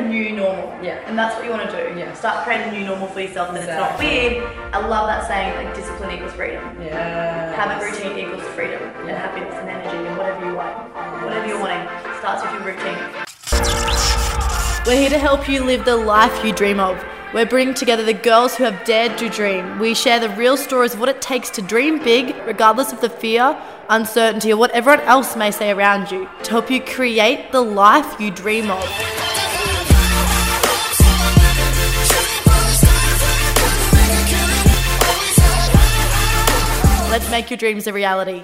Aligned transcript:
a 0.00 0.08
new 0.08 0.32
normal. 0.32 0.66
Yeah. 0.82 1.02
And 1.06 1.18
that's 1.18 1.36
what 1.36 1.44
you 1.44 1.50
want 1.50 1.68
to 1.70 1.76
do. 1.76 1.98
Yeah. 1.98 2.12
Start 2.14 2.44
creating 2.44 2.74
a 2.74 2.78
new 2.78 2.84
normal 2.86 3.08
for 3.08 3.20
yourself 3.20 3.50
and 3.50 3.58
it's 3.58 3.66
not 3.66 3.98
weird. 3.98 4.42
I 4.72 4.86
love 4.86 5.06
that 5.06 5.26
saying, 5.26 5.54
like 5.56 5.74
discipline 5.74 6.10
equals 6.14 6.32
freedom. 6.32 6.62
Yeah. 6.80 7.54
Habit 7.54 7.84
routine 7.84 8.18
equals 8.18 8.42
freedom 8.54 8.82
and 8.82 9.10
happiness 9.10 9.54
and 9.54 9.68
energy 9.68 10.06
and 10.06 10.16
whatever 10.16 10.44
you 10.46 10.54
want. 10.54 10.94
Whatever 11.24 11.46
you're 11.46 11.60
wanting 11.60 11.86
starts 12.18 12.42
with 12.42 12.52
your 12.52 12.62
routine. 12.62 12.98
We're 14.86 14.98
here 14.98 15.10
to 15.10 15.18
help 15.18 15.48
you 15.48 15.62
live 15.62 15.84
the 15.84 15.96
life 15.96 16.44
you 16.44 16.52
dream 16.52 16.80
of. 16.80 17.02
We're 17.32 17.46
bringing 17.46 17.74
together 17.74 18.02
the 18.02 18.14
girls 18.14 18.56
who 18.56 18.64
have 18.64 18.84
dared 18.84 19.16
to 19.18 19.28
dream. 19.28 19.78
We 19.78 19.94
share 19.94 20.18
the 20.18 20.30
real 20.30 20.56
stories 20.56 20.94
of 20.94 21.00
what 21.00 21.08
it 21.08 21.22
takes 21.22 21.48
to 21.50 21.62
dream 21.62 22.02
big, 22.02 22.34
regardless 22.44 22.92
of 22.92 23.00
the 23.00 23.10
fear, 23.10 23.56
uncertainty, 23.88 24.52
or 24.52 24.56
what 24.56 24.72
everyone 24.72 25.00
else 25.02 25.36
may 25.36 25.52
say 25.52 25.70
around 25.70 26.10
you, 26.10 26.28
to 26.42 26.50
help 26.50 26.70
you 26.70 26.80
create 26.80 27.52
the 27.52 27.60
life 27.60 28.20
you 28.20 28.32
dream 28.32 28.68
of. 28.68 29.29
Let's 37.10 37.28
make 37.28 37.50
your 37.50 37.56
dreams 37.56 37.88
a 37.88 37.92
reality. 37.92 38.40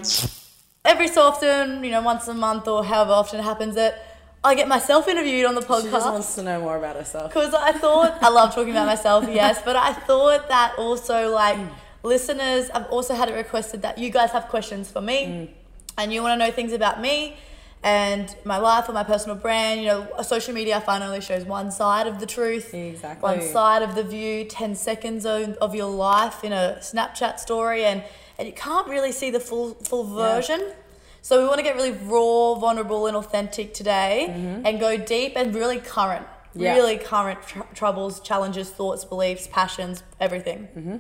Every 0.85 1.07
so 1.07 1.23
often, 1.23 1.85
you 1.85 1.93
know, 1.93 2.03
once 2.03 2.27
a 2.27 2.35
month 2.35 2.67
or 2.67 2.85
however 2.85 3.13
often 3.13 3.39
it 3.39 3.45
happens, 3.45 3.77
that 3.77 4.05
I 4.43 4.57
get 4.57 4.67
myself 4.67 5.07
interviewed 5.07 5.47
on 5.47 5.55
the 5.55 5.61
She 5.61 5.69
just 5.69 5.87
podcast. 5.87 6.13
wants 6.13 6.35
to 6.35 6.43
know 6.43 6.61
more 6.61 6.77
about 6.77 6.97
herself. 6.97 7.33
Because 7.33 7.55
I 7.55 7.71
thought, 7.71 8.19
I 8.21 8.29
love 8.29 8.53
talking 8.53 8.73
about 8.73 8.87
myself, 8.87 9.25
yes, 9.31 9.63
but 9.65 9.77
I 9.77 9.93
thought 9.93 10.49
that 10.49 10.75
also, 10.79 11.33
like, 11.33 11.61
listeners, 12.03 12.69
I've 12.71 12.87
also 12.87 13.15
had 13.15 13.29
it 13.29 13.35
requested 13.35 13.83
that 13.83 13.99
you 13.99 14.11
guys 14.11 14.33
have 14.33 14.49
questions 14.49 14.91
for 14.91 15.01
me 15.01 15.27
mm. 15.27 15.49
and 15.97 16.13
you 16.13 16.21
want 16.23 16.33
to 16.33 16.45
know 16.45 16.51
things 16.51 16.73
about 16.73 17.01
me 17.01 17.37
and 17.85 18.35
my 18.45 18.59
life 18.59 18.89
or 18.89 18.93
my 18.95 19.05
personal 19.05 19.37
brand. 19.37 19.81
You 19.81 19.87
know, 19.87 20.23
social 20.23 20.53
media 20.53 20.79
I 20.79 20.81
find 20.81 21.05
only 21.05 21.21
shows 21.21 21.45
one 21.45 21.71
side 21.71 22.09
of 22.09 22.19
the 22.19 22.27
truth, 22.27 22.75
Exactly. 22.75 23.23
one 23.23 23.43
side 23.43 23.83
of 23.83 23.95
the 23.95 24.03
view, 24.03 24.45
10 24.45 24.75
seconds 24.75 25.25
of, 25.25 25.51
of 25.59 25.73
your 25.77 25.89
life 25.89 26.43
in 26.43 26.53
a 26.53 26.79
Snapchat 26.81 27.39
story, 27.39 27.85
and, 27.85 28.03
and 28.39 28.47
you 28.49 28.55
can't 28.55 28.87
really 28.89 29.13
see 29.13 29.31
the 29.31 29.41
full, 29.41 29.75
full 29.75 30.05
Yeah. 30.07 30.35
version. 30.35 30.73
So 31.23 31.41
we 31.43 31.47
want 31.49 31.59
to 31.59 31.65
get 31.65 31.75
really 31.75 31.93
raw, 31.93 32.55
vulnerable, 32.55 33.07
and 33.09 33.17
authentic 33.17 33.75
today, 33.75 34.27
and 34.65 34.79
go 34.79 34.97
deep 34.97 35.33
and 35.37 35.55
really 35.55 35.79
current, 35.79 36.27
Mm-hmm. 36.27 36.63
Yeah. 36.63 36.75
really 36.77 36.97
current 36.97 37.39
tr- 37.47 37.61
troubles, 37.75 38.21
challenges, 38.21 38.71
thoughts, 38.71 39.05
beliefs, 39.05 39.47
passions, 39.53 40.03
everything. 40.21 40.69
Mm-hmm. 40.77 40.97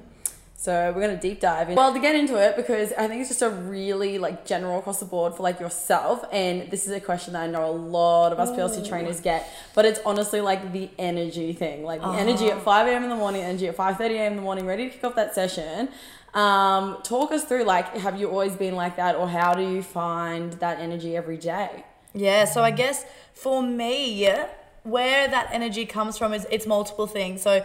So 0.59 0.92
we're 0.95 1.01
gonna 1.01 1.17
deep 1.20 1.41
dive 1.41 1.69
in. 1.70 1.77
Well, 1.77 1.92
to 1.95 2.01
get 2.01 2.14
into 2.17 2.34
it, 2.42 2.57
because 2.57 2.92
I 2.98 3.07
think 3.09 3.20
it's 3.20 3.29
just 3.31 3.42
a 3.42 3.51
really 3.51 4.19
like 4.19 4.45
general 4.45 4.79
across 4.81 4.98
the 5.01 5.07
board 5.07 5.34
for 5.34 5.42
like 5.45 5.61
yourself, 5.61 6.25
and 6.33 6.70
this 6.70 6.87
is 6.87 6.92
a 6.92 7.01
question 7.01 7.34
that 7.34 7.42
I 7.42 7.47
know 7.47 7.64
a 7.64 7.70
lot 7.70 8.33
of 8.33 8.41
us 8.41 8.51
PLC 8.51 8.87
trainers 8.87 9.20
get, 9.20 9.48
but 9.75 9.84
it's 9.84 10.01
honestly 10.05 10.41
like 10.41 10.73
the 10.73 10.91
energy 10.98 11.53
thing, 11.53 11.84
like 11.84 12.01
the 12.01 12.09
energy 12.09 12.51
at 12.51 12.61
five 12.62 12.87
a.m. 12.89 13.05
in 13.05 13.11
the 13.11 13.17
morning, 13.17 13.42
energy 13.42 13.69
at 13.69 13.77
five 13.77 13.97
thirty 13.97 14.17
a.m. 14.17 14.33
in 14.33 14.37
the 14.37 14.42
morning, 14.42 14.67
ready 14.67 14.87
to 14.87 14.91
kick 14.91 15.05
off 15.05 15.14
that 15.14 15.34
session. 15.34 15.89
Um, 16.37 16.98
talk 17.03 17.33
us 17.33 17.45
through 17.45 17.65
like, 17.65 17.97
have 17.97 18.20
you 18.20 18.29
always 18.29 18.55
been 18.55 18.77
like 18.77 18.97
that, 18.97 19.17
or 19.17 19.27
how 19.27 19.55
do 19.55 19.62
you 19.62 19.83
find 19.83 20.53
that 20.55 20.79
energy 20.79 21.17
every 21.17 21.39
day? 21.39 21.84
Yeah, 22.12 22.45
so 22.45 22.62
I 22.62 22.70
guess 22.70 23.06
for 23.33 23.62
me, 23.62 24.29
where 24.83 25.29
that 25.29 25.48
energy 25.51 25.87
comes 25.87 26.19
from 26.19 26.34
is 26.34 26.47
it's 26.51 26.67
multiple 26.67 27.07
things. 27.07 27.41
So 27.41 27.64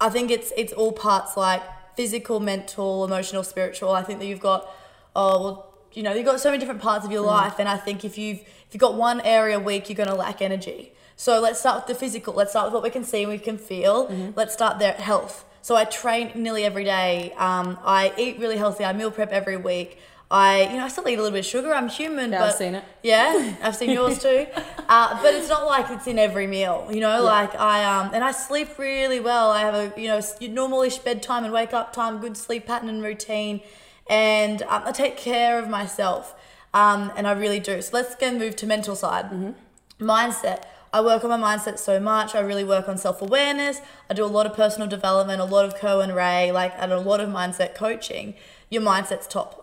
I 0.00 0.08
think 0.08 0.30
it's 0.30 0.52
it's 0.56 0.72
all 0.72 0.92
parts 0.92 1.36
like 1.36 1.62
physical, 1.96 2.38
mental, 2.40 3.04
emotional, 3.04 3.42
spiritual. 3.42 3.90
I 3.90 4.02
think 4.02 4.20
that 4.20 4.26
you've 4.26 4.40
got 4.40 4.70
oh 5.14 5.42
well, 5.42 5.74
you 5.92 6.02
know, 6.02 6.12
you've 6.14 6.26
got 6.26 6.40
so 6.40 6.50
many 6.50 6.60
different 6.60 6.80
parts 6.80 7.04
of 7.04 7.10
your 7.10 7.22
life 7.22 7.54
and 7.58 7.68
I 7.68 7.76
think 7.76 8.04
if 8.04 8.16
you've 8.16 8.38
if 8.40 8.66
you've 8.70 8.80
got 8.80 8.94
one 8.94 9.20
area 9.22 9.58
weak, 9.58 9.88
you're 9.88 9.96
gonna 9.96 10.14
lack 10.14 10.40
energy. 10.40 10.92
So 11.16 11.40
let's 11.40 11.58
start 11.58 11.76
with 11.76 11.86
the 11.86 11.98
physical. 11.98 12.34
Let's 12.34 12.50
start 12.50 12.66
with 12.66 12.74
what 12.74 12.82
we 12.82 12.90
can 12.90 13.04
see 13.04 13.22
and 13.22 13.32
we 13.32 13.38
can 13.38 13.58
feel. 13.58 14.06
Let's 14.36 14.52
start 14.52 14.78
there 14.78 14.92
at 14.92 15.00
health. 15.00 15.44
So 15.66 15.74
I 15.74 15.84
train 15.84 16.30
nearly 16.36 16.62
every 16.62 16.84
day. 16.84 17.32
Um, 17.36 17.76
I 17.84 18.12
eat 18.16 18.38
really 18.38 18.56
healthy. 18.56 18.84
I 18.84 18.92
meal 18.92 19.10
prep 19.10 19.32
every 19.32 19.56
week. 19.56 19.98
I, 20.30 20.62
you 20.70 20.76
know, 20.76 20.84
I 20.84 20.88
still 20.88 21.08
eat 21.08 21.14
a 21.14 21.16
little 21.16 21.32
bit 21.32 21.40
of 21.40 21.44
sugar. 21.44 21.74
I'm 21.74 21.88
human, 21.88 22.30
Yeah, 22.30 22.38
but 22.38 22.48
I've 22.50 22.54
seen 22.54 22.76
it. 22.76 22.84
yeah, 23.02 23.56
I've 23.64 23.74
seen 23.74 23.90
yours 23.90 24.20
too. 24.22 24.46
Uh, 24.88 25.20
but 25.20 25.34
it's 25.34 25.48
not 25.48 25.66
like 25.66 25.90
it's 25.90 26.06
in 26.06 26.20
every 26.20 26.46
meal, 26.46 26.88
you 26.88 27.00
know. 27.00 27.20
Like 27.20 27.52
I 27.56 27.82
um, 27.84 28.14
and 28.14 28.22
I 28.22 28.30
sleep 28.30 28.78
really 28.78 29.18
well. 29.18 29.50
I 29.50 29.62
have 29.62 29.74
a 29.74 30.00
you 30.00 30.06
know 30.06 30.18
normalish 30.18 31.02
bedtime 31.02 31.42
and 31.42 31.52
wake 31.52 31.74
up 31.74 31.92
time, 31.92 32.20
good 32.20 32.36
sleep 32.36 32.64
pattern 32.68 32.88
and 32.88 33.02
routine, 33.02 33.60
and 34.08 34.62
um, 34.62 34.82
I 34.84 34.92
take 34.92 35.16
care 35.16 35.58
of 35.58 35.68
myself. 35.68 36.36
Um, 36.74 37.10
and 37.16 37.26
I 37.26 37.32
really 37.32 37.58
do. 37.58 37.82
So 37.82 37.90
let's 37.92 38.14
go 38.14 38.30
move 38.30 38.54
to 38.54 38.68
mental 38.68 38.94
side, 38.94 39.54
mindset. 39.98 40.62
I 40.92 41.00
work 41.00 41.24
on 41.24 41.30
my 41.30 41.56
mindset 41.56 41.78
so 41.78 42.00
much. 42.00 42.34
I 42.34 42.40
really 42.40 42.64
work 42.64 42.88
on 42.88 42.98
self 42.98 43.20
awareness. 43.22 43.80
I 44.08 44.14
do 44.14 44.24
a 44.24 44.26
lot 44.26 44.46
of 44.46 44.54
personal 44.54 44.88
development, 44.88 45.40
a 45.40 45.44
lot 45.44 45.64
of 45.64 45.76
Cohen 45.76 46.12
Ray, 46.12 46.52
like 46.52 46.72
and 46.78 46.92
a 46.92 47.00
lot 47.00 47.20
of 47.20 47.28
mindset 47.28 47.74
coaching. 47.74 48.34
Your 48.70 48.82
mindset's 48.82 49.26
top. 49.26 49.62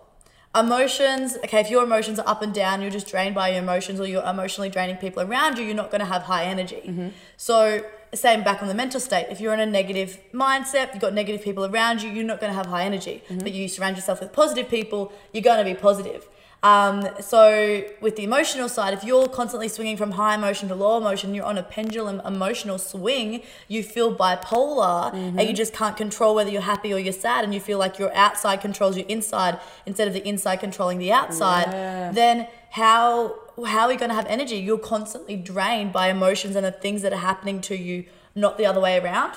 Emotions 0.56 1.36
okay 1.38 1.62
if 1.62 1.72
your 1.72 1.84
emotions 1.84 2.20
are 2.20 2.28
up 2.28 2.44
and 2.44 2.54
down 2.54 2.80
you're 2.80 2.92
just 2.92 3.08
drained 3.08 3.34
by 3.34 3.50
your 3.50 3.58
emotions 3.58 4.00
or 4.00 4.06
you're 4.06 4.24
emotionally 4.24 4.70
draining 4.70 4.98
people 4.98 5.24
around 5.24 5.58
you 5.58 5.66
you're 5.66 5.74
not 5.74 5.90
going 5.90 6.00
to 6.00 6.06
have 6.06 6.22
high 6.24 6.44
energy. 6.44 6.84
Mm-hmm. 6.86 7.08
So 7.38 7.84
same 8.14 8.44
back 8.44 8.62
on 8.62 8.68
the 8.68 8.76
mental 8.76 9.00
state. 9.00 9.26
If 9.32 9.42
you're 9.42 9.56
in 9.56 9.60
a 9.60 9.66
negative 9.66 10.20
mindset 10.32 10.94
you've 10.94 11.02
got 11.02 11.16
negative 11.16 11.42
people 11.42 11.66
around 11.66 12.04
you 12.04 12.12
you're 12.12 12.24
not 12.24 12.40
going 12.40 12.52
to 12.52 12.56
have 12.56 12.68
high 12.68 12.84
energy. 12.84 13.24
Mm-hmm. 13.28 13.40
But 13.40 13.54
you 13.54 13.68
surround 13.68 13.96
yourself 13.96 14.20
with 14.20 14.32
positive 14.32 14.70
people 14.70 15.12
you're 15.32 15.42
going 15.42 15.58
to 15.58 15.66
be 15.66 15.74
positive 15.74 16.28
um, 16.64 17.08
so 17.20 17.84
with 18.00 18.16
the 18.16 18.24
emotional 18.24 18.70
side, 18.70 18.94
if 18.94 19.04
you're 19.04 19.28
constantly 19.28 19.68
swinging 19.68 19.98
from 19.98 20.12
high 20.12 20.36
emotion 20.36 20.70
to 20.70 20.76
low 20.76 20.98
emotion, 20.98 21.36
you're 21.36 21.46
on 21.46 21.58
a 21.58 21.64
pendulum 21.64 22.22
emotional 22.26 22.78
swing. 22.78 23.42
You 23.68 23.84
feel 23.84 24.16
bipolar, 24.16 25.14
and 25.14 25.42
you 25.42 25.54
just 25.54 25.74
can't 25.74 25.98
control 25.98 26.36
whether 26.36 26.50
you're 26.50 26.62
happy 26.62 26.94
or 26.94 26.98
you're 26.98 27.12
sad, 27.12 27.44
and 27.44 27.54
you 27.54 27.60
feel 27.60 27.78
like 27.80 28.00
your 28.00 28.16
outside 28.16 28.62
controls 28.62 28.98
your 28.98 29.06
inside 29.08 29.60
instead 29.86 30.08
of 30.08 30.14
the 30.14 30.26
inside 30.26 30.62
controlling 30.62 31.00
the 31.00 31.12
outside. 31.12 31.68
Yeah. 31.70 32.12
Then 32.14 32.48
how 32.72 33.36
how 33.68 33.88
are 33.88 33.92
you 33.92 34.00
going 34.00 34.10
to 34.10 34.16
have 34.16 34.26
energy? 34.28 34.56
You're 34.56 34.78
constantly 34.78 35.36
drained 35.36 35.92
by 35.92 36.08
emotions 36.08 36.56
and 36.56 36.66
the 36.66 36.72
things 36.72 37.02
that 37.02 37.12
are 37.12 37.18
happening 37.18 37.60
to 37.62 37.78
you, 37.78 38.06
not 38.36 38.58
the 38.58 38.66
other 38.66 38.80
way 38.80 38.98
around. 38.98 39.34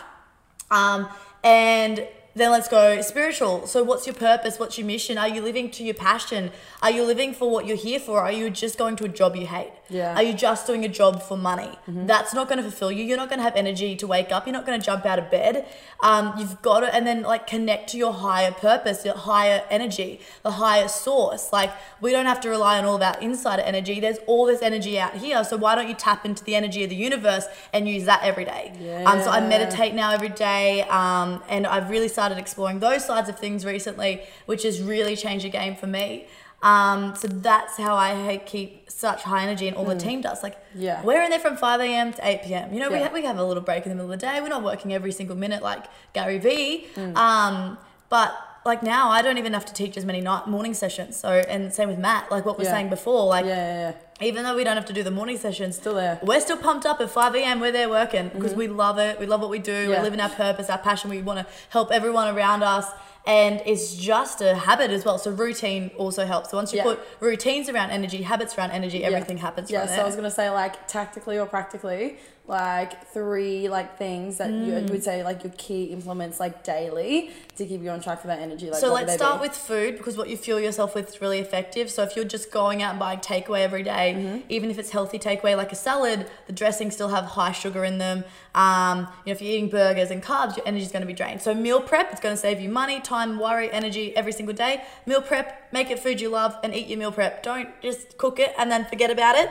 Um, 0.71 1.09
and 1.43 2.07
then 2.37 2.51
let's 2.51 2.69
go 2.69 3.01
spiritual. 3.01 3.67
So, 3.67 3.83
what's 3.83 4.07
your 4.07 4.15
purpose? 4.15 4.59
What's 4.59 4.77
your 4.77 4.87
mission? 4.87 5.17
Are 5.17 5.27
you 5.29 5.41
living 5.41 5.71
to 5.73 5.83
your 5.83 5.95
passion? 5.95 6.51
Are 6.83 6.91
you 6.91 7.03
living 7.03 7.33
for 7.33 7.51
what 7.51 7.67
you're 7.67 7.79
here 7.79 7.99
for? 7.99 8.21
Are 8.21 8.31
you 8.31 8.51
just 8.51 8.77
going 8.77 8.95
to 8.97 9.05
a 9.05 9.09
job 9.09 9.35
you 9.35 9.47
hate? 9.47 9.73
Yeah. 9.89 10.15
Are 10.15 10.23
you 10.23 10.35
just 10.35 10.67
doing 10.67 10.85
a 10.85 10.89
job 10.89 11.23
for 11.23 11.39
money? 11.39 11.71
That's 11.87 12.35
not 12.35 12.49
going 12.49 12.59
to 12.59 12.63
fulfill 12.63 12.93
you. 12.93 13.05
You're 13.05 13.17
not 13.17 13.31
going 13.31 13.39
to 13.39 13.45
have 13.45 13.57
energy 13.57 13.97
to 13.97 14.07
wake 14.07 14.33
up. 14.33 14.47
You're 14.47 14.53
not 14.53 14.67
going 14.67 14.79
to 14.79 14.85
jump 14.85 15.07
out 15.07 15.19
of 15.19 15.31
bed. 15.31 15.67
Um, 16.03 16.35
you've 16.39 16.61
got 16.61 16.81
to, 16.81 16.95
and 16.95 17.07
then 17.07 17.23
like 17.23 17.47
connect 17.47 17.89
to 17.91 17.97
your 17.97 18.13
higher 18.13 18.53
purpose, 18.53 19.05
your 19.05 19.17
higher 19.17 19.65
energy, 19.71 20.21
the 20.43 20.53
higher 20.53 20.89
source. 20.89 21.53
Like, 21.55 21.73
we 22.03 22.13
don't 22.13 22.27
have 22.27 22.41
to 22.43 22.51
rely 22.51 22.79
on 22.79 22.85
all 22.85 22.97
of 22.97 23.03
our 23.03 23.19
insider 23.21 23.63
energy. 23.63 23.99
There's 24.01 24.19
all 24.27 24.45
this 24.45 24.61
energy 24.61 24.99
out 24.99 25.15
here. 25.15 25.43
So, 25.45 25.57
why 25.57 25.75
don't 25.75 25.89
you 25.89 25.95
tap 25.95 26.27
into 26.27 26.45
the 26.45 26.55
energy 26.55 26.85
of 26.85 26.91
the 26.91 26.97
universe 26.97 27.47
and 27.73 27.89
use 27.89 28.05
that 28.05 28.23
every 28.23 28.45
day? 28.45 28.73
Um, 29.07 29.23
so, 29.23 29.31
I 29.31 29.41
meditate 29.41 29.95
now 29.95 30.11
every 30.13 30.29
day. 30.29 30.83
Um, 30.83 31.43
and 31.49 31.67
I've 31.67 31.89
really 31.89 32.09
started 32.09 32.26
exploring 32.33 32.81
those 32.81 33.05
sides 33.05 33.29
of 33.29 33.39
things 33.39 33.65
recently, 33.65 34.23
which 34.47 34.63
has 34.65 34.81
really 34.83 35.17
changed 35.17 35.45
the 35.45 35.51
game 35.51 35.77
for 35.77 35.87
me. 35.87 36.27
Um, 36.63 37.15
so 37.15 37.29
that's 37.29 37.77
how 37.77 37.95
I 37.97 38.41
keep 38.47 38.91
such 38.91 39.23
high 39.23 39.43
energy, 39.43 39.69
and 39.69 39.77
all 39.77 39.85
the 39.85 39.95
team 39.95 40.21
does. 40.23 40.43
Like, 40.43 40.55
Mm. 40.57 40.83
Yeah. 40.87 41.03
we're 41.03 41.23
in 41.23 41.31
there 41.31 41.39
from 41.39 41.57
5 41.57 41.81
a.m. 41.81 42.13
to 42.15 42.27
8 42.27 42.43
p.m. 42.45 42.73
You 42.73 42.81
know, 42.81 42.91
we, 42.91 42.99
have, 42.99 43.13
we 43.13 43.25
have 43.25 43.39
a 43.39 43.45
little 43.45 43.63
break 43.63 43.85
in 43.85 43.91
the 43.91 43.95
middle 43.95 44.11
of 44.13 44.19
the 44.19 44.27
day. 44.27 44.41
We're 44.41 44.49
not 44.49 44.63
working 44.63 44.93
every 44.93 45.13
single 45.13 45.37
minute 45.37 45.63
like 45.63 45.85
Gary 46.15 46.39
Vee. 46.39 46.87
Mm. 46.95 47.15
Um, 47.17 47.79
but 48.09 48.35
like 48.65 48.83
now, 48.83 49.11
I 49.11 49.23
don't 49.23 49.39
even 49.39 49.53
have 49.53 49.67
to 49.67 49.73
teach 49.75 49.97
as 49.97 50.05
many 50.05 50.21
night 50.21 50.49
morning 50.49 50.75
sessions. 50.75 51.17
So, 51.17 51.29
and 51.31 51.73
same 51.73 51.89
with 51.89 51.99
Matt, 51.99 52.31
like 52.31 52.45
what 52.47 52.59
we 52.59 52.65
we're 52.65 52.71
Yeah. 52.71 52.77
saying 52.77 52.89
before. 52.91 53.27
Like, 53.27 53.45
Yeah, 53.45 53.55
yeah, 53.57 53.91
yeah. 53.91 53.97
Even 54.21 54.45
though 54.45 54.57
we 54.57 54.65
don't 54.65 54.77
have 54.77 54.87
to 54.87 54.93
do 54.95 55.03
the 55.03 55.11
morning 55.11 55.37
session, 55.37 55.73
Still 55.73 55.95
there. 55.95 56.19
we're 56.23 56.41
still 56.41 56.57
pumped 56.57 56.87
up 56.87 57.01
at 57.01 57.11
5 57.11 57.35
a.m. 57.35 57.61
We're 57.61 57.73
there 57.73 57.89
working 57.91 58.31
because 58.31 58.55
we 58.55 58.67
love 58.67 58.99
it. 58.99 59.21
We 59.21 59.27
love 59.27 59.41
what 59.41 59.51
we 59.51 59.59
do. 59.59 59.73
Mm-hmm. 59.73 59.91
Yeah. 59.91 59.99
We're 59.99 60.05
living 60.05 60.21
our 60.21 60.31
purpose, 60.31 60.71
our 60.71 60.79
passion. 60.79 61.11
We 61.11 61.21
want 61.23 61.41
to 61.41 61.47
help 61.69 61.91
everyone 61.93 62.35
around 62.35 62.63
us. 62.63 62.87
And 63.27 63.61
it's 63.67 63.97
just 63.97 64.41
a 64.41 64.55
habit 64.55 64.91
as 64.93 65.05
well. 65.05 65.19
So 65.19 65.33
routine 65.33 65.91
also 65.99 66.25
helps. 66.25 66.51
So 66.51 66.57
once 66.57 66.73
you 66.73 66.79
Yeah. 66.79 66.85
put 66.85 67.01
routines 67.21 67.69
around 67.69 67.91
energy, 67.91 68.23
habits 68.23 68.57
around 68.57 68.71
energy, 68.71 69.05
everything 69.05 69.37
happens 69.39 69.69
Yeah, 69.71 69.85
so. 69.87 70.01
I 70.01 70.05
was 70.05 70.15
gonna 70.15 70.31
say 70.31 70.49
like 70.49 70.87
tactically 70.87 71.37
or 71.37 71.45
practically, 71.45 72.19
like 72.49 73.09
three 73.09 73.69
like 73.69 73.99
things 73.99 74.37
that 74.39 74.51
you 74.51 74.73
Mm. 74.75 74.91
would 74.91 75.03
say 75.03 75.25
like 75.25 75.43
your 75.43 75.53
key 75.57 75.85
implements 75.87 76.39
like 76.39 76.63
daily 76.63 77.31
to 77.57 77.67
keep 77.67 77.83
you 77.83 77.91
on 77.91 78.01
track 78.01 78.21
for 78.21 78.29
that 78.29 78.39
energy. 78.39 78.71
Like 78.71 78.79
so 78.81 78.93
let's 78.93 79.15
start 79.15 79.41
be? 79.41 79.49
with 79.49 79.57
food 79.57 79.97
because 79.99 80.17
what 80.17 80.29
you 80.29 80.37
fuel 80.37 80.61
yourself 80.61 80.95
with 80.95 81.09
is 81.09 81.21
really 81.21 81.41
effective. 81.41 81.91
So 81.91 82.05
if 82.05 82.15
you're 82.15 82.25
just 82.25 82.53
going 82.53 82.83
out 82.85 82.91
and 82.91 83.01
buying 83.01 83.19
takeaway 83.19 83.63
every 83.63 83.83
day, 83.83 84.15
Mm-hmm. 84.17 84.39
even 84.49 84.71
if 84.71 84.79
it's 84.79 84.91
healthy 84.91 85.19
takeaway 85.19 85.57
like 85.57 85.73
a 85.73 85.75
salad, 85.75 86.31
the 86.47 86.53
dressings 86.53 86.95
still 86.95 87.09
have 87.09 87.25
high 87.25 87.51
sugar 87.53 87.85
in 87.85 87.99
them. 87.99 88.23
Um, 88.55 88.99
you 88.99 89.05
know, 89.05 89.33
if 89.33 89.43
you're 89.43 89.51
eating 89.53 89.69
burgers 89.69 90.11
and 90.13 90.23
carbs, 90.23 90.57
your 90.57 90.67
energy 90.69 90.85
is 90.85 90.93
going 90.93 91.03
to 91.03 91.07
be 91.07 91.13
drained. 91.15 91.43
So 91.43 91.53
meal 91.53 91.81
prep, 91.81 92.13
it's 92.13 92.21
going 92.21 92.35
to 92.35 92.41
save 92.41 92.61
you 92.61 92.69
money, 92.69 93.01
time, 93.01 93.39
worry, 93.41 93.71
energy 93.73 94.17
every 94.17 94.33
single 94.33 94.55
day. 94.55 94.85
Meal 95.05 95.21
prep, 95.21 95.73
make 95.73 95.91
it 95.91 95.99
food 95.99 96.21
you 96.21 96.29
love 96.29 96.57
and 96.63 96.73
eat 96.75 96.87
your 96.87 96.99
meal 96.99 97.11
prep. 97.13 97.43
Don't 97.43 97.69
just 97.83 98.17
cook 98.19 98.39
it 98.39 98.55
and 98.57 98.71
then 98.71 98.85
forget 98.85 99.11
about 99.11 99.35
it. 99.37 99.51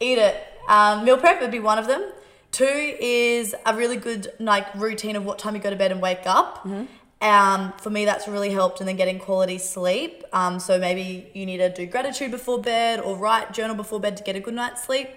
Eat 0.00 0.16
it. 0.18 0.34
Um, 0.68 1.04
meal 1.04 1.18
prep 1.18 1.40
would 1.42 1.50
be 1.50 1.60
one 1.60 1.78
of 1.78 1.86
them. 1.86 2.10
Two 2.52 2.64
is 3.00 3.54
a 3.64 3.74
really 3.74 3.96
good 3.96 4.30
like 4.38 4.72
routine 4.74 5.16
of 5.16 5.24
what 5.24 5.38
time 5.38 5.54
you 5.56 5.60
go 5.60 5.70
to 5.70 5.76
bed 5.76 5.90
and 5.90 6.00
wake 6.02 6.26
up. 6.26 6.66
Um, 7.22 7.72
for 7.80 7.88
me, 7.88 8.04
that's 8.04 8.26
really 8.28 8.50
helped, 8.50 8.80
and 8.80 8.88
then 8.88 8.96
getting 8.96 9.18
quality 9.18 9.56
sleep. 9.58 10.24
Um, 10.32 10.58
so 10.58 10.78
maybe 10.78 11.30
you 11.34 11.46
need 11.46 11.58
to 11.58 11.72
do 11.72 11.86
gratitude 11.86 12.30
before 12.32 12.60
bed 12.60 12.98
or 13.00 13.16
write 13.16 13.52
journal 13.52 13.76
before 13.76 14.00
bed 14.00 14.16
to 14.16 14.22
get 14.24 14.34
a 14.36 14.40
good 14.40 14.54
night's 14.54 14.82
sleep. 14.84 15.08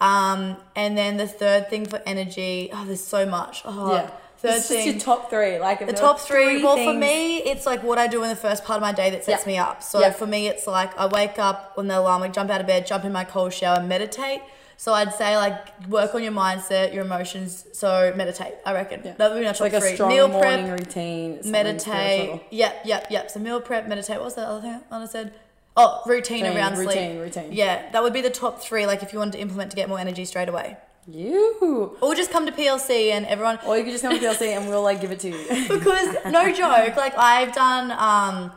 Um, 0.00 0.56
and 0.76 0.96
then 0.96 1.16
the 1.16 1.26
third 1.26 1.68
thing 1.68 1.84
for 1.84 2.00
energy, 2.06 2.70
oh, 2.72 2.84
there's 2.86 3.02
so 3.04 3.26
much. 3.26 3.62
Oh, 3.64 3.92
Yeah. 3.92 4.10
Third 4.38 4.50
It's 4.50 4.68
just 4.68 4.68
thing, 4.68 4.86
your 4.92 5.00
top 5.00 5.30
three. 5.30 5.58
Like 5.58 5.84
the 5.84 5.92
top 5.92 6.20
three. 6.20 6.62
well, 6.62 6.76
for 6.76 6.94
me, 6.94 7.38
it's 7.38 7.66
like 7.66 7.82
what 7.82 7.98
I 7.98 8.06
do 8.06 8.22
in 8.22 8.28
the 8.28 8.36
first 8.36 8.64
part 8.64 8.76
of 8.76 8.82
my 8.82 8.92
day 8.92 9.10
that 9.10 9.24
sets 9.24 9.42
Yeah. 9.44 9.52
me 9.52 9.58
up. 9.58 9.82
So 9.82 9.98
Yeah. 9.98 10.10
for 10.12 10.28
me, 10.28 10.46
it's 10.46 10.64
like 10.68 10.96
I 10.96 11.06
wake 11.06 11.40
up 11.40 11.76
when 11.76 11.88
the 11.88 11.98
alarm, 11.98 12.20
like 12.20 12.32
jump 12.32 12.48
out 12.48 12.60
of 12.60 12.68
bed, 12.68 12.86
jump 12.86 13.04
in 13.04 13.10
my 13.10 13.24
cold 13.24 13.52
shower, 13.52 13.82
meditate. 13.82 14.40
So 14.80 14.94
I'd 14.94 15.12
say 15.12 15.36
like 15.36 15.86
work 15.88 16.14
on 16.14 16.22
your 16.22 16.30
mindset, 16.32 16.94
your 16.94 17.04
emotions. 17.04 17.66
So 17.72 18.12
meditate. 18.16 18.54
I 18.64 18.72
reckon 18.74 19.02
Yeah. 19.04 19.14
that 19.18 19.30
would 19.32 19.40
be 19.40 19.44
my 19.44 19.50
top 19.52 19.60
like 19.62 19.72
a 19.72 19.80
strong 19.80 20.08
Meal 20.10 20.28
morning 20.28 20.70
routine. 20.70 21.40
meditate. 21.44 22.40
Yep, 22.50 22.82
yep, 22.84 23.06
yep. 23.10 23.28
So 23.30 23.40
meal 23.40 23.60
prep, 23.60 23.88
meditate. 23.88 24.16
What 24.18 24.26
was 24.26 24.34
the 24.36 24.42
other 24.42 24.60
thing 24.60 24.80
I 24.90 25.06
said? 25.06 25.32
Oh, 25.76 26.00
routine, 26.06 26.42
Routine, 26.44 26.56
around 26.56 26.78
routine, 26.78 27.10
sleep. 27.12 27.20
routine. 27.20 27.52
Yeah, 27.52 27.90
that 27.90 28.02
would 28.04 28.12
be 28.12 28.20
the 28.20 28.30
top 28.30 28.60
three. 28.62 28.86
Like 28.86 29.02
if 29.02 29.12
you 29.12 29.18
wanted 29.18 29.32
to 29.32 29.40
implement 29.40 29.70
to 29.72 29.76
get 29.76 29.88
more 29.88 29.98
energy 29.98 30.24
straight 30.24 30.48
away, 30.48 30.76
You. 31.08 31.96
or 32.00 32.14
just 32.14 32.30
come 32.30 32.46
to 32.46 32.52
PLC 32.52 33.10
and 33.10 33.26
everyone 33.26 33.58
Or 33.66 33.76
you 33.76 33.82
could 33.84 33.92
just 33.92 34.02
come 34.04 34.12
to 34.16 34.20
PLC 34.24 34.56
and 34.56 34.68
we'll 34.68 34.82
like 34.82 35.00
give 35.00 35.10
it 35.10 35.18
to 35.20 35.28
you. 35.28 35.44
because 35.68 36.14
no 36.26 36.52
joke, 36.52 36.96
like 36.96 37.18
I've 37.18 37.52
done 37.52 37.90
um, 37.92 38.52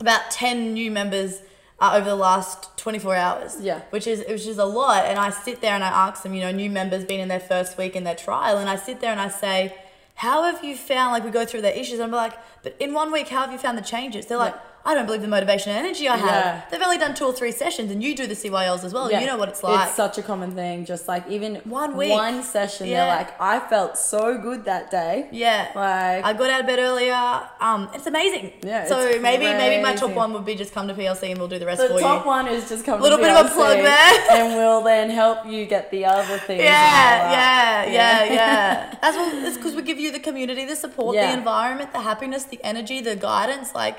about 0.00 0.30
ten 0.30 0.72
new 0.72 0.90
members 0.90 1.40
uh, 1.78 1.92
over 1.94 2.08
the 2.08 2.16
last 2.16 2.76
twenty 2.76 2.98
four 2.98 3.14
hours. 3.14 3.60
Yeah. 3.60 3.80
which 3.90 4.06
is 4.06 4.24
which 4.28 4.46
is 4.46 4.58
a 4.58 4.64
lot. 4.64 5.04
And 5.06 5.18
I 5.18 5.30
sit 5.30 5.60
there 5.60 5.72
and 5.72 5.84
I 5.84 5.88
ask 5.88 6.22
them, 6.22 6.34
you 6.34 6.40
know, 6.40 6.52
new 6.52 6.70
members 6.70 7.04
being 7.04 7.20
in 7.20 7.28
their 7.28 7.40
first 7.40 7.76
week 7.78 7.94
in 7.96 8.04
their 8.04 8.14
trial, 8.14 8.58
and 8.58 8.68
I 8.68 8.76
sit 8.76 9.00
there 9.00 9.10
and 9.12 9.20
I 9.20 9.28
say, 9.28 9.74
"How 10.16 10.44
have 10.44 10.64
you 10.64 10.76
found?" 10.76 11.12
Like 11.12 11.24
we 11.24 11.30
go 11.30 11.44
through 11.44 11.62
their 11.62 11.74
issues, 11.74 11.94
and 11.94 12.04
I'm 12.04 12.10
like, 12.10 12.34
"But 12.62 12.76
in 12.80 12.92
one 12.94 13.12
week, 13.12 13.28
how 13.28 13.40
have 13.42 13.52
you 13.52 13.58
found 13.58 13.76
the 13.76 13.82
changes?" 13.82 14.26
They're 14.26 14.38
like. 14.38 14.54
Yeah. 14.54 14.65
I 14.86 14.94
don't 14.94 15.06
believe 15.06 15.22
the 15.22 15.28
motivation 15.28 15.70
and 15.72 15.84
energy 15.84 16.08
I 16.08 16.16
have. 16.16 16.26
Yeah. 16.28 16.62
They've 16.70 16.80
only 16.82 16.98
done 16.98 17.14
two 17.14 17.24
or 17.26 17.32
three 17.32 17.52
sessions, 17.52 17.90
and 17.90 18.02
you 18.04 18.14
do 18.14 18.26
the 18.26 18.34
CYLs 18.34 18.84
as 18.84 18.92
well. 18.94 19.10
You 19.10 19.26
know 19.26 19.36
what 19.36 19.48
it's 19.48 19.62
like. 19.62 19.88
It's 19.88 19.96
such 19.96 20.16
a 20.18 20.22
common 20.22 20.52
thing. 20.52 20.84
Just 20.84 21.08
like 21.08 21.28
even 21.28 21.56
One 21.64 21.96
week. 21.96 22.10
one 22.12 22.42
session, 22.42 22.86
Yeah. 22.86 23.04
they're 23.06 23.16
like, 23.16 23.40
I 23.40 23.58
felt 23.58 23.98
so 23.98 24.38
good 24.38 24.64
that 24.66 24.90
day. 24.90 25.28
Yeah. 25.32 25.62
Like- 25.74 26.24
I 26.24 26.32
got 26.32 26.50
out 26.50 26.60
of 26.60 26.66
bed 26.66 26.78
earlier. 26.78 27.14
Um, 27.60 27.88
it's 27.94 28.06
amazing. 28.06 28.52
Yeah, 28.62 28.86
So 28.86 28.96
maybe 29.20 29.44
maybe 29.44 29.82
my 29.82 29.94
top 29.94 30.12
one 30.12 30.32
would 30.34 30.44
be 30.44 30.54
just 30.54 30.72
come 30.72 30.86
to 30.88 30.94
PLC 30.94 31.30
and 31.30 31.38
we'll 31.38 31.48
do 31.48 31.58
the 31.58 31.66
rest 31.66 31.80
The 31.80 31.88
for 31.88 31.94
you. 31.94 31.98
The 32.00 32.04
top 32.06 32.26
one 32.26 32.46
is 32.46 32.68
just 32.68 32.84
come 32.86 32.98
to 33.00 33.04
PLC. 33.04 33.06
A 33.06 33.08
Little 33.08 33.18
bit 33.18 33.30
of 33.36 33.46
a 33.46 33.48
plug 33.54 33.76
there. 33.78 34.14
and 34.38 34.54
we'll 34.56 34.82
then 34.82 35.10
help 35.10 35.46
you 35.46 35.66
get 35.66 35.90
the 35.90 36.04
other 36.04 36.38
things. 36.38 36.62
Yeah, 36.62 37.30
yeah, 37.32 37.84
yeah, 37.98 38.24
yeah. 38.32 38.94
That's 39.02 39.16
what 39.16 39.34
it's 39.34 39.56
because 39.56 39.74
we 39.74 39.82
give 39.82 39.98
you 39.98 40.12
the 40.12 40.20
community, 40.20 40.64
the 40.64 40.76
support, 40.76 41.16
Yeah. 41.16 41.32
the 41.32 41.38
environment, 41.38 41.92
the 41.92 42.00
happiness, 42.02 42.44
the 42.44 42.60
energy, 42.62 43.00
the 43.00 43.16
guidance. 43.16 43.74
Like 43.74 43.96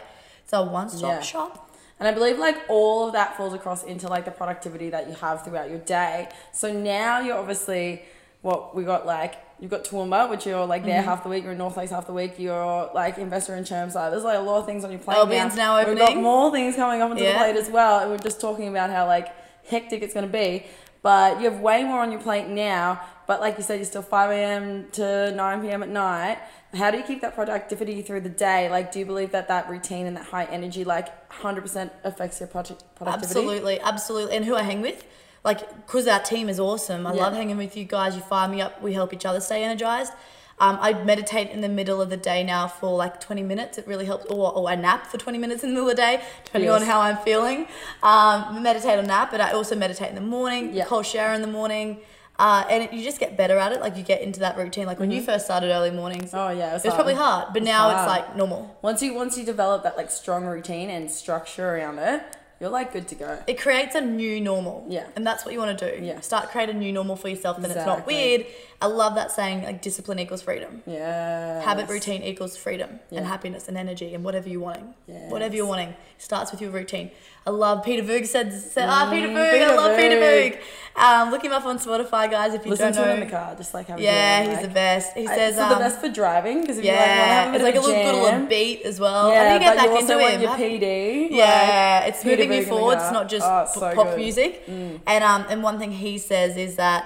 it's 0.47 0.53
a 0.53 0.63
one-stop 0.63 1.01
Yeah. 1.11 1.21
shop. 1.21 1.69
And 1.99 2.07
I 2.07 2.13
believe 2.13 2.37
like 2.39 2.55
all 2.69 3.07
of 3.07 3.13
that 3.13 3.35
falls 3.35 3.53
across 3.53 3.83
into 3.83 4.07
like 4.07 4.23
the 4.23 4.31
productivity 4.31 4.89
that 4.91 5.09
you 5.09 5.15
have 5.15 5.43
throughout 5.43 5.69
your 5.69 5.79
day. 5.79 6.29
So 6.53 6.71
now 6.71 7.19
you're 7.19 7.37
obviously 7.37 8.03
what 8.43 8.73
we 8.75 8.83
got 8.85 9.05
like 9.05 9.35
you've 9.59 9.71
got 9.71 9.83
Toowoomba, 9.83 10.29
which 10.29 10.45
you're 10.45 10.65
like 10.65 10.83
Mm-hmm. 10.83 10.89
there 10.91 11.01
half 11.01 11.23
the 11.23 11.29
week, 11.29 11.41
you're 11.43 11.51
in 11.53 11.57
North 11.57 11.75
Lakes 11.75 11.91
half 11.91 12.05
the 12.07 12.13
week, 12.13 12.35
you're 12.37 12.91
like 12.93 13.17
investor 13.17 13.55
in 13.55 13.63
Chermside. 13.63 14.11
There's 14.11 14.23
like 14.23 14.37
a 14.37 14.41
lot 14.41 14.59
of 14.59 14.65
things 14.67 14.83
on 14.85 14.91
your 14.91 14.99
plate. 14.99 15.17
Albion's 15.17 15.55
now 15.57 15.79
opening. 15.79 15.95
We've 15.97 16.07
got 16.13 16.17
more 16.17 16.51
things 16.51 16.75
coming 16.75 17.01
up 17.01 17.09
onto 17.09 17.23
Yeah. 17.23 17.33
the 17.33 17.37
plate 17.39 17.55
as 17.57 17.69
well. 17.69 17.99
And 17.99 18.11
we're 18.11 18.19
just 18.19 18.39
talking 18.39 18.67
about 18.69 18.89
how 18.91 19.05
like 19.07 19.27
hectic 19.67 20.01
it's 20.03 20.13
gonna 20.13 20.27
be. 20.27 20.65
But 21.01 21.39
you 21.41 21.49
have 21.49 21.59
way 21.61 21.83
more 21.83 21.99
on 22.01 22.11
your 22.11 22.21
plate 22.21 22.47
now. 22.47 23.01
But 23.25 23.41
like 23.41 23.57
you 23.57 23.63
said, 23.63 23.75
you're 23.75 23.85
still 23.85 24.01
5 24.03 24.29
a.m. 24.31 24.87
to 24.93 25.31
9 25.31 25.61
p.m. 25.61 25.81
at 25.83 25.89
night. 25.89 26.37
How 26.77 26.91
do 26.91 26.97
you 26.97 27.03
keep 27.03 27.21
that 27.21 27.33
productivity 27.35 28.01
through 28.01 28.21
the 28.21 28.29
day? 28.29 28.69
Like, 28.69 28.91
do 28.91 28.99
you 28.99 29.05
believe 29.05 29.31
that 29.31 29.47
that 29.47 29.69
routine 29.69 30.05
and 30.05 30.15
that 30.15 30.25
high 30.25 30.45
energy, 30.45 30.83
like, 30.83 31.07
100% 31.31 31.89
affects 32.03 32.39
your 32.39 32.47
productivity? 32.47 33.09
Absolutely, 33.09 33.79
absolutely. 33.79 34.35
And 34.35 34.45
who 34.45 34.55
I 34.55 34.63
hang 34.63 34.81
with, 34.81 35.03
like, 35.43 35.59
because 35.85 36.07
our 36.07 36.19
team 36.19 36.49
is 36.49 36.59
awesome. 36.59 37.07
I 37.07 37.13
Yeah. 37.13 37.23
love 37.23 37.33
hanging 37.33 37.57
with 37.57 37.75
you 37.75 37.83
guys. 37.85 38.15
You 38.15 38.21
fire 38.21 38.47
me 38.47 38.61
up. 38.61 38.81
We 38.81 38.93
help 38.93 39.13
each 39.13 39.25
other 39.25 39.39
stay 39.41 39.63
energized. 39.63 40.13
Um, 40.59 40.79
I 40.81 40.93
meditate 40.93 41.51
in 41.51 41.61
the 41.61 41.69
middle 41.69 42.01
of 42.01 42.09
the 42.09 42.17
day 42.17 42.43
now 42.43 42.67
for 42.67 42.95
like 42.97 43.19
20 43.21 43.43
minutes. 43.43 43.77
It 43.77 43.85
really 43.87 44.05
helps. 44.05 44.25
Or, 44.25 44.51
or 44.51 44.67
I 44.67 44.75
nap 44.75 45.05
for 45.07 45.17
20 45.17 45.37
minutes 45.37 45.63
in 45.63 45.69
the 45.69 45.73
middle 45.75 45.89
of 45.89 45.95
the 45.95 46.01
day, 46.01 46.21
depending 46.45 46.71
on 46.71 46.81
how 46.81 46.99
I'm 46.99 47.17
feeling. 47.17 47.67
Um, 48.01 48.63
meditate 48.63 48.97
or 48.97 49.03
nap, 49.03 49.29
but 49.29 49.39
I 49.39 49.51
also 49.51 49.75
meditate 49.75 50.09
in 50.09 50.15
the 50.15 50.21
morning, 50.21 50.73
Yeah. 50.73 50.85
cold 50.85 51.05
shower 51.05 51.33
in 51.33 51.41
the 51.41 51.47
morning. 51.47 51.99
Uh, 52.39 52.63
and 52.69 52.83
it, 52.83 52.93
you 52.93 53.03
just 53.03 53.19
get 53.19 53.35
better 53.35 53.57
at 53.57 53.71
it. 53.71 53.81
Like 53.81 53.97
you 53.97 54.03
get 54.03 54.21
into 54.21 54.39
that 54.41 54.57
routine. 54.57 54.85
Like 54.85 54.99
when 54.99 55.09
you 55.11 55.21
first 55.21 55.45
started 55.45 55.71
early 55.71 55.91
mornings, 55.91 56.31
Oh, 56.33 56.49
yeah. 56.49 56.71
It 56.71 56.73
was, 56.73 56.85
it 56.85 56.89
was 56.89 56.95
probably 56.95 57.15
hard, 57.15 57.47
but 57.53 57.63
It's 57.63 57.65
now 57.65 57.89
hard. 57.89 57.97
it's 57.97 58.07
like 58.07 58.35
normal. 58.35 58.77
Once 58.81 59.01
you 59.01 59.13
once 59.15 59.37
you 59.37 59.43
develop 59.45 59.83
that 59.83 59.97
like 59.97 60.11
strong 60.11 60.45
routine 60.45 60.89
and 60.89 61.09
structure 61.09 61.67
around 61.75 61.97
it, 61.99 62.21
you're 62.59 62.69
like 62.69 62.93
good 62.93 63.07
to 63.09 63.15
go. 63.15 63.39
It 63.47 63.59
creates 63.59 63.95
a 63.95 64.01
new 64.01 64.39
normal. 64.39 64.85
Yeah. 64.87 65.07
And 65.15 65.25
that's 65.25 65.45
what 65.45 65.53
you 65.53 65.59
want 65.59 65.77
to 65.79 65.97
do. 65.97 66.03
Yeah. 66.05 66.19
Start 66.21 66.49
create 66.49 66.69
a 66.69 66.73
new 66.73 66.91
normal 66.91 67.15
for 67.15 67.29
yourself, 67.29 67.57
then 67.61 67.71
it's 67.71 67.85
not 67.85 68.05
weird. 68.05 68.45
I 68.79 68.85
love 68.85 69.15
that 69.15 69.31
saying, 69.31 69.63
like 69.63 69.81
discipline 69.81 70.19
equals 70.19 70.43
freedom. 70.43 70.83
Yeah. 70.85 71.61
Habit 71.63 71.89
routine 71.89 72.21
equals 72.21 72.55
freedom 72.55 72.99
Yeah. 73.09 73.19
and 73.19 73.27
happiness 73.27 73.67
and 73.67 73.75
energy 73.75 74.13
and 74.13 74.23
whatever 74.23 74.47
you're 74.49 74.61
wanting. 74.61 74.93
Yes. 75.07 75.31
Whatever 75.31 75.55
you're 75.55 75.65
wanting 75.65 75.95
starts 76.19 76.51
with 76.51 76.61
your 76.61 76.69
routine. 76.69 77.09
I 77.47 77.49
love 77.49 77.83
Peter 77.83 78.03
Voogd 78.03 78.27
said, 78.27 78.53
said 78.53 78.87
ah, 78.87 79.09
Peter 79.09 79.29
Mm. 79.29 79.35
I 79.35 79.51
Peter 79.51 79.75
love 79.75 79.97
Peter 79.97 80.15
Voogd. 80.17 80.57
Voogd. 80.95 81.01
Um, 81.03 81.31
look 81.31 81.43
him 81.43 81.53
up 81.53 81.65
on 81.65 81.79
Spotify, 81.79 82.29
guys, 82.29 82.53
if 82.53 82.65
you 82.65 82.71
Listen 82.71 82.91
don't 82.93 83.01
to 83.03 83.05
know. 83.07 83.11
it 83.11 83.13
in 83.15 83.19
the 83.21 83.31
car, 83.31 83.55
just 83.55 83.73
like 83.73 83.87
have 83.87 83.97
a 83.99 84.01
yeah, 84.03 84.41
he's 84.43 84.53
like- 84.57 84.61
the 84.61 84.67
best. 84.67 85.13
He 85.17 85.27
I- 85.27 85.35
says, 85.35 85.53
it's 85.55 85.61
um, 85.63 85.69
the 85.69 85.75
best 85.75 85.99
for 85.99 86.09
driving 86.09 86.61
because 86.61 86.77
if 86.77 86.85
you 86.85 86.91
like, 86.91 86.99
want 86.99 87.09
have 87.11 87.51
a 87.53 87.55
it's 87.55 87.63
like 87.63 87.75
a 87.75 87.79
little, 87.79 87.95
good 88.11 88.21
little 88.23 88.45
beat 88.45 88.81
as 88.83 88.99
well. 88.99 89.31
Yeah, 89.31 89.41
I 89.41 89.47
need 89.53 89.59
to 89.59 89.65
get 89.65 89.75
back 89.77 89.85
you 89.87 89.97
into 89.99 90.19
him. 90.19 90.41
your 90.41 90.51
PD. 90.51 91.27
Yeah, 91.31 92.01
like, 92.03 92.13
it's 92.13 92.23
Peter 92.23 92.43
moving 92.43 92.57
you 92.59 92.63
Voogd 92.65 92.69
forward. 92.69 92.93
It's 92.99 93.11
not 93.11 93.27
just 93.29 93.45
Oh, 93.47 93.61
it's 93.61 93.73
so 93.73 93.79
pop 93.95 94.05
good. 94.09 94.13
Mm. 94.13 94.17
music. 94.17 94.63
And 94.67 95.23
um, 95.23 95.45
and 95.49 95.63
one 95.63 95.79
thing 95.79 95.93
he 95.93 96.19
says 96.19 96.57
is 96.57 96.75
that 96.75 97.05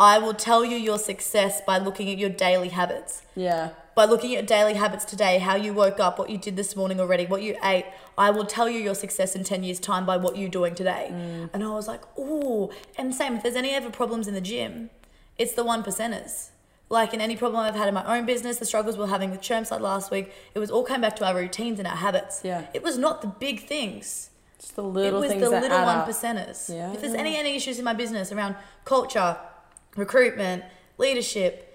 I 0.00 0.16
will 0.16 0.32
tell 0.32 0.64
you 0.64 0.78
your 0.78 0.98
success 0.98 1.60
by 1.66 1.76
looking 1.76 2.08
at 2.08 2.16
your 2.16 2.30
daily 2.30 2.70
habits. 2.70 3.22
Yeah. 3.36 3.70
By 3.94 4.06
looking 4.06 4.30
at 4.30 4.32
your 4.32 4.42
daily 4.46 4.72
habits 4.72 5.04
today, 5.04 5.38
how 5.38 5.56
you 5.56 5.74
woke 5.74 6.00
up, 6.00 6.18
what 6.18 6.30
you 6.30 6.38
did 6.38 6.56
this 6.56 6.74
morning 6.74 6.98
already, 6.98 7.26
what 7.26 7.42
you 7.42 7.58
ate, 7.62 7.84
I 8.16 8.30
will 8.30 8.46
tell 8.46 8.66
you 8.70 8.78
your 8.78 8.94
success 8.94 9.36
in 9.36 9.44
10 9.44 9.62
years' 9.62 9.78
time 9.78 10.06
by 10.06 10.16
what 10.16 10.38
you're 10.38 10.48
doing 10.48 10.74
today. 10.74 11.10
Mm. 11.12 11.50
And 11.52 11.62
I 11.62 11.68
was 11.68 11.86
like, 11.86 12.00
ooh. 12.18 12.70
And 12.96 13.14
same, 13.14 13.34
if 13.34 13.42
there's 13.42 13.56
any 13.56 13.72
ever 13.72 13.90
problems 13.90 14.26
in 14.26 14.32
the 14.32 14.40
gym, 14.40 14.88
it's 15.36 15.52
the 15.52 15.64
one 15.64 15.82
percenters. 15.82 16.48
Like 16.88 17.12
in 17.12 17.20
any 17.20 17.36
problem 17.36 17.60
I've 17.60 17.76
had 17.76 17.86
in 17.86 17.94
my 17.94 18.16
own 18.16 18.24
business, 18.24 18.56
the 18.56 18.64
struggles 18.64 18.96
we 18.96 19.02
we're 19.02 19.10
having 19.10 19.30
with 19.30 19.42
Chermside 19.42 19.80
last 19.80 20.10
week, 20.10 20.32
it 20.54 20.58
was 20.58 20.70
all 20.70 20.82
came 20.82 21.02
back 21.02 21.14
to 21.16 21.26
our 21.26 21.34
routines 21.34 21.78
and 21.78 21.86
our 21.86 21.96
habits. 21.96 22.40
Yeah. 22.42 22.66
It 22.72 22.82
was 22.82 22.96
not 22.96 23.20
the 23.20 23.28
big 23.28 23.66
things 23.66 24.30
Just 24.58 24.76
the 24.76 24.82
little 24.82 25.22
it 25.22 25.28
was 25.28 25.40
the 25.40 25.50
little 25.50 25.84
one 25.84 26.06
percenters. 26.08 26.74
Yeah. 26.74 26.92
If 26.94 27.02
there's 27.02 27.14
any 27.14 27.36
any 27.36 27.54
issues 27.54 27.78
in 27.78 27.84
my 27.84 27.94
business 27.94 28.32
around 28.32 28.56
culture, 28.84 29.36
recruitment, 29.96 30.64
leadership, 30.98 31.66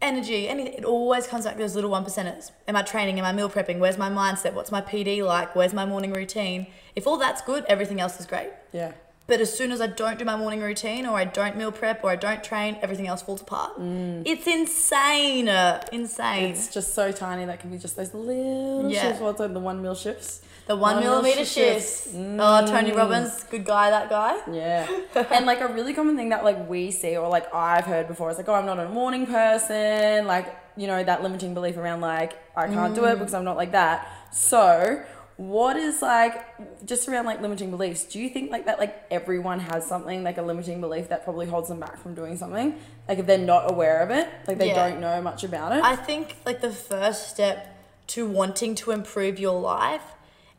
energy, 0.00 0.48
anything, 0.48 0.74
it 0.74 0.84
always 0.84 1.26
comes 1.26 1.44
back 1.44 1.54
to 1.54 1.58
those 1.60 1.74
little 1.74 1.90
one 1.90 2.04
percenters. 2.04 2.50
Am 2.68 2.76
I 2.76 2.82
training? 2.82 3.18
Am 3.18 3.24
I 3.24 3.32
meal 3.32 3.48
prepping? 3.50 3.78
Where's 3.78 3.98
my 3.98 4.08
mindset? 4.10 4.54
What's 4.54 4.70
my 4.70 4.80
PD 4.80 5.24
like? 5.24 5.56
Where's 5.56 5.74
my 5.74 5.84
morning 5.84 6.12
routine? 6.12 6.66
If 6.94 7.06
all 7.06 7.16
that's 7.16 7.42
good, 7.42 7.64
everything 7.68 8.00
else 8.00 8.18
is 8.20 8.26
great. 8.26 8.50
Yeah. 8.72 8.92
But 9.26 9.40
as 9.42 9.54
soon 9.54 9.72
as 9.72 9.80
I 9.82 9.88
don't 9.88 10.18
do 10.18 10.24
my 10.24 10.36
morning 10.36 10.60
routine, 10.62 11.04
or 11.04 11.18
I 11.18 11.24
don't 11.26 11.54
meal 11.56 11.70
prep, 11.70 12.02
or 12.02 12.10
I 12.10 12.16
don't 12.16 12.42
train, 12.42 12.78
everything 12.80 13.06
else 13.08 13.20
falls 13.20 13.42
apart. 13.42 13.72
It's 13.78 14.46
insane, 14.46 15.48
insane. 15.92 16.46
Mm. 16.46 16.50
It's 16.50 16.68
just 16.72 16.94
so 16.94 17.12
tiny 17.12 17.44
that 17.44 17.60
can 17.60 17.70
be 17.70 17.76
just 17.76 17.94
those 17.96 18.14
little 18.14 18.90
Yeah. 18.90 19.02
shifts. 19.02 19.20
What's 19.20 19.38
like 19.38 19.52
the 19.52 19.60
one 19.60 19.82
meal 19.82 19.94
shifts? 19.94 20.40
The 20.68 20.76
one, 20.76 20.96
one 20.96 21.02
millimeter 21.04 21.44
shifts. 21.44 22.04
shifts. 22.04 22.10
Oh, 22.14 22.66
Tony 22.66 22.92
Robbins, 22.92 23.42
good 23.44 23.64
guy, 23.64 23.90
that 23.90 24.08
guy. 24.08 24.38
Yeah. 24.52 24.86
and 25.32 25.46
like 25.46 25.60
a 25.60 25.66
really 25.68 25.94
common 25.94 26.14
thing 26.16 26.28
that 26.28 26.44
like 26.44 26.68
we 26.68 26.90
see 26.90 27.16
or 27.16 27.28
like 27.28 27.52
I've 27.54 27.84
heard 27.86 28.06
before 28.06 28.30
is 28.30 28.36
like, 28.36 28.48
oh, 28.48 28.54
I'm 28.54 28.66
not 28.66 28.78
a 28.78 28.88
morning 28.88 29.26
person. 29.26 30.26
Like, 30.26 30.54
you 30.76 30.86
know, 30.86 31.02
that 31.02 31.22
limiting 31.22 31.54
belief 31.54 31.76
around 31.76 32.00
like, 32.02 32.38
I 32.56 32.68
can't 32.68 32.94
do 32.94 33.04
it 33.06 33.16
Mm. 33.16 33.18
because 33.18 33.34
I'm 33.34 33.44
not 33.44 33.56
like 33.56 33.72
that. 33.72 34.06
So, 34.30 35.02
what 35.38 35.76
is 35.76 36.02
like, 36.02 36.44
just 36.84 37.08
around 37.08 37.24
like 37.24 37.40
limiting 37.40 37.70
beliefs, 37.70 38.04
do 38.04 38.18
you 38.20 38.28
think 38.28 38.50
like 38.50 38.66
that 38.66 38.78
like 38.78 39.04
everyone 39.10 39.60
has 39.60 39.86
something 39.86 40.22
like 40.22 40.36
a 40.36 40.42
limiting 40.42 40.80
belief 40.82 41.08
that 41.08 41.24
probably 41.24 41.46
holds 41.46 41.68
them 41.70 41.80
back 41.80 41.96
from 42.02 42.14
doing 42.14 42.36
something? 42.36 42.74
Like 43.08 43.18
if 43.18 43.26
they're 43.26 43.38
not 43.38 43.70
aware 43.70 44.00
of 44.02 44.10
it, 44.10 44.28
like 44.46 44.58
they 44.58 44.68
Yeah. 44.68 44.90
don't 44.90 45.00
know 45.00 45.22
much 45.22 45.44
about 45.44 45.72
it? 45.76 45.82
I 45.82 45.96
think 45.96 46.36
like 46.44 46.60
the 46.60 46.70
first 46.70 47.30
step 47.30 47.74
to 48.08 48.26
wanting 48.28 48.74
to 48.74 48.90
improve 48.90 49.38
your 49.38 49.58
life 49.58 50.02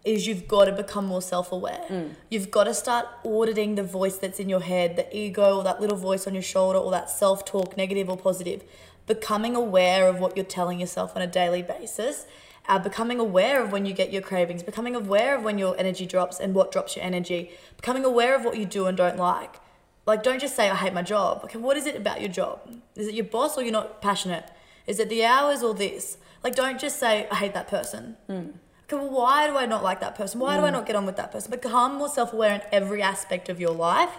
is 0.06 0.26
you've 0.28 0.48
got 0.48 0.66
to 0.66 0.72
become 0.72 1.06
more 1.06 1.22
self-aware. 1.22 2.10
You've 2.30 2.50
got 2.52 2.64
to 2.66 2.74
start 2.74 3.06
auditing 3.26 3.76
the 3.76 3.84
voice 3.84 4.18
that's 4.18 4.40
in 4.40 4.48
your 4.50 4.62
head, 4.62 4.96
the 4.96 5.06
ego 5.16 5.58
or 5.58 5.64
that 5.64 5.82
little 5.82 5.98
voice 5.98 6.26
on 6.26 6.34
your 6.34 6.44
shoulder 6.44 6.80
or 6.80 6.90
that 6.92 7.10
self-talk, 7.10 7.76
negative 7.76 8.10
or 8.10 8.18
positive. 8.18 8.64
Becoming 9.08 9.56
aware 9.56 10.08
of 10.08 10.20
what 10.20 10.36
you're 10.38 10.46
telling 10.46 10.80
yourself 10.80 11.16
on 11.16 11.22
a 11.22 11.28
daily 11.28 11.62
basis. 11.62 12.26
Uh, 12.68 12.78
becoming 12.80 13.20
aware 13.20 13.62
of 13.64 13.72
when 13.72 13.86
you 13.86 13.94
get 13.94 14.14
your 14.14 14.22
cravings, 14.22 14.62
becoming 14.62 14.96
aware 14.96 15.36
of 15.36 15.44
when 15.44 15.58
your 15.58 15.76
energy 15.80 16.06
drops 16.06 16.40
and 16.40 16.54
what 16.54 16.72
drops 16.72 16.96
your 16.96 17.04
energy, 17.04 17.52
becoming 17.78 18.06
aware 18.06 18.36
of 18.36 18.46
what 18.46 18.58
you 18.58 18.66
do 18.66 18.86
and 18.86 18.96
don't 18.96 19.18
like 19.18 19.60
Like, 20.06 20.24
don't 20.24 20.40
just 20.40 20.56
say, 20.56 20.70
I 20.70 20.76
hate 20.76 20.94
my 20.94 21.02
job. 21.02 21.42
Okay, 21.46 21.58
what 21.60 21.78
is 21.78 21.86
it 21.86 21.96
about 21.96 22.20
your 22.22 22.30
job? 22.30 22.62
Is 22.96 23.08
it 23.08 23.16
your 23.16 23.26
boss 23.26 23.58
or 23.58 23.64
you're 23.64 23.72
not 23.72 24.02
passionate? 24.02 24.50
Is 24.88 25.00
it 25.00 25.10
the 25.10 25.24
hours 25.26 25.62
or 25.62 25.74
this? 25.74 26.18
Like, 26.44 26.56
don't 26.56 26.80
just 26.80 26.98
say, 27.00 27.28
I 27.32 27.36
hate 27.36 27.54
that 27.54 27.68
person. 27.68 28.18
Well, 28.28 28.54
why 28.98 29.48
do 29.48 29.58
I 29.58 29.66
not 29.66 29.84
like 29.84 30.00
that 30.02 30.16
person? 30.16 30.40
Why 30.40 30.58
do 30.58 30.64
I 30.64 30.70
not 30.70 30.86
get 30.86 30.96
on 30.96 31.06
with 31.06 31.18
that 31.18 31.32
person? 31.32 31.52
Become 31.52 31.96
more 31.96 32.10
self 32.10 32.34
aware 32.34 32.54
in 32.56 32.62
every 32.72 33.02
aspect 33.02 33.50
of 33.50 33.60
your 33.60 33.72
life. 33.72 34.12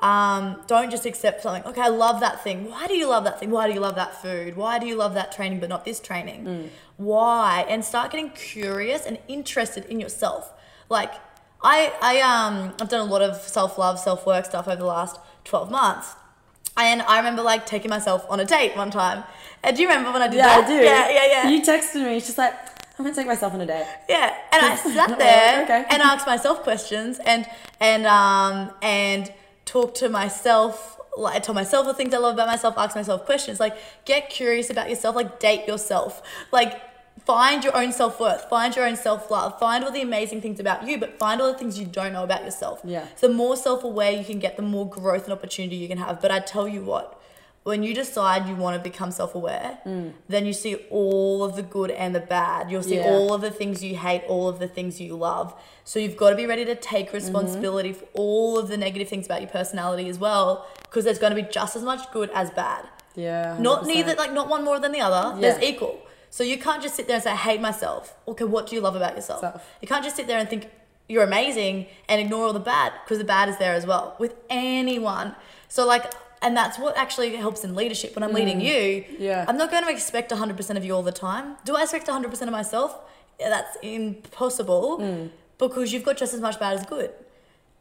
Um, 0.00 0.60
don't 0.66 0.90
just 0.90 1.06
accept 1.06 1.42
something. 1.42 1.64
Okay, 1.64 1.80
I 1.80 1.88
love 1.88 2.20
that 2.20 2.42
thing. 2.44 2.68
Why 2.68 2.86
do 2.86 2.94
you 2.94 3.08
love 3.08 3.24
that 3.24 3.38
thing? 3.40 3.50
Why 3.50 3.68
do 3.68 3.74
you 3.74 3.80
love 3.80 3.94
that 3.94 4.20
food? 4.20 4.56
Why 4.56 4.78
do 4.78 4.86
you 4.86 4.96
love 4.96 5.14
that 5.14 5.32
training 5.32 5.60
but 5.60 5.68
not 5.68 5.84
this 5.84 6.00
training? 6.00 6.70
Why? 6.96 7.64
And 7.68 7.84
start 7.84 8.10
getting 8.10 8.30
curious 8.30 9.06
and 9.06 9.18
interested 9.28 9.84
in 9.86 10.00
yourself. 10.00 10.52
Like 10.88 11.12
I, 11.62 11.92
I 12.02 12.20
um, 12.20 12.74
I've 12.80 12.88
done 12.88 13.00
a 13.00 13.10
lot 13.10 13.22
of 13.22 13.36
self 13.36 13.78
love, 13.78 13.98
self 13.98 14.26
work 14.26 14.44
stuff 14.44 14.66
over 14.68 14.76
the 14.76 14.84
last 14.84 15.18
twelve 15.44 15.70
months. 15.70 16.14
And 16.76 17.02
I 17.02 17.18
remember 17.18 17.42
like 17.42 17.66
taking 17.66 17.88
myself 17.88 18.26
on 18.28 18.40
a 18.40 18.44
date 18.44 18.76
one 18.76 18.90
time. 18.90 19.22
And 19.62 19.76
do 19.76 19.82
you 19.82 19.88
remember 19.88 20.12
when 20.12 20.22
I 20.22 20.28
did 20.28 20.38
Yeah, 20.38 20.60
that? 20.60 20.64
I 20.64 20.68
do. 20.68 20.74
Yeah, 20.74 21.08
yeah, 21.08 21.26
yeah. 21.26 21.48
You 21.48 21.62
texted 21.62 22.04
me. 22.04 22.16
It's 22.16 22.26
just 22.26 22.36
like 22.36 22.52
I'm 22.98 23.04
gonna 23.04 23.14
take 23.16 23.26
myself 23.26 23.52
on 23.54 23.60
a 23.60 23.66
date. 23.66 23.86
Yeah, 24.08 24.34
and 24.52 24.64
I 24.66 24.76
sat 24.96 25.18
there 25.18 25.64
Okay. 25.64 25.84
and 25.90 26.00
asked 26.02 26.26
myself 26.26 26.62
questions 26.62 27.18
and 27.24 27.46
and 27.80 28.06
um 28.06 28.70
and 28.82 29.32
talked 29.64 29.96
to 29.98 30.08
myself. 30.08 30.98
Like 31.16 31.36
I 31.36 31.38
told 31.40 31.56
myself 31.56 31.86
the 31.86 31.94
things 31.94 32.12
I 32.14 32.18
love 32.18 32.34
about 32.34 32.46
myself. 32.48 32.74
Ask 32.76 32.94
myself 32.96 33.24
questions. 33.24 33.58
Like 33.60 33.76
get 34.04 34.30
curious 34.30 34.70
about 34.70 34.88
yourself. 34.90 35.16
Like 35.16 35.40
date 35.40 35.66
yourself. 35.66 36.22
Like 36.52 36.80
find 37.24 37.64
your 37.64 37.76
own 37.76 37.92
self 37.92 38.20
worth. 38.20 38.48
Find 38.50 38.74
your 38.76 38.86
own 38.86 38.96
self 38.96 39.30
love. 39.30 39.58
Find 39.58 39.84
all 39.84 39.90
the 39.92 40.02
amazing 40.02 40.40
things 40.40 40.60
about 40.60 40.86
you, 40.86 40.98
but 40.98 41.18
find 41.18 41.40
all 41.40 41.52
the 41.52 41.58
things 41.58 41.78
you 41.78 41.86
don't 41.86 42.12
know 42.12 42.24
about 42.24 42.44
yourself. 42.44 42.80
Yeah. 42.84 43.06
The 43.20 43.28
more 43.28 43.56
self 43.56 43.82
aware 43.84 44.12
you 44.12 44.24
can 44.24 44.38
get, 44.38 44.56
the 44.56 44.62
more 44.62 44.88
growth 44.88 45.24
and 45.24 45.32
opportunity 45.32 45.76
you 45.76 45.88
can 45.88 45.98
have. 45.98 46.20
But 46.20 46.30
I 46.30 46.38
tell 46.40 46.68
you 46.68 46.82
what. 46.82 47.20
When 47.64 47.82
you 47.82 47.94
decide 47.94 48.46
you 48.46 48.54
want 48.54 48.76
to 48.76 48.90
become 48.90 49.10
self 49.10 49.34
aware, 49.34 49.78
mm. 49.86 50.12
then 50.28 50.44
you 50.44 50.52
see 50.52 50.76
all 50.90 51.42
of 51.42 51.56
the 51.56 51.62
good 51.62 51.90
and 51.90 52.14
the 52.14 52.20
bad. 52.20 52.70
You'll 52.70 52.82
see 52.82 52.96
Yeah. 52.96 53.08
all 53.08 53.32
of 53.32 53.40
the 53.40 53.50
things 53.50 53.82
you 53.82 53.96
hate, 53.96 54.22
all 54.28 54.48
of 54.48 54.58
the 54.58 54.68
things 54.68 55.00
you 55.00 55.16
love. 55.16 55.54
So 55.82 55.98
you've 55.98 56.16
got 56.16 56.30
to 56.30 56.36
be 56.36 56.44
ready 56.44 56.66
to 56.66 56.74
take 56.74 57.06
mm-hmm. 57.06 57.16
responsibility 57.16 57.94
for 57.94 58.06
all 58.12 58.58
of 58.58 58.68
the 58.68 58.76
negative 58.76 59.08
things 59.08 59.24
about 59.24 59.40
your 59.40 59.50
personality 59.50 60.10
as 60.10 60.18
well, 60.18 60.66
because 60.82 61.04
there's 61.04 61.18
going 61.18 61.34
to 61.34 61.42
be 61.42 61.48
just 61.48 61.74
as 61.74 61.82
much 61.82 62.12
good 62.12 62.30
as 62.34 62.50
bad. 62.50 62.86
Yeah. 63.14 63.56
Not 63.58 63.84
100%. 63.84 63.86
neither, 63.86 64.14
like 64.14 64.32
not 64.34 64.48
one 64.48 64.62
more 64.62 64.78
than 64.78 64.92
the 64.92 65.00
other. 65.00 65.34
Yeah. 65.34 65.40
There's 65.40 65.62
equal. 65.62 66.02
So 66.28 66.44
you 66.44 66.58
can't 66.58 66.82
just 66.82 66.96
sit 66.96 67.06
there 67.06 67.14
and 67.16 67.24
say, 67.24 67.30
I 67.30 67.36
hate 67.36 67.62
myself. 67.62 68.14
Okay, 68.28 68.44
what 68.44 68.66
do 68.66 68.74
you 68.76 68.82
love 68.82 68.96
about 68.96 69.14
yourself? 69.16 69.40
Self. 69.40 69.66
You 69.80 69.88
can't 69.88 70.04
just 70.04 70.16
sit 70.16 70.26
there 70.26 70.38
and 70.38 70.50
think 70.50 70.68
you're 71.08 71.22
amazing 71.22 71.86
and 72.08 72.20
ignore 72.20 72.44
all 72.44 72.52
the 72.52 72.60
bad, 72.60 72.92
because 73.04 73.18
the 73.18 73.24
bad 73.24 73.48
is 73.48 73.56
there 73.56 73.72
as 73.72 73.86
well 73.86 74.16
with 74.18 74.34
anyone. 74.50 75.34
So 75.68 75.86
like, 75.86 76.12
and 76.44 76.56
that's 76.56 76.78
what 76.78 76.96
actually 76.96 77.34
helps 77.36 77.64
in 77.64 77.74
leadership. 77.74 78.14
When 78.14 78.22
I'm 78.22 78.32
leading 78.32 78.60
you, 78.60 79.02
Mm. 79.04 79.16
Yeah. 79.18 79.44
I'm 79.48 79.56
not 79.56 79.70
going 79.70 79.82
to 79.84 79.90
expect 79.90 80.30
100% 80.30 80.76
of 80.76 80.84
you 80.84 80.92
all 80.94 81.02
the 81.02 81.18
time. 81.28 81.56
Do 81.64 81.74
I 81.74 81.82
expect 81.82 82.06
100% 82.06 82.42
of 82.42 82.50
myself? 82.62 82.90
Yeah, 83.40 83.48
That's 83.48 83.76
impossible 83.82 84.98
Mm. 85.00 85.30
because 85.58 85.92
you've 85.92 86.04
got 86.04 86.16
just 86.16 86.34
as 86.34 86.40
much 86.40 86.60
bad 86.60 86.74
as 86.78 86.84
good. 86.86 87.10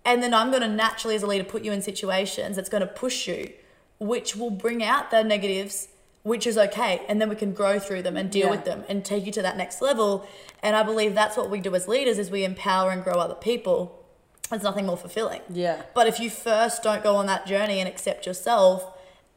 And 0.06 0.22
then 0.24 0.34
I'm 0.34 0.50
going 0.50 0.62
to 0.64 0.68
naturally, 0.68 1.16
as 1.16 1.24
a 1.24 1.28
leader, 1.28 1.44
put 1.44 1.64
you 1.64 1.72
in 1.72 1.82
situations 1.82 2.56
that's 2.56 2.70
going 2.70 2.82
to 2.82 2.88
push 2.88 3.28
you, 3.28 3.52
which 4.00 4.36
will 4.36 4.50
bring 4.50 4.84
out 4.84 5.12
the 5.12 5.24
negatives, 5.24 5.90
which 6.24 6.46
is 6.48 6.58
okay. 6.58 7.02
And 7.08 7.22
then 7.22 7.30
we 7.30 7.36
can 7.36 7.54
grow 7.54 7.80
through 7.80 8.02
them 8.04 8.16
and 8.18 8.30
deal 8.32 8.46
Yeah. 8.46 8.52
with 8.52 8.66
them 8.66 8.84
and 8.90 9.04
take 9.06 9.26
you 9.26 9.32
to 9.34 9.42
that 9.42 9.56
next 9.58 9.82
level. 9.82 10.26
And 10.62 10.76
I 10.76 10.84
believe 10.84 11.16
that's 11.16 11.36
what 11.38 11.50
we 11.50 11.60
do 11.60 11.74
as 11.76 11.88
leaders 11.88 12.18
is 12.18 12.30
we 12.32 12.44
empower 12.44 12.92
and 12.92 13.04
grow 13.04 13.16
other 13.16 13.36
people. 13.36 14.00
There's 14.54 14.64
nothing 14.64 14.86
more 14.86 14.98
fulfilling. 14.98 15.42
Yeah. 15.50 15.82
But 15.94 16.08
if 16.08 16.20
you 16.20 16.30
first 16.30 16.84
don't 16.84 17.04
go 17.04 17.16
on 17.16 17.26
that 17.26 17.46
journey 17.48 17.80
and 17.80 17.88
accept 17.88 18.26
yourself 18.26 18.86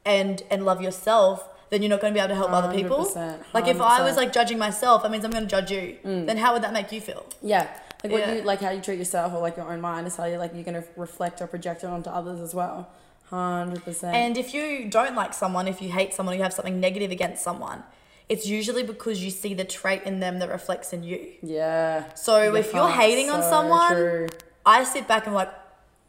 and 0.05 0.43
and 0.51 0.65
love 0.65 0.81
yourself, 0.83 1.49
then 1.71 1.83
you're 1.83 1.91
not 1.91 2.01
going 2.01 2.13
to 2.13 2.17
be 2.19 2.21
able 2.23 2.29
to 2.29 2.35
help 2.37 2.53
other 2.53 2.73
people. 2.73 3.05
100%, 3.05 3.39
Like 3.55 3.67
if 3.67 3.81
I 3.81 4.03
was 4.03 4.17
like 4.17 4.33
judging 4.33 4.59
myself, 4.59 5.03
that 5.03 5.11
means 5.11 5.25
I'm 5.25 5.31
going 5.33 5.45
to 5.45 5.51
judge 5.51 5.71
you. 5.71 5.97
Mm. 6.05 6.27
Then 6.27 6.37
how 6.37 6.53
would 6.53 6.63
that 6.63 6.73
make 6.73 6.93
you 6.93 7.01
feel? 7.01 7.27
Yeah. 7.43 7.67
Like 8.05 8.13
what 8.13 8.21
Yeah. 8.21 8.35
you 8.35 8.43
like 8.43 8.61
how 8.61 8.71
you 8.71 8.81
treat 8.81 8.99
yourself 8.99 9.33
or 9.33 9.41
like 9.41 9.57
your 9.57 9.73
own 9.73 9.81
mind 9.81 10.07
is 10.07 10.17
how 10.17 10.27
you 10.27 10.37
like 10.37 10.53
you're 10.55 10.65
gonna 10.65 10.85
reflect 10.97 11.41
or 11.41 11.47
project 11.47 11.83
it 11.83 11.87
onto 11.89 12.11
others 12.11 12.41
as 12.41 12.55
well. 12.55 12.89
Hundred 13.31 13.83
percent. 13.85 14.15
And 14.15 14.37
if 14.37 14.53
you 14.55 14.89
don't 14.89 15.17
like 15.17 15.33
someone, 15.35 15.67
if 15.67 15.81
you 15.83 15.91
hate 15.91 16.13
someone, 16.15 16.37
you 16.37 16.43
have 16.43 16.53
something 16.53 16.79
negative 16.79 17.11
against 17.11 17.43
someone, 17.43 17.83
it's 18.29 18.47
usually 18.47 18.83
because 18.85 19.25
you 19.25 19.31
see 19.31 19.55
the 19.55 19.65
trait 19.65 20.03
in 20.05 20.21
them 20.21 20.39
that 20.41 20.49
reflects 20.51 20.93
in 20.93 21.03
you. 21.03 21.33
Yeah. 21.43 22.13
So 22.15 22.55
if 22.55 22.73
you're 22.75 22.91
hating 22.91 23.31
on 23.31 23.43
someone, 23.43 23.93
true. 23.93 24.27
I 24.67 24.85
sit 24.85 25.07
back 25.09 25.27
and 25.27 25.35
like, 25.35 25.51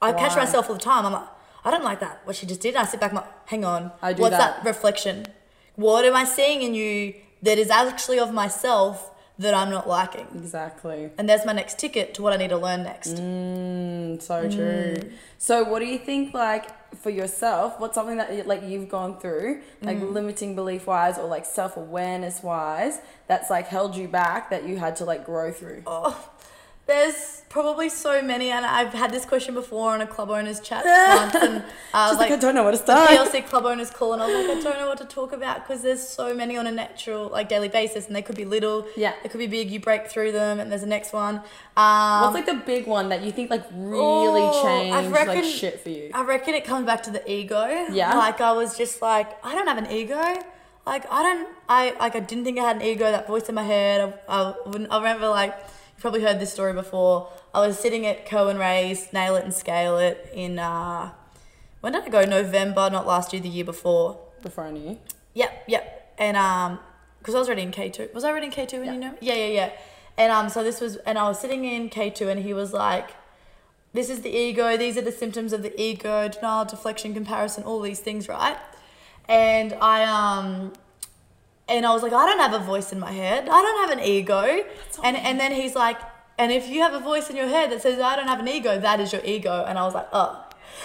I 0.02 0.12
catch 0.14 0.36
myself 0.36 0.68
all 0.70 0.76
the 0.76 0.82
time. 0.82 1.06
I'm 1.06 1.14
like, 1.14 1.28
I 1.64 1.72
don't 1.72 1.84
like 1.84 2.00
that. 2.02 2.22
What 2.26 2.36
she 2.36 2.46
just 2.46 2.62
did. 2.62 2.76
I 2.76 2.86
sit 2.86 3.00
back. 3.00 3.12
and 3.12 3.20
I'm 3.20 3.26
like, 3.26 3.48
hang 3.50 3.64
on. 3.66 3.92
I 4.02 4.14
do 4.14 4.22
What's 4.24 4.38
that. 4.38 4.64
that. 4.64 4.66
reflection? 4.66 5.26
What 5.76 6.06
am 6.06 6.16
I 6.16 6.26
seeing 6.26 6.62
in 6.64 6.74
you 6.74 7.14
that 7.44 7.58
is 7.60 7.70
actually 7.70 8.20
of 8.20 8.34
myself 8.34 9.12
that 9.38 9.54
I'm 9.54 9.70
not 9.70 9.88
liking? 9.88 10.28
Exactly. 10.36 11.12
And 11.18 11.30
there's 11.30 11.46
my 11.46 11.54
next 11.54 11.78
ticket 11.78 12.14
to 12.16 12.22
what 12.24 12.34
I 12.34 12.38
need 12.38 12.50
to 12.50 12.58
learn 12.58 12.84
next. 12.84 13.16
Mm, 13.18 14.20
so 14.22 14.50
true. 14.50 14.98
So 15.38 15.64
what 15.64 15.80
do 15.80 15.86
you 15.86 16.00
think 16.00 16.34
like 16.34 16.96
for 16.98 17.10
yourself, 17.12 17.80
what's 17.80 17.94
something 17.96 18.18
that 18.18 18.48
like 18.48 18.64
you've 18.64 18.90
gone 18.90 19.20
through, 19.20 19.62
like 19.82 19.98
Mm. 20.00 20.14
limiting 20.14 20.56
belief 20.56 20.88
wise 20.88 21.18
or 21.20 21.28
like 21.28 21.46
self 21.46 21.78
awareness 21.78 22.42
wise, 22.42 23.00
that's 23.28 23.50
like 23.52 23.68
held 23.68 23.96
you 23.96 24.08
back 24.08 24.50
that 24.50 24.64
you 24.68 24.78
had 24.78 24.96
to 24.96 25.06
like 25.06 25.26
grow 25.26 25.52
through? 25.52 25.84
Oh, 25.86 26.18
there's 26.88 27.44
probably 27.50 27.90
so 27.90 28.22
many, 28.22 28.50
and 28.52 28.66
I've 28.66 28.94
had 28.94 29.12
this 29.12 29.26
question 29.26 29.54
before 29.54 29.94
on 29.94 30.02
a 30.02 30.08
club 30.08 30.30
owners 30.30 30.60
chat 30.60 30.84
once, 30.86 31.36
and 31.36 31.64
uh, 31.94 32.10
She's 32.10 32.18
like, 32.20 32.30
like, 32.30 32.32
I 32.32 32.42
don't 32.42 32.56
know 32.56 32.64
what 32.64 32.72
to 32.72 32.78
start. 32.78 33.10
the. 33.10 33.16
PLC 33.40 33.46
club 33.46 33.66
owners 33.66 33.90
call, 33.90 34.14
and 34.14 34.22
I 34.22 34.28
was 34.28 34.48
like, 34.48 34.58
I 34.58 34.62
don't 34.62 34.78
know 34.80 34.88
what 34.88 34.98
to 35.00 35.06
talk 35.06 35.32
about 35.34 35.66
because 35.68 35.82
there's 35.82 36.06
so 36.06 36.34
many 36.34 36.58
on 36.58 36.68
a 36.68 36.72
natural, 36.72 37.30
like 37.30 37.50
daily 37.50 37.68
basis, 37.70 38.08
and 38.08 38.16
they 38.16 38.22
could 38.22 38.36
be 38.36 38.46
little, 38.46 38.86
Yeah. 38.96 39.14
they 39.24 39.30
could 39.30 39.40
be 39.40 39.48
big. 39.48 39.70
You 39.72 39.80
break 39.80 40.08
through 40.08 40.32
them, 40.34 40.60
and 40.60 40.72
there's 40.72 40.82
the 40.82 40.88
next 40.88 41.14
one. 41.14 41.42
Um, 41.76 42.22
What's 42.22 42.34
like 42.36 42.46
the 42.46 42.62
big 42.66 42.88
one 42.88 43.10
that 43.10 43.22
you 43.22 43.32
think 43.32 43.50
like 43.50 43.64
really 43.74 44.42
Oh, 44.42 44.66
I 44.94 45.02
changed 45.04 45.28
like 45.28 45.44
shit 45.44 45.80
for 45.82 45.90
you? 45.90 46.12
I 46.14 46.24
reckon 46.24 46.54
it 46.54 46.66
comes 46.66 46.86
back 46.86 47.04
to 47.04 47.12
the 47.12 47.30
ego. 47.32 47.66
Yeah? 47.92 48.14
Like 48.16 48.42
I 48.42 48.52
was 48.54 48.78
just 48.78 49.02
like, 49.02 49.30
I 49.46 49.54
don't 49.56 49.68
have 49.68 49.78
an 49.78 49.92
ego. 49.92 50.16
Like 50.86 51.06
I 51.12 51.22
don't, 51.22 51.48
I 51.68 51.96
like 52.00 52.16
I 52.16 52.20
didn't 52.22 52.46
think 52.46 52.58
I 52.60 52.64
had 52.64 52.78
an 52.78 52.82
ego. 52.82 53.12
That 53.12 53.28
voice 53.28 53.50
in 53.50 53.56
my 53.56 53.64
head. 53.64 54.14
I, 54.30 54.42
I, 54.42 54.54
wouldn't- 54.66 54.90
I 54.92 54.98
remember 54.98 55.28
like 55.28 55.54
probably 56.00 56.22
heard 56.22 56.40
this 56.40 56.54
story 56.54 56.74
before. 56.74 57.30
I 57.54 57.66
was 57.66 57.80
sitting 57.80 58.06
at 58.06 58.26
Cohen 58.26 58.58
Ray's 58.58 59.12
Nail 59.14 59.36
It 59.36 59.44
and 59.44 59.54
Scale 59.54 59.98
It 59.98 60.30
in 60.34 60.60
uh, 60.60 61.12
when 61.82 61.94
did 61.94 62.04
I 62.04 62.10
go? 62.10 62.24
November, 62.24 62.90
not 62.90 63.06
last 63.08 63.34
year, 63.34 63.42
the 63.42 63.50
year 63.50 63.66
before. 63.66 64.20
Before 64.42 64.66
I 64.66 64.72
knew 64.72 64.90
you. 64.90 64.98
Yep, 65.34 65.64
yep. 65.68 66.14
And 66.18 66.38
um, 66.38 66.80
because 67.20 67.36
I 67.36 67.40
was 67.40 67.48
already 67.48 67.64
in 67.64 67.72
K 67.72 67.90
two. 67.90 68.10
Was 68.14 68.24
I 68.24 68.30
already 68.30 68.48
in 68.48 68.52
K 68.52 68.66
two 68.66 68.78
when 68.78 68.86
Yeah. 68.88 68.94
you 68.94 69.00
know? 69.00 69.14
Yeah, 69.20 69.34
yeah, 69.34 69.48
yeah. 69.48 69.70
And 70.18 70.32
um, 70.32 70.50
so 70.50 70.64
this 70.64 70.82
was, 70.82 70.96
and 70.98 71.18
I 71.18 71.28
was 71.28 71.40
sitting 71.40 71.64
in 71.66 71.90
K 71.90 72.10
two, 72.10 72.30
and 72.30 72.42
he 72.42 72.54
was 72.54 72.74
like, 72.74 73.12
"This 73.94 74.10
is 74.10 74.22
the 74.22 74.30
ego. 74.36 74.76
These 74.78 74.98
are 74.98 75.02
the 75.02 75.12
symptoms 75.12 75.54
of 75.54 75.62
the 75.62 75.80
ego: 75.80 76.28
denial, 76.28 76.66
deflection, 76.66 77.14
comparison, 77.14 77.64
all 77.64 77.82
these 77.82 78.00
things, 78.00 78.28
right?" 78.28 78.58
And 79.28 79.74
I 79.74 80.04
um, 80.06 80.74
and 81.70 81.86
I 81.86 81.94
was 81.94 82.04
like, 82.04 82.14
"I 82.14 82.26
don't 82.26 82.40
have 82.40 82.54
a 82.54 82.64
voice 82.64 82.92
in 82.92 83.00
my 83.00 83.12
head. 83.12 83.44
I 83.50 83.62
don't 83.62 83.90
have 83.90 83.98
an 83.98 84.04
ego." 84.04 84.64
And 85.04 85.18
and 85.18 85.40
then 85.40 85.52
he's 85.52 85.76
like, 85.76 85.98
"And 86.38 86.52
if 86.52 86.68
you 86.70 86.82
have 86.82 86.94
a 86.94 87.00
voice 87.00 87.30
in 87.30 87.36
your 87.36 87.48
head 87.48 87.72
that 87.72 87.82
says 87.82 88.00
I 88.00 88.16
don't 88.16 88.28
have 88.28 88.40
an 88.40 88.48
ego, 88.48 88.80
that 88.80 89.00
is 89.00 89.12
your 89.14 89.22
ego." 89.26 89.66
And 89.68 89.78
I 89.78 89.84
was 89.86 89.94
like, 89.94 90.08
"Oh." 90.14 90.44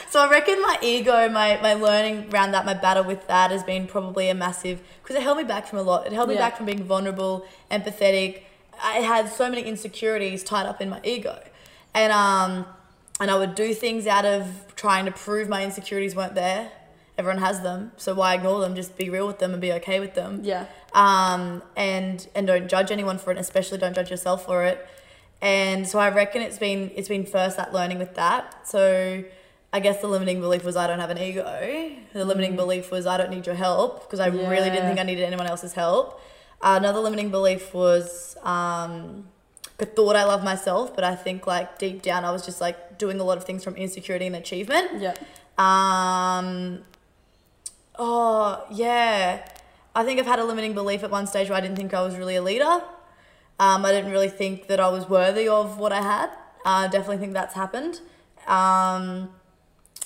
So 0.08 0.20
I 0.20 0.30
reckon 0.30 0.60
my 0.62 0.78
ego, 0.82 1.28
my, 1.28 1.58
my 1.60 1.74
learning 1.74 2.30
around 2.32 2.52
that, 2.52 2.64
my 2.64 2.72
battle 2.74 3.04
with 3.04 3.26
that 3.28 3.50
has 3.50 3.62
been 3.62 3.86
probably 3.86 4.28
a 4.30 4.34
massive 4.34 4.80
because 5.02 5.16
it 5.16 5.22
held 5.22 5.36
me 5.38 5.44
back 5.44 5.66
from 5.66 5.78
a 5.80 5.82
lot. 5.82 6.06
It 6.06 6.12
held 6.12 6.28
me 6.28 6.34
Yeah. 6.34 6.40
back 6.40 6.56
from 6.56 6.66
being 6.66 6.82
vulnerable, 6.84 7.44
empathetic. 7.70 8.42
I 8.82 8.98
had 8.98 9.28
so 9.28 9.48
many 9.50 9.62
insecurities 9.62 10.42
tied 10.44 10.66
up 10.66 10.80
in 10.80 10.88
my 10.88 11.00
ego, 11.04 11.38
and 11.94 12.12
um, 12.12 12.66
and 13.20 13.30
I 13.30 13.36
would 13.36 13.54
do 13.54 13.74
things 13.74 14.06
out 14.06 14.24
of 14.24 14.74
trying 14.76 15.04
to 15.04 15.12
prove 15.12 15.48
my 15.48 15.62
insecurities 15.62 16.16
weren't 16.16 16.34
there. 16.34 16.70
Everyone 17.19 17.38
has 17.42 17.61
them, 17.61 17.92
so 17.97 18.14
why 18.14 18.35
ignore 18.35 18.61
them? 18.61 18.75
Just 18.75 18.97
be 18.97 19.11
real 19.11 19.26
with 19.26 19.38
them 19.38 19.52
and 19.52 19.61
be 19.61 19.73
okay 19.75 20.00
with 20.00 20.14
them 20.14 20.40
Yeah. 20.42 20.64
um, 20.95 21.62
and 21.76 22.26
and 22.35 22.47
don't 22.47 22.69
judge 22.69 22.90
anyone 22.90 23.19
for 23.19 23.31
it, 23.31 23.38
especially 23.38 23.78
don't 23.78 23.95
judge 23.95 24.11
yourself 24.11 24.47
for 24.47 24.64
it. 24.64 24.87
And 25.42 25.87
so 25.87 25.99
I 25.99 26.09
reckon 26.09 26.40
it's 26.40 26.59
been 26.59 26.90
it's 26.97 27.09
been 27.09 27.26
first 27.26 27.57
that 27.59 27.73
learning 27.73 27.99
with 27.99 28.14
that. 28.14 28.66
So 28.66 29.25
I 29.75 29.81
guess 29.81 30.00
the 30.00 30.07
limiting 30.09 30.40
belief 30.40 30.64
was 30.64 30.75
I 30.76 30.87
don't 30.87 31.00
have 31.00 31.11
an 31.11 31.19
ego. 31.19 31.45
The 32.12 32.25
limiting 32.25 32.57
belief 32.57 32.90
was 32.90 33.07
I 33.07 33.16
don't 33.19 33.31
need 33.31 33.47
your 33.47 33.57
help 33.57 34.02
because 34.04 34.21
I 34.21 34.26
really 34.28 34.71
didn't 34.71 34.87
think 34.87 34.99
I 34.99 35.02
needed 35.02 35.25
anyone 35.25 35.47
else's 35.47 35.73
help. 35.75 36.21
Uh, 36.62 36.76
another 36.81 37.00
limiting 37.00 37.31
belief 37.31 37.75
was 37.75 38.37
um, 38.42 39.26
I 39.81 39.85
thought 39.85 40.14
I 40.16 40.25
loved 40.25 40.45
myself, 40.45 40.95
but 40.95 41.04
I 41.04 41.14
think 41.16 41.47
like 41.47 41.78
deep 41.78 42.00
down 42.02 42.25
I 42.25 42.31
was 42.31 42.45
just 42.45 42.61
like 42.61 42.97
doing 42.99 43.19
a 43.21 43.25
lot 43.25 43.37
of 43.37 43.45
things 43.45 43.62
from 43.64 43.75
insecurity 43.76 44.26
and 44.26 44.37
achievement. 44.37 45.00
Yeah. 45.00 45.14
Um, 45.59 46.85
oh, 48.04 48.64
yeah. 48.71 49.47
I 49.94 50.04
think 50.04 50.18
I've 50.18 50.26
had 50.26 50.38
a 50.38 50.44
limiting 50.44 50.75
belief 50.75 51.04
at 51.04 51.11
one 51.11 51.26
stage 51.26 51.49
where 51.49 51.59
I 51.59 51.61
didn't 51.61 51.76
think 51.76 51.92
I 51.94 52.02
was 52.02 52.16
really 52.16 52.37
a 52.37 52.42
leader. 52.42 52.82
Um, 53.61 53.85
I 53.85 53.92
didn't 53.92 54.11
really 54.11 54.28
think 54.30 54.66
that 54.68 54.80
I 54.80 54.88
was 54.88 55.09
worthy 55.09 55.47
of 55.49 55.78
what 55.78 55.92
I 55.92 56.02
had. 56.02 56.30
I 56.64 56.88
definitely 56.88 57.18
think 57.18 57.32
that's 57.35 57.54
happened. 57.54 58.00
Um, 58.47 59.30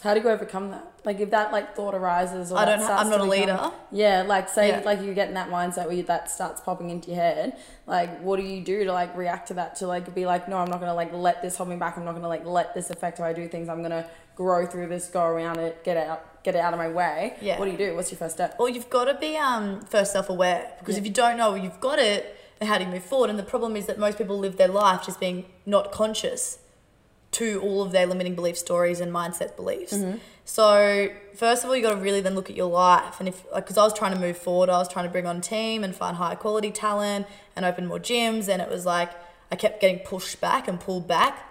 How 0.03 0.13
do 0.15 0.21
you 0.21 0.29
overcome 0.29 0.71
that? 0.73 0.85
Like 1.05 1.21
if 1.21 1.31
that 1.31 1.53
like 1.53 1.77
thought 1.77 1.95
arises, 1.95 2.51
or 2.53 2.59
I 2.59 2.65
don't. 2.65 2.81
Ha- 2.81 2.97
I'm 2.99 3.09
not 3.09 3.21
a 3.21 3.25
become- 3.25 3.29
leader. 3.31 3.71
Yeah, 3.93 4.23
like 4.27 4.49
say 4.49 4.69
Yeah. 4.69 4.83
like 4.85 5.01
you 5.03 5.15
get 5.15 5.29
in 5.29 5.35
that 5.35 5.51
mindset 5.51 5.87
where 5.87 5.95
you, 5.95 6.03
that 6.05 6.29
starts 6.31 6.61
popping 6.61 6.91
into 6.91 7.11
your 7.13 7.21
head. 7.21 7.57
Like, 7.87 8.21
what 8.21 8.37
do 8.39 8.43
you 8.43 8.61
do 8.63 8.85
to 8.85 8.93
like 8.93 9.17
react 9.17 9.49
to 9.49 9.55
that? 9.55 9.77
To 9.77 9.87
like 9.87 10.13
be 10.15 10.27
like, 10.27 10.49
no, 10.49 10.57
I'm 10.59 10.69
not 10.69 10.81
gonna 10.81 10.95
like 10.95 11.13
let 11.15 11.43
this 11.43 11.57
hold 11.57 11.69
me 11.71 11.77
back. 11.77 11.97
I'm 11.97 12.05
not 12.05 12.15
gonna 12.17 12.29
like 12.29 12.45
let 12.45 12.75
this 12.75 12.91
affect 12.91 13.19
how 13.19 13.25
I 13.25 13.33
do 13.33 13.47
things. 13.49 13.69
I'm 13.69 13.83
gonna 13.83 14.05
grow 14.35 14.67
through 14.67 14.89
this, 14.89 15.07
go 15.09 15.25
around 15.25 15.59
it, 15.61 15.83
get 15.85 15.97
out, 15.97 16.36
get 16.47 16.55
it 16.55 16.61
out 16.61 16.73
of 16.73 16.79
my 16.79 16.89
way. 16.89 17.35
Yeah. 17.43 17.59
What 17.59 17.67
do 17.67 17.73
you 17.73 17.77
do? 17.77 17.95
What's 17.97 18.11
your 18.11 18.19
first 18.19 18.37
step? 18.37 18.57
Well, 18.59 18.69
you've 18.69 18.89
got 18.89 19.05
to 19.07 19.15
be 19.15 19.37
um, 19.37 19.81
first 19.83 20.13
self 20.13 20.31
aware 20.31 20.73
because 20.79 20.95
Yeah. 20.95 21.01
if 21.01 21.07
you 21.07 21.13
don't 21.13 21.37
know 21.37 21.55
you've 21.55 21.81
got 21.81 21.99
it, 21.99 22.21
how 22.63 22.79
do 22.79 22.85
you 22.85 22.91
move 22.91 23.05
forward? 23.05 23.29
And 23.29 23.39
the 23.39 23.43
problem 23.55 23.77
is 23.77 23.85
that 23.87 23.99
most 23.99 24.17
people 24.17 24.39
live 24.39 24.57
their 24.57 24.69
life 24.69 25.05
just 25.05 25.21
being 25.21 25.45
not 25.67 25.93
conscious 25.93 26.59
to 27.33 27.61
all 27.61 27.83
of 27.83 27.93
their 27.93 28.07
limiting 28.07 28.35
belief 28.35 28.57
stories 28.57 29.01
and 29.01 29.13
mindset 29.13 29.57
beliefs. 29.57 29.93
Mm-hmm. 29.93 30.19
So, 30.45 31.09
first 31.35 31.65
of 31.65 31.69
all, 31.69 31.77
you 31.77 31.83
got 31.83 31.91
to 31.91 32.01
really 32.01 32.21
then 32.21 32.35
look 32.37 32.49
at 32.49 32.57
your 32.57 32.71
life. 32.71 33.17
And 33.19 33.29
if, 33.29 33.45
because 33.55 33.77
I 33.77 33.83
was 33.83 33.93
trying 33.93 34.15
to 34.15 34.19
move 34.21 34.39
forward, 34.39 34.71
I 34.71 34.79
was 34.79 34.89
trying 34.89 35.05
to 35.05 35.11
bring 35.11 35.27
on 35.27 35.41
team 35.41 35.83
and 35.83 35.95
find 35.95 36.17
high 36.17 36.37
quality 36.37 36.71
talent 36.71 37.27
and 37.57 37.67
open 37.67 37.87
more 37.87 37.99
gyms. 37.99 38.49
And 38.49 38.63
it 38.63 38.71
was 38.71 38.87
like 38.87 39.11
I 39.51 39.57
kept 39.57 39.81
getting 39.81 39.99
pushed 39.99 40.41
back 40.41 40.69
and 40.69 40.79
pulled 40.79 41.09
back 41.09 41.46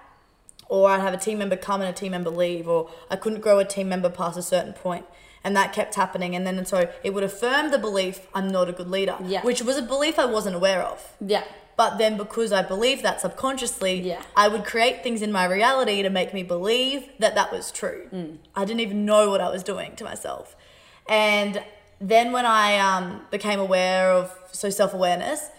or 0.67 0.89
I'd 0.89 1.01
have 1.01 1.13
a 1.13 1.17
team 1.17 1.37
member 1.37 1.55
come 1.55 1.81
and 1.81 1.89
a 1.89 1.93
team 1.93 2.11
member 2.11 2.29
leave, 2.29 2.67
or 2.67 2.89
I 3.09 3.15
couldn't 3.15 3.41
grow 3.41 3.59
a 3.59 3.65
team 3.65 3.89
member 3.89 4.09
past 4.09 4.37
a 4.37 4.41
certain 4.41 4.73
point. 4.73 5.05
And 5.43 5.55
that 5.55 5.73
kept 5.73 5.93
happening. 5.95 6.35
And 6.35 6.45
then 6.47 6.65
so 6.65 6.89
it 7.03 7.13
would 7.13 7.23
affirm 7.23 7.69
the 7.71 7.77
belief 7.77 8.27
I'm 8.33 8.47
not 8.47 8.67
a 8.67 8.71
good 8.71 8.89
leader, 8.89 9.15
Yeah. 9.23 9.43
which 9.43 9.61
was 9.61 9.77
a 9.77 9.83
belief 9.83 10.17
I 10.17 10.25
wasn't 10.25 10.55
aware 10.55 10.81
of. 10.81 11.13
Yeah. 11.21 11.43
But 11.77 11.97
then 11.97 12.17
because 12.17 12.51
I 12.51 12.61
believed 12.63 13.03
that 13.03 13.21
subconsciously, 13.21 13.99
Yeah. 14.01 14.21
I 14.35 14.47
would 14.47 14.65
create 14.65 15.03
things 15.03 15.21
in 15.21 15.31
my 15.31 15.45
reality 15.45 16.01
to 16.01 16.09
make 16.09 16.33
me 16.33 16.41
believe 16.41 17.09
that 17.19 17.35
that 17.35 17.51
was 17.51 17.69
true. 17.71 18.07
Mm. 18.11 18.37
I 18.55 18.65
didn't 18.65 18.79
even 18.79 19.05
know 19.05 19.29
what 19.29 19.41
I 19.41 19.49
was 19.49 19.61
doing 19.61 19.95
to 19.97 20.03
myself. 20.03 20.55
And 21.07 21.61
then 22.01 22.31
when 22.31 22.45
I 22.45 22.77
um, 22.79 23.21
became 23.29 23.59
aware 23.59 24.09
of 24.11 24.31
so 24.51 24.69
self 24.71 24.93
awareness, 24.95 25.49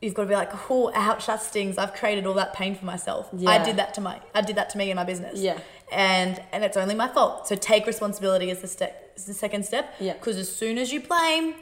you've 0.00 0.14
got 0.14 0.22
to 0.22 0.28
be 0.28 0.34
like, 0.34 0.70
oh, 0.70 0.92
ouch, 0.94 1.26
that 1.26 1.42
stings. 1.42 1.76
I've 1.78 1.92
created 1.94 2.26
all 2.26 2.34
that 2.34 2.52
pain 2.54 2.74
for 2.76 2.84
myself. 2.84 3.28
I 3.46 3.62
did 3.62 3.76
that 3.76 3.94
to 3.94 4.00
my, 4.00 4.20
I 4.34 4.40
did 4.42 4.56
that 4.56 4.70
to 4.70 4.78
me 4.78 4.90
in 4.90 4.96
my 4.96 5.04
business. 5.04 5.40
Yeah. 5.40 5.58
And 5.90 6.40
and 6.52 6.62
it's 6.64 6.76
only 6.76 6.94
my 6.94 7.08
fault. 7.08 7.48
So 7.48 7.54
take 7.56 7.86
responsibility 7.86 8.50
as 8.50 8.60
the 8.60 8.68
step, 8.68 9.12
is 9.16 9.24
the 9.24 9.34
second 9.34 9.64
step. 9.64 9.94
Yeah. 9.98 10.12
Because 10.14 10.36
as 10.36 10.54
soon 10.54 10.78
as 10.78 10.92
you 10.92 11.00
blame, 11.00 11.54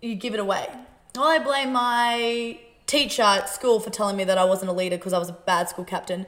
you 0.00 0.14
give 0.16 0.34
it 0.34 0.40
away. 0.40 0.68
I 1.16 1.38
blame 1.38 1.72
my 1.72 2.58
teacher 2.86 3.22
at 3.22 3.48
school 3.48 3.78
for 3.80 3.90
telling 3.90 4.16
me 4.16 4.24
that 4.24 4.38
I 4.38 4.44
wasn't 4.44 4.70
a 4.70 4.74
leader 4.74 4.96
because 4.96 5.12
I 5.12 5.18
was 5.18 5.28
a 5.28 5.32
bad 5.32 5.68
school 5.68 5.84
captain. 5.84 6.26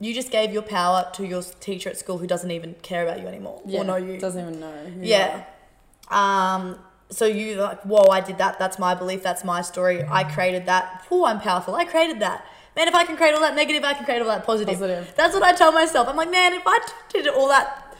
You 0.00 0.14
just 0.14 0.30
gave 0.30 0.52
your 0.52 0.62
power 0.62 1.10
to 1.14 1.26
your 1.26 1.42
teacher 1.42 1.90
at 1.90 1.96
school 1.98 2.18
who 2.18 2.26
doesn't 2.28 2.50
even 2.52 2.74
care 2.82 3.02
about 3.04 3.20
you 3.20 3.26
anymore 3.26 3.60
Yeah. 3.66 3.80
or 3.80 3.84
know 3.84 3.96
you. 3.96 4.18
Doesn't 4.18 4.40
even 4.40 4.60
know. 4.60 4.72
who 4.84 5.00
you 5.00 5.06
Yeah. 5.08 5.44
Um, 6.08 6.78
so 7.10 7.24
you 7.24 7.56
like, 7.56 7.82
whoa, 7.82 8.08
I 8.10 8.20
did 8.20 8.38
that. 8.38 8.58
That's 8.58 8.78
my 8.78 8.94
belief. 8.94 9.22
That's 9.22 9.44
my 9.44 9.62
story. 9.62 10.04
I 10.04 10.24
created 10.24 10.66
that. 10.66 11.06
Oh, 11.10 11.24
I'm 11.24 11.40
powerful. 11.40 11.74
I 11.74 11.84
created 11.84 12.20
that. 12.20 12.44
Man, 12.76 12.86
if 12.86 12.94
I 12.94 13.04
can 13.04 13.16
create 13.16 13.34
all 13.34 13.40
that 13.40 13.56
negative, 13.56 13.82
I 13.82 13.94
can 13.94 14.04
create 14.04 14.22
all 14.22 14.28
that 14.28 14.44
positive. 14.44 14.74
Positive. 14.74 15.12
That's 15.16 15.34
what 15.34 15.42
I 15.42 15.52
tell 15.52 15.72
myself. 15.72 16.06
I'm 16.06 16.16
like, 16.16 16.30
man, 16.30 16.52
if 16.52 16.62
I 16.64 16.78
did 17.08 17.26
all 17.26 17.48
that 17.48 17.96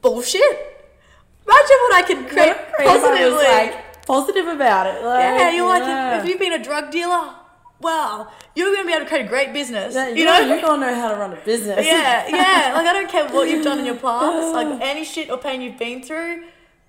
bullshit, 0.00 0.42
imagine 0.42 1.76
what 1.80 1.94
I 1.94 2.02
can 2.06 2.28
create. 2.28 2.56
Positively. 2.76 3.44
like 3.44 4.06
positive 4.06 4.46
about 4.46 4.86
it. 4.86 5.02
Like, 5.02 5.22
yeah, 5.22 5.50
you're 5.52 5.68
like, 5.68 5.82
yeah. 5.82 6.18
if, 6.18 6.24
if 6.24 6.30
you've 6.30 6.38
been 6.38 6.52
a 6.52 6.62
drug 6.62 6.90
dealer, 6.90 7.34
wow, 7.80 8.28
you're 8.54 8.72
going 8.72 8.82
to 8.82 8.86
be 8.86 8.92
able 8.92 9.04
to 9.04 9.08
create 9.08 9.26
a 9.26 9.28
great 9.28 9.52
business. 9.52 9.94
Yeah, 9.94 10.08
you 10.08 10.24
know? 10.24 10.38
you're 10.38 10.60
gonna 10.60 10.86
know 10.86 10.94
how 10.94 11.10
to 11.10 11.16
run 11.16 11.32
a 11.32 11.44
business. 11.44 11.84
yeah, 11.84 12.28
yeah. 12.28 12.74
Like 12.74 12.86
I 12.86 12.92
don't 12.92 13.10
care 13.10 13.28
what 13.28 13.48
you've 13.48 13.64
done 13.64 13.78
in 13.78 13.86
your 13.86 13.96
past. 14.08 14.54
Like 14.54 14.80
any 14.80 15.04
shit 15.04 15.30
or 15.30 15.38
pain 15.38 15.60
you've 15.62 15.78
been 15.78 16.02
through, 16.02 16.44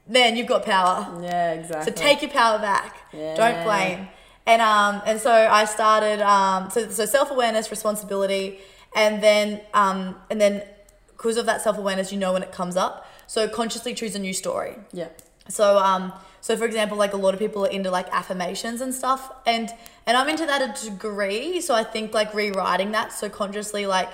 man, 0.07 0.36
you've 0.36 0.48
got 0.48 0.65
power. 0.65 1.19
Yeah, 1.22 1.53
exactly. 1.53 1.91
So 1.93 1.98
take 1.98 2.22
your 2.22 2.31
power 2.31 2.60
back. 2.60 2.98
Yeah. 3.13 3.36
Don't 3.36 3.63
blame. 3.63 4.07
And 4.45 4.62
um 4.62 5.01
and 5.05 5.19
so 5.19 5.31
I 5.31 5.65
started 5.65 6.21
um 6.21 6.69
so 6.69 6.89
so 6.89 7.06
self 7.06 7.32
awareness, 7.32 7.71
responsibility, 7.71 8.60
and 8.95 9.23
then 9.23 9.62
um 9.73 10.15
and 10.30 10.39
then 10.39 10.63
because 11.08 11.38
of 11.38 11.45
that 11.45 11.62
self 11.62 11.77
awareness, 11.77 12.12
you 12.12 12.19
know 12.19 12.34
when 12.34 12.43
it 12.43 12.51
comes 12.51 12.75
up. 12.75 13.08
So 13.27 13.47
consciously 13.47 13.93
choose 13.93 14.15
a 14.15 14.19
new 14.19 14.34
story. 14.34 14.75
Yeah. 14.91 15.10
So 15.47 15.77
um 15.77 16.13
so 16.41 16.58
for 16.58 16.65
example, 16.65 16.97
like 16.97 17.13
a 17.13 17.17
lot 17.17 17.34
of 17.34 17.39
people 17.39 17.65
are 17.65 17.69
into 17.69 17.89
like 17.89 18.10
affirmations 18.12 18.82
and 18.82 18.93
stuff, 18.93 19.32
and 19.45 19.69
and 20.06 20.17
I'm 20.17 20.27
into 20.27 20.45
that 20.45 20.62
a 20.62 20.89
degree. 20.89 21.62
So 21.62 21.73
I 21.73 21.86
think 21.86 22.13
like 22.13 22.34
rewriting 22.34 22.91
that, 22.91 23.13
so 23.13 23.30
consciously 23.30 23.86
like 23.86 24.10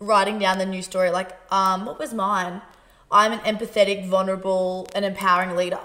writing 0.00 0.40
down 0.40 0.58
the 0.58 0.66
new 0.66 0.82
story. 0.82 1.10
Like 1.10 1.30
um, 1.52 1.86
what 1.86 2.00
was 2.00 2.12
mine? 2.12 2.62
I'm 3.10 3.32
an 3.32 3.40
empathetic, 3.40 4.06
vulnerable, 4.06 4.88
and 4.94 5.04
empowering 5.04 5.56
leader. 5.56 5.80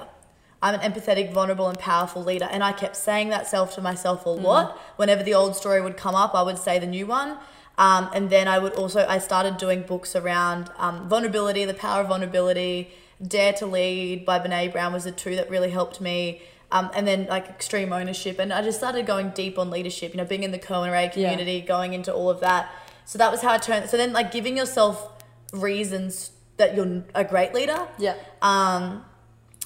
I'm 0.61 0.79
an 0.79 0.91
empathetic, 0.91 1.33
vulnerable, 1.33 1.67
and 1.67 1.77
powerful 1.77 2.23
leader. 2.23 2.47
And 2.49 2.63
I 2.63 2.71
kept 2.71 2.95
saying 2.95 3.29
that 3.29 3.47
self 3.47 3.75
to 3.75 3.81
myself 3.81 4.25
a 4.25 4.29
lot. 4.29 4.77
Whenever 4.95 5.21
the 5.21 5.33
old 5.33 5.55
story 5.55 5.81
would 5.81 5.97
come 5.97 6.15
up, 6.15 6.33
I 6.33 6.41
would 6.41 6.57
say 6.57 6.79
the 6.79 6.87
new 6.87 7.05
one. 7.05 7.37
Um, 7.77 8.09
and 8.13 8.29
then 8.29 8.47
I 8.47 8.59
would 8.59 8.73
also, 8.73 9.05
I 9.07 9.17
started 9.17 9.57
doing 9.57 9.81
books 9.81 10.15
around 10.15 10.71
um, 10.77 11.09
vulnerability, 11.09 11.65
the 11.65 11.73
power 11.73 12.01
of 12.01 12.07
vulnerability. 12.07 12.91
Dare 13.25 13.53
to 13.53 13.65
Lead 13.65 14.25
by 14.25 14.39
Brene 14.39 14.71
Brown 14.71 14.93
was 14.93 15.03
the 15.05 15.11
two 15.11 15.35
that 15.35 15.49
really 15.49 15.69
helped 15.69 15.99
me. 15.99 16.41
Um, 16.71 16.89
and 16.93 17.07
then 17.07 17.25
like 17.25 17.47
extreme 17.49 17.91
ownership. 17.93 18.39
And 18.39 18.51
I 18.51 18.61
just 18.61 18.77
started 18.77 19.05
going 19.05 19.29
deep 19.29 19.59
on 19.59 19.69
leadership, 19.69 20.13
you 20.13 20.17
know, 20.17 20.25
being 20.25 20.43
in 20.43 20.51
the 20.51 20.59
Cohen 20.59 20.91
Ray 20.91 21.09
community, 21.09 21.61
going 21.61 21.93
into 21.93 22.13
all 22.13 22.29
of 22.29 22.39
that. 22.39 22.71
So 23.05 23.17
that 23.17 23.31
was 23.31 23.41
how 23.41 23.51
I 23.51 23.57
turned. 23.57 23.89
So 23.89 23.97
then 23.97 24.13
like 24.13 24.31
giving 24.31 24.57
yourself 24.57 25.11
reasons 25.51 26.31
that 26.63 26.75
you're 26.75 27.03
a 27.13 27.23
great 27.23 27.53
leader. 27.53 27.87
Yeah. 27.97 28.15
Um, 28.41 29.03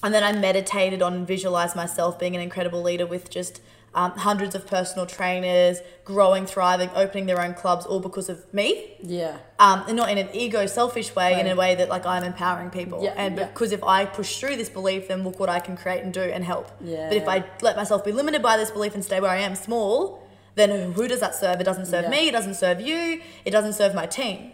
and 0.03 0.13
then 0.13 0.23
I 0.23 0.31
meditated 0.31 1.01
on 1.01 1.13
and 1.13 1.27
visualized 1.27 1.75
myself 1.75 2.19
being 2.19 2.35
an 2.35 2.41
incredible 2.41 2.81
leader 2.81 3.05
with 3.05 3.29
just 3.29 3.61
um, 3.95 4.11
hundreds 4.11 4.53
of 4.53 4.67
personal 4.67 5.07
trainers, 5.07 5.79
growing, 6.05 6.45
thriving, 6.45 6.89
opening 6.95 7.25
their 7.25 7.41
own 7.41 7.55
clubs, 7.55 7.85
all 7.85 7.99
because 7.99 8.29
of 8.29 8.51
me. 8.53 8.91
Yeah. 9.01 9.37
Um, 9.57 9.83
and 9.87 9.95
not 9.97 10.09
in 10.11 10.19
an 10.19 10.29
ego, 10.33 10.67
selfish 10.67 11.15
way, 11.15 11.39
in 11.39 11.47
a 11.47 11.55
way 11.55 11.73
that 11.75 11.89
like 11.89 12.05
I'm 12.05 12.23
empowering 12.23 12.69
people. 12.69 13.03
Yeah, 13.03 13.15
and 13.17 13.37
yeah. 13.37 13.47
because 13.47 13.71
if 13.71 13.83
I 13.83 14.05
push 14.05 14.39
through 14.39 14.57
this 14.57 14.69
belief, 14.69 15.07
then 15.07 15.23
look 15.23 15.39
what 15.39 15.49
I 15.49 15.59
can 15.59 15.75
create 15.75 16.03
and 16.03 16.13
do 16.13 16.21
and 16.21 16.43
help. 16.43 16.69
Yeah. 16.79 17.07
But 17.09 17.17
if 17.17 17.27
I 17.27 17.43
let 17.61 17.75
myself 17.75 18.05
be 18.05 18.11
limited 18.11 18.41
by 18.43 18.57
this 18.57 18.69
belief 18.69 18.93
and 18.93 19.03
stay 19.03 19.19
where 19.19 19.31
I 19.31 19.37
am, 19.37 19.55
small, 19.55 20.27
then 20.53 20.91
who 20.91 21.07
does 21.07 21.19
that 21.21 21.33
serve? 21.33 21.59
It 21.59 21.63
doesn't 21.63 21.87
serve 21.87 22.03
Yeah. 22.03 22.09
me. 22.11 22.27
It 22.27 22.33
doesn't 22.33 22.55
serve 22.55 22.79
you. 22.81 23.21
It 23.45 23.51
doesn't 23.51 23.73
serve 23.73 23.95
my 23.95 24.05
team. 24.05 24.51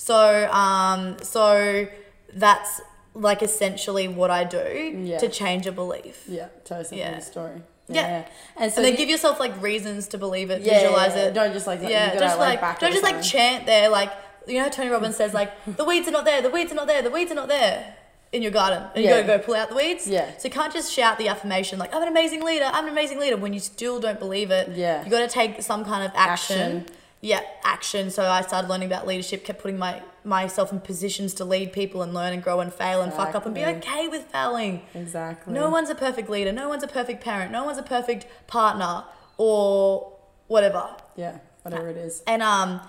So, 0.00 0.50
um, 0.50 1.16
so 1.22 1.86
that's 2.32 2.80
like 3.12 3.42
essentially 3.42 4.08
what 4.08 4.30
I 4.30 4.44
do 4.44 5.02
Yeah. 5.04 5.18
to 5.18 5.28
change 5.28 5.66
a 5.66 5.72
belief. 5.72 6.24
Yeah. 6.26 6.46
Tell 6.64 6.80
us 6.80 6.90
Yeah. 6.90 7.18
story. 7.18 7.60
Yeah. 7.86 8.24
And 8.56 8.72
so 8.72 8.78
and 8.78 8.86
then 8.86 8.92
you- 8.92 8.96
give 8.96 9.10
yourself 9.10 9.38
like 9.38 9.60
reasons 9.60 10.08
to 10.08 10.16
believe 10.16 10.48
it, 10.50 10.62
yeah, 10.62 10.80
visualize 10.80 11.14
yeah, 11.14 11.24
it. 11.24 11.34
Don't 11.34 11.52
just 11.52 11.66
like 11.66 11.82
yeah, 11.82 12.06
gotta, 12.14 12.18
just 12.20 12.38
like, 12.38 12.60
back 12.62 12.80
don't 12.80 12.92
just 12.92 13.02
like 13.02 13.20
chant 13.20 13.66
there 13.66 13.90
like 13.90 14.10
you 14.46 14.54
know 14.54 14.62
how 14.62 14.68
Tony 14.70 14.88
Robbins 14.88 15.16
says 15.16 15.34
like 15.34 15.52
the 15.76 15.84
weeds 15.84 16.08
are 16.08 16.12
not 16.12 16.24
there, 16.24 16.40
the 16.40 16.48
weeds 16.50 16.72
are 16.72 16.76
not 16.76 16.86
there, 16.86 17.02
the 17.02 17.10
weeds 17.10 17.30
are 17.30 17.34
not 17.34 17.48
there 17.48 17.94
in 18.32 18.40
your 18.40 18.52
garden, 18.52 18.82
and 18.94 19.04
you 19.04 19.10
Yeah. 19.10 19.20
gotta 19.20 19.38
go 19.38 19.44
pull 19.44 19.54
out 19.54 19.68
the 19.68 19.74
weeds. 19.74 20.06
Yeah. 20.06 20.30
So 20.38 20.48
you 20.48 20.50
can't 20.50 20.72
just 20.72 20.90
shout 20.90 21.18
the 21.18 21.28
affirmation 21.28 21.78
like 21.78 21.94
I'm 21.94 22.00
an 22.02 22.08
amazing 22.08 22.42
leader, 22.42 22.70
I'm 22.72 22.86
an 22.86 22.92
amazing 22.92 23.18
leader 23.20 23.36
when 23.36 23.52
you 23.52 23.60
still 23.60 24.00
don't 24.00 24.18
believe 24.18 24.50
it. 24.50 24.70
Yeah. 24.70 25.04
You 25.04 25.10
got 25.10 25.20
to 25.20 25.28
take 25.28 25.60
some 25.60 25.84
kind 25.84 26.04
of 26.06 26.12
action. 26.14 26.56
Action. 26.58 26.86
Yeah, 27.22 27.40
action. 27.64 28.10
So 28.10 28.24
I 28.30 28.40
started 28.42 28.68
learning 28.68 28.86
about 28.88 29.06
leadership, 29.06 29.44
kept 29.44 29.60
putting 29.60 29.78
my 29.78 30.02
myself 30.24 30.70
in 30.72 30.80
positions 30.80 31.32
to 31.34 31.44
lead 31.44 31.72
people 31.72 32.02
and 32.02 32.12
learn 32.14 32.32
and 32.32 32.42
grow 32.42 32.60
and 32.60 32.72
fail 32.72 33.00
and 33.02 33.12
fuck 33.12 33.34
up 33.34 33.44
and 33.46 33.54
be 33.54 33.64
okay 33.64 34.08
with 34.08 34.24
failing. 34.26 34.82
Exactly. 34.94 35.52
No 35.52 35.68
one's 35.70 35.90
a 35.90 35.94
perfect 35.94 36.28
leader. 36.30 36.52
No 36.52 36.68
one's 36.68 36.82
a 36.82 36.88
perfect 36.88 37.22
parent. 37.22 37.52
No 37.52 37.64
one's 37.64 37.78
a 37.78 37.82
perfect 37.82 38.26
partner 38.46 39.04
or 39.38 40.12
whatever. 40.46 40.88
Yeah. 41.16 41.38
Whatever 41.62 41.88
it 41.88 41.96
is. 41.98 42.22
And 42.26 42.42
um, 42.42 42.80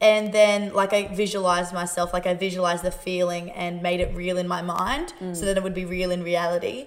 and 0.00 0.32
then 0.32 0.72
like 0.74 0.92
I 0.92 1.08
visualized 1.08 1.72
myself, 1.72 2.12
like 2.12 2.26
I 2.26 2.34
visualized 2.34 2.84
the 2.84 2.90
feeling 2.90 3.50
and 3.52 3.82
made 3.82 4.00
it 4.00 4.14
real 4.14 4.36
in 4.38 4.46
my 4.48 4.60
mind, 4.62 5.12
Mm. 5.20 5.34
so 5.34 5.46
that 5.46 5.56
it 5.56 5.62
would 5.62 5.74
be 5.74 5.84
real 5.86 6.10
in 6.10 6.22
reality. 6.22 6.86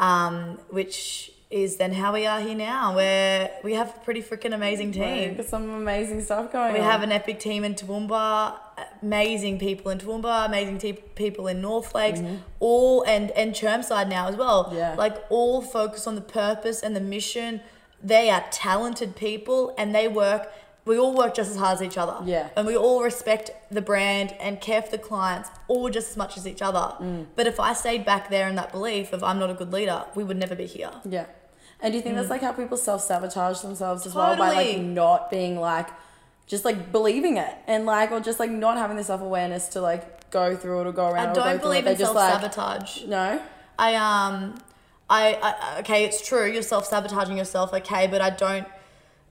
Um, 0.00 0.58
which 0.70 1.30
is 1.50 1.76
then 1.76 1.92
how 1.92 2.12
we 2.12 2.26
are 2.26 2.40
here 2.40 2.54
now, 2.54 2.94
where 2.94 3.50
we 3.64 3.74
have 3.74 3.88
a 3.88 3.98
pretty 4.00 4.22
freaking 4.22 4.54
amazing 4.54 4.92
team. 4.92 5.42
Some 5.42 5.68
amazing 5.70 6.22
stuff 6.22 6.52
going 6.52 6.68
on. 6.68 6.72
We 6.74 6.78
on. 6.78 6.84
have 6.84 7.02
an 7.02 7.10
epic 7.10 7.40
team 7.40 7.64
in 7.64 7.74
Toowoomba, 7.74 8.56
amazing 9.02 9.58
people 9.58 9.90
in 9.90 9.98
Toowoomba, 9.98 10.46
amazing 10.46 10.78
te- 10.78 10.92
people 10.92 11.48
in 11.48 11.60
North 11.60 11.92
Lakes, 11.92 12.20
all 12.60 13.02
and 13.02 13.32
and 13.32 13.52
Chermside 13.52 14.08
now 14.08 14.28
as 14.28 14.36
well. 14.36 14.66
Mm-hmm. 14.66 14.76
Yeah. 14.76 14.94
Like 14.94 15.16
all 15.28 15.60
focus 15.60 16.06
on 16.06 16.14
the 16.14 16.20
purpose 16.20 16.82
and 16.82 16.94
the 16.94 17.00
mission. 17.00 17.60
They 18.02 18.30
are 18.30 18.44
talented 18.52 19.16
people 19.16 19.74
and 19.76 19.92
they 19.92 20.06
work. 20.06 20.50
We 20.86 20.98
all 20.98 21.14
work 21.14 21.34
just 21.34 21.50
as 21.50 21.56
hard 21.56 21.74
as 21.74 21.82
each 21.82 21.98
other. 21.98 22.16
Yeah. 22.24 22.48
And 22.56 22.66
we 22.66 22.76
all 22.76 23.02
respect 23.02 23.50
the 23.70 23.82
brand 23.82 24.34
and 24.40 24.60
care 24.60 24.80
for 24.80 24.90
the 24.90 24.98
clients 24.98 25.50
all 25.68 25.90
just 25.90 26.10
as 26.10 26.16
much 26.16 26.38
as 26.38 26.46
each 26.46 26.62
other. 26.62 26.94
Mm. 27.04 27.26
But 27.36 27.46
if 27.46 27.60
I 27.60 27.74
stayed 27.74 28.06
back 28.06 28.30
there 28.30 28.48
in 28.48 28.54
that 28.54 28.72
belief 28.72 29.12
of 29.12 29.22
I'm 29.22 29.38
not 29.38 29.50
a 29.50 29.54
good 29.54 29.72
leader, 29.72 30.04
we 30.14 30.24
would 30.24 30.38
never 30.38 30.54
be 30.54 30.66
here. 30.66 30.90
Yeah. 31.04 31.26
And 31.82 31.92
do 31.92 31.96
you 31.96 32.02
think 32.02 32.16
that's 32.16 32.30
like 32.30 32.42
how 32.42 32.52
people 32.52 32.76
self 32.76 33.02
sabotage 33.02 33.60
themselves 33.60 34.06
as 34.06 34.14
well 34.14 34.36
by 34.36 34.50
like 34.52 34.76
Mm. 34.76 34.94
Not 34.94 35.30
being 35.30 35.58
like 35.58 35.88
just 36.46 36.64
like 36.64 36.90
believing 36.92 37.36
it 37.36 37.54
and 37.66 37.86
like 37.86 38.10
or 38.12 38.20
just 38.20 38.38
like 38.40 38.50
not 38.50 38.76
having 38.76 38.96
the 38.96 39.04
self 39.04 39.20
awareness 39.20 39.68
to 39.68 39.80
like 39.80 40.30
go 40.30 40.56
through 40.56 40.80
it 40.82 40.86
or 40.86 40.92
go 40.92 41.08
around. 41.08 41.30
I 41.30 41.32
don't 41.52 41.60
believe 41.62 41.86
in 41.86 41.96
self 41.96 42.14
like 42.16 42.34
sabotage. 42.34 43.04
no. 43.06 43.40
I 43.78 43.94
um, 43.94 44.58
I, 45.08 45.38
I 45.42 45.78
okay, 45.80 46.04
it's 46.04 46.26
true. 46.26 46.46
You're 46.50 46.62
self 46.62 46.86
sabotaging 46.86 47.36
yourself, 47.38 47.72
okay, 47.72 48.06
but 48.06 48.20
I 48.20 48.30
don't 48.30 48.66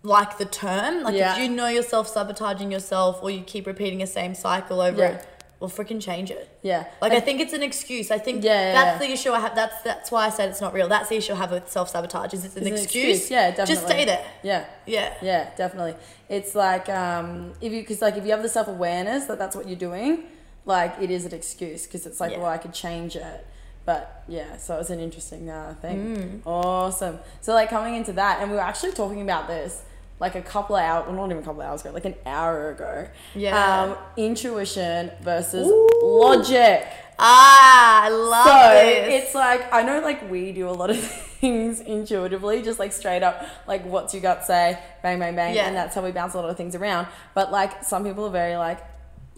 like 0.02 0.38
the 0.38 0.46
term. 0.46 1.04
Like 1.04 1.16
Yeah. 1.16 1.34
if 1.36 1.44
you 1.44 1.50
know 1.50 1.68
you're 1.68 1.84
self 1.84 2.08
sabotaging 2.08 2.72
yourself, 2.72 3.20
or 3.22 3.30
you 3.30 3.42
keep 3.42 3.68
repeating 3.68 4.00
the 4.00 4.08
same 4.08 4.34
cycle 4.34 4.82
over 4.82 4.98
Yeah. 4.98 5.22
Well, 5.60 5.70
freaking 5.70 6.02
change 6.02 6.32
it. 6.32 6.48
Yeah. 6.62 6.86
Like 7.02 7.12
I 7.12 7.20
think 7.20 7.42
it's 7.42 7.52
an 7.54 7.64
excuse. 7.64 8.12
I 8.12 8.18
think 8.18 8.44
Yeah, 8.44 8.72
that's 8.72 9.02
yeah. 9.02 9.08
the 9.08 9.14
issue 9.14 9.32
I 9.32 9.40
have. 9.42 9.56
That's 9.56 9.82
that's 9.84 10.10
why 10.12 10.26
I 10.26 10.30
said 10.30 10.50
it's 10.50 10.62
not 10.62 10.74
real. 10.74 10.88
That's 10.88 11.10
the 11.10 11.18
issue 11.18 11.34
I 11.34 11.36
have 11.38 11.52
with 11.52 11.70
self 11.70 11.90
sabotage. 11.90 12.34
Is 12.34 12.46
it's 12.46 12.56
an, 12.56 12.62
It's 12.62 12.68
an 12.78 12.84
excuse? 12.84 13.18
excuse. 13.18 13.32
Yeah, 13.32 13.52
Just 13.52 13.70
definitely. 13.72 13.92
stay 13.94 14.06
there. 14.06 14.26
Yeah. 14.44 14.66
Yeah. 14.86 15.14
Yeah, 15.22 15.50
definitely. 15.58 15.96
It's 16.30 16.56
like 16.56 16.88
um, 16.90 17.54
if 17.60 17.74
you 17.74 17.82
because 17.82 18.02
like 18.02 18.16
if 18.16 18.24
you 18.26 18.32
have 18.32 18.42
the 18.44 18.50
self 18.50 18.68
awareness 18.68 19.26
that 19.26 19.38
that's 19.38 19.56
what 19.56 19.68
you're 19.68 19.78
doing, 19.90 20.24
like 20.66 20.96
it 21.02 21.12
is 21.12 21.26
an 21.26 21.34
excuse 21.34 21.86
because 21.86 22.06
it's 22.06 22.20
like 22.22 22.32
Yeah. 22.32 22.40
well 22.40 22.50
I 22.50 22.58
could 22.58 22.74
change 22.74 23.16
it, 23.18 23.46
but 23.86 24.24
yeah. 24.30 24.56
So 24.58 24.76
it 24.76 24.78
was 24.78 24.92
an 24.92 25.00
interesting 25.02 25.50
uh, 25.50 25.76
thing. 25.82 26.16
Mm. 26.16 26.42
Awesome. 26.48 27.20
So 27.42 27.54
like 27.54 27.70
coming 27.70 27.96
into 27.96 28.14
that, 28.14 28.42
and 28.42 28.50
we 28.50 28.56
were 28.56 28.64
actually 28.64 28.94
talking 28.94 29.22
about 29.22 29.48
this 29.50 29.82
like 30.20 30.36
a 30.36 30.42
couple 30.42 30.76
of 30.76 30.82
hours, 30.84 31.06
well, 31.08 31.16
not 31.16 31.26
even 31.32 31.38
a 31.38 31.46
couple 31.46 31.62
of 31.62 31.68
hours 31.68 31.82
ago, 31.82 31.92
like 31.92 32.06
an 32.06 32.16
hour 32.26 32.72
ago. 32.72 33.08
Yeah. 33.36 33.84
Um, 33.84 33.98
intuition 34.18 35.12
versus 35.22 35.68
Ooh. 35.68 35.90
logic. 36.04 36.86
Ah, 37.22 38.04
I 38.04 38.10
love 38.10 38.46
So 38.46 38.86
this. 38.86 39.24
it's 39.26 39.36
like 39.36 39.72
I 39.74 39.84
know 39.84 40.00
like 40.00 40.30
we 40.32 40.52
do 40.54 40.70
a 40.70 40.72
lot 40.72 40.90
of 40.90 40.98
things 41.42 41.80
intuitively, 41.82 42.62
just 42.62 42.80
like 42.80 42.94
straight 42.94 43.24
up, 43.24 43.46
like 43.68 43.86
what's 43.86 44.14
your 44.14 44.22
gut 44.22 44.46
say, 44.46 44.80
bang 45.04 45.20
bang 45.20 45.36
bang, 45.36 45.54
Yeah. 45.56 45.68
and 45.68 45.76
that's 45.76 45.96
how 45.96 46.02
we 46.02 46.12
bounce 46.12 46.34
a 46.34 46.38
lot 46.38 46.50
of 46.50 46.58
things 46.58 46.76
around. 46.76 47.08
But 47.34 47.52
like 47.52 47.84
some 47.84 48.04
people 48.06 48.26
are 48.26 48.32
very 48.32 48.56
like 48.56 48.80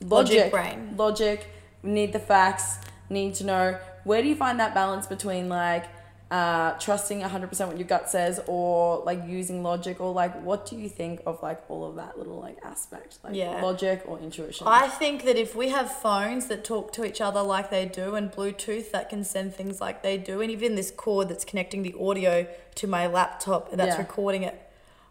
Logic 0.04 0.38
logic, 0.38 0.52
brain. 0.52 0.94
logic, 0.98 1.48
need 1.84 2.12
the 2.14 2.20
facts, 2.20 2.80
need 3.10 3.36
to 3.36 3.44
know. 3.46 3.78
Where 4.04 4.22
do 4.22 4.28
you 4.28 4.36
find 4.36 4.60
that 4.60 4.74
balance 4.74 5.06
between 5.08 5.48
like 5.50 5.86
uh, 6.32 6.72
trusting 6.80 7.20
100% 7.22 7.68
what 7.68 7.78
your 7.78 7.86
gut 7.88 8.10
says 8.10 8.40
or 8.48 9.04
like 9.06 9.22
using 9.28 9.62
logic 9.64 10.00
or 10.00 10.14
like 10.14 10.34
what 10.44 10.66
do 10.66 10.78
you 10.78 10.88
think 10.88 11.20
of 11.26 11.44
like 11.44 11.62
all 11.70 11.84
of 11.86 11.96
that 11.98 12.18
little 12.18 12.40
like 12.40 12.58
aspect 12.64 13.18
like 13.22 13.36
Yeah. 13.36 13.62
logic 13.62 14.04
or 14.08 14.18
intuition 14.18 14.66
I 14.66 14.88
think 14.88 15.26
that 15.26 15.36
if 15.36 15.56
we 15.58 15.70
have 15.70 15.92
phones 15.92 16.48
that 16.48 16.64
talk 16.64 16.94
to 16.94 17.04
each 17.04 17.20
other 17.20 17.42
like 17.42 17.70
they 17.70 17.86
do 17.86 18.16
and 18.16 18.32
Bluetooth 18.32 18.92
that 18.92 19.10
can 19.10 19.26
send 19.26 19.54
things 19.56 19.82
like 19.82 20.04
they 20.04 20.18
do, 20.18 20.40
and 20.40 20.50
even 20.50 20.76
this 20.76 20.90
cord 20.90 21.28
that's 21.28 21.44
connecting 21.44 21.84
the 21.84 21.94
audio 22.00 22.48
to 22.76 22.88
my 22.88 23.08
laptop 23.08 23.70
and 23.72 23.78
that's 23.82 23.96
Yeah. 23.96 24.02
recording 24.08 24.44
it, 24.44 24.56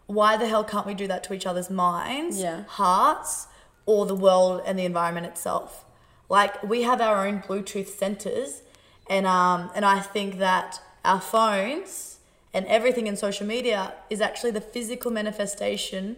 why 0.07 0.37
the 0.37 0.47
hell 0.47 0.63
can't 0.63 0.87
we 0.87 0.95
do 0.95 1.05
that 1.07 1.23
to 1.25 1.33
each 1.35 1.45
other's 1.45 1.69
minds, 1.69 2.39
Yeah. 2.41 2.63
hearts, 2.67 3.45
or 3.85 4.07
the 4.07 4.15
world 4.15 4.63
and 4.65 4.77
the 4.79 4.85
environment 4.85 5.27
itself? 5.27 5.85
Like 6.29 6.63
we 6.63 6.81
have 6.81 6.99
our 6.99 7.27
own 7.27 7.43
Bluetooth 7.47 7.89
centers, 7.89 8.63
and 9.07 9.27
um, 9.27 9.69
and 9.75 9.85
I 9.85 9.99
think 9.99 10.39
that 10.39 10.81
our 11.03 11.21
phones 11.21 12.17
and 12.53 12.65
everything 12.67 13.07
in 13.07 13.15
social 13.15 13.45
media 13.47 13.93
is 14.09 14.21
actually 14.21 14.51
the 14.51 14.61
physical 14.61 15.11
manifestation 15.11 16.17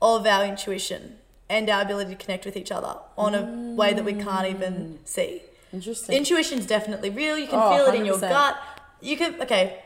of 0.00 0.26
our 0.26 0.44
intuition 0.44 1.16
and 1.48 1.68
our 1.68 1.82
ability 1.82 2.10
to 2.10 2.16
connect 2.16 2.44
with 2.44 2.56
each 2.56 2.72
other 2.72 2.96
on 3.18 3.34
a 3.34 3.42
way 3.76 3.92
that 3.92 4.04
we 4.04 4.14
can't 4.14 4.46
even 4.48 4.98
see. 5.04 5.42
interesting 5.72 6.16
Intuition's 6.16 6.66
definitely 6.66 7.10
real. 7.10 7.36
You 7.38 7.46
can 7.46 7.58
Oh, 7.62 7.76
feel 7.76 7.86
it 7.86 7.94
in 8.00 8.04
your 8.06 8.18
gut. 8.18 8.56
You 9.00 9.16
can 9.16 9.40
okay. 9.42 9.80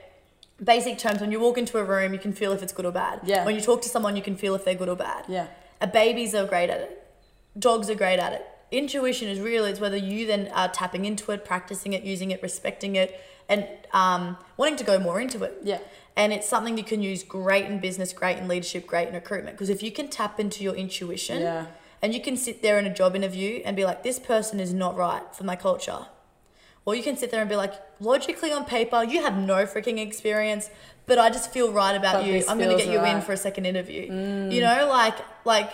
Basic 0.63 0.99
terms: 0.99 1.21
when 1.21 1.31
you 1.31 1.39
walk 1.41 1.57
into 1.59 1.79
a 1.79 1.85
room, 1.85 2.13
you 2.13 2.19
can 2.19 2.33
feel 2.33 2.53
if 2.53 2.63
it's 2.65 2.73
good 2.73 2.85
or 2.87 2.93
bad. 2.93 3.21
Yeah. 3.25 3.45
When 3.45 3.55
you 3.55 3.61
talk 3.61 3.81
to 3.83 3.89
someone, 3.89 4.17
you 4.17 4.23
can 4.23 4.37
feel 4.37 4.55
if 4.55 4.65
they're 4.65 4.75
good 4.75 4.89
or 4.89 4.97
bad. 4.97 5.25
yeah 5.29 5.47
Uh, 5.81 5.87
babies 5.87 6.35
are 6.35 6.47
great 6.47 6.71
at 6.71 6.81
it. 6.81 7.05
Dogs 7.59 7.89
are 7.91 7.95
great 7.95 8.19
at 8.19 8.33
it. 8.33 8.45
Intuition 8.71 9.29
is 9.29 9.39
real. 9.41 9.65
It's 9.65 9.81
whether 9.81 9.97
you 9.97 10.27
then 10.27 10.49
are 10.53 10.69
tapping 10.69 11.05
into 11.05 11.31
it, 11.33 11.45
practicing 11.45 11.93
it, 11.93 12.03
using 12.03 12.31
it, 12.33 12.43
respecting 12.43 12.97
it, 12.97 13.19
and 13.49 13.67
um, 13.93 14.37
wanting 14.57 14.77
to 14.77 14.85
go 14.85 14.99
more 14.99 15.21
into 15.21 15.43
it. 15.45 15.55
yeah 15.63 15.79
And 16.17 16.33
it's 16.33 16.49
something 16.49 16.77
you 16.77 16.85
can 16.85 17.01
use 17.13 17.23
great 17.23 17.67
in 17.67 17.79
business, 17.81 18.13
great 18.13 18.37
in 18.39 18.49
leadership, 18.49 18.87
great 18.87 19.09
in 19.09 19.15
recruitment. 19.15 19.57
Because 19.57 19.71
if 19.71 19.83
you 19.83 19.91
can 19.99 20.09
tap 20.09 20.39
into 20.41 20.63
your 20.67 20.75
intuition 20.75 21.41
Yeah. 21.41 21.67
and 22.03 22.09
you 22.15 22.21
can 22.21 22.37
sit 22.37 22.57
there 22.65 22.77
in 22.81 22.87
a 22.93 22.95
job 23.01 23.11
interview 23.17 23.53
and 23.65 23.73
be 23.77 23.85
like, 23.91 24.03
this 24.03 24.19
person 24.19 24.61
is 24.61 24.73
not 24.75 24.93
right 24.97 25.23
for 25.37 25.45
my 25.45 25.57
culture. 25.57 26.03
Or 26.85 26.95
you 26.95 27.03
can 27.03 27.17
sit 27.17 27.31
there 27.31 27.41
and 27.41 27.51
be 27.51 27.57
like, 27.65 27.75
logically 28.01 28.51
on 28.53 28.65
paper, 28.65 29.01
you 29.13 29.19
have 29.23 29.37
no 29.37 29.59
freaking 29.73 29.99
experience, 30.09 30.65
but 31.07 31.17
I 31.19 31.29
just 31.31 31.51
feel 31.57 31.69
right 31.73 31.95
about 32.03 32.15
But 32.23 32.27
you. 32.27 32.45
I'm 32.49 32.59
going 32.59 32.71
to 32.77 32.77
get 32.83 32.89
you 32.95 32.99
in 32.99 33.05
right. 33.05 33.23
Mm. 33.23 33.27
for 33.27 33.33
a 33.33 33.37
second 33.49 33.65
interview. 33.67 34.03
You 34.55 34.61
know, 34.67 34.79
like, 34.89 35.17
like 35.45 35.71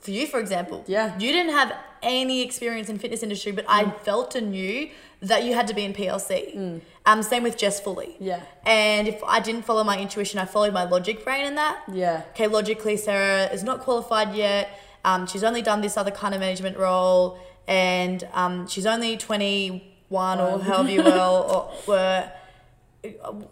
for 0.00 0.10
you, 0.10 0.26
for 0.26 0.40
example, 0.40 0.78
Yeah. 0.86 1.06
you 1.18 1.30
didn't 1.36 1.52
have 1.60 1.70
any 2.04 2.42
experience 2.42 2.88
in 2.88 2.98
fitness 2.98 3.22
industry, 3.22 3.50
but 3.52 3.64
I 3.68 3.90
felt 3.90 4.34
and 4.34 4.50
knew 4.52 4.90
that 5.20 5.44
you 5.44 5.54
had 5.54 5.66
to 5.68 5.74
be 5.74 5.84
in 5.84 5.92
PLC. 5.94 6.80
Um, 7.06 7.22
same 7.22 7.42
with 7.42 7.56
Jess 7.56 7.80
Fully. 7.80 8.16
Yeah. 8.20 8.40
And 8.66 9.08
if 9.08 9.22
I 9.24 9.40
didn't 9.40 9.62
follow 9.62 9.82
my 9.84 9.98
intuition, 9.98 10.38
I 10.38 10.44
followed 10.44 10.72
my 10.74 10.84
logic 10.84 11.24
brain 11.24 11.44
in 11.46 11.54
that. 11.56 11.82
yeah 11.90 12.22
Okay, 12.32 12.46
logically, 12.46 12.96
Sarah 12.96 13.44
is 13.52 13.62
not 13.64 13.80
qualified 13.80 14.34
yet. 14.34 14.78
Um, 15.04 15.26
she's 15.26 15.42
only 15.44 15.62
done 15.62 15.80
this 15.80 15.96
other 15.96 16.10
kind 16.10 16.34
of 16.34 16.40
management 16.40 16.76
role, 16.78 17.38
and 17.66 18.26
um, 18.32 18.66
she's 18.68 18.86
only 18.86 19.16
21 19.16 20.40
or 20.40 20.58
however 20.60 20.90
you 20.90 21.02
will 21.02 21.46
or 21.54 21.72
were. 21.86 22.30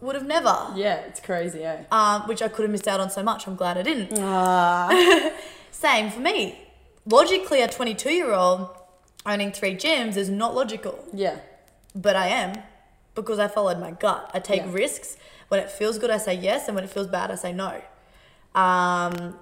Would 0.01 0.15
have 0.15 0.27
never. 0.27 0.57
yeah 0.77 0.95
it's 1.09 1.21
crazy 1.21 1.63
eh 1.63 1.83
Um, 1.91 2.23
which 2.23 2.41
I 2.41 2.49
could 2.49 2.63
have 2.63 2.71
missed 2.71 2.89
out 2.89 3.01
on 3.01 3.11
so 3.11 3.23
much. 3.23 3.47
I'm 3.47 3.55
glad 3.55 3.77
I 3.77 3.83
didn't. 3.83 4.19
Ah. 4.19 4.89
Same 5.71 6.11
for 6.11 6.21
me. 6.21 6.59
Logically, 7.07 7.61
a 7.63 7.69
22 7.69 8.11
year 8.11 8.33
old 8.33 8.69
owning 9.27 9.53
three 9.53 9.75
gyms 9.75 10.17
is 10.17 10.29
not 10.29 10.55
logical, 10.55 10.99
yeah 11.13 11.37
but 11.95 12.17
I 12.17 12.29
am 12.29 12.55
because 13.15 13.39
I 13.39 13.49
followed 13.49 13.79
my 13.79 13.91
gut. 13.91 14.31
I 14.33 14.39
take 14.41 14.63
Yeah. 14.63 14.69
risks. 14.73 15.17
When 15.49 15.61
it 15.61 15.71
feels 15.71 15.99
good, 15.99 16.11
I 16.11 16.17
say 16.17 16.33
yes, 16.35 16.67
and 16.67 16.75
when 16.75 16.85
it 16.85 16.91
feels 16.91 17.07
bad, 17.07 17.31
I 17.31 17.35
say 17.35 17.53
no. 17.53 17.83
Um, 18.55 19.39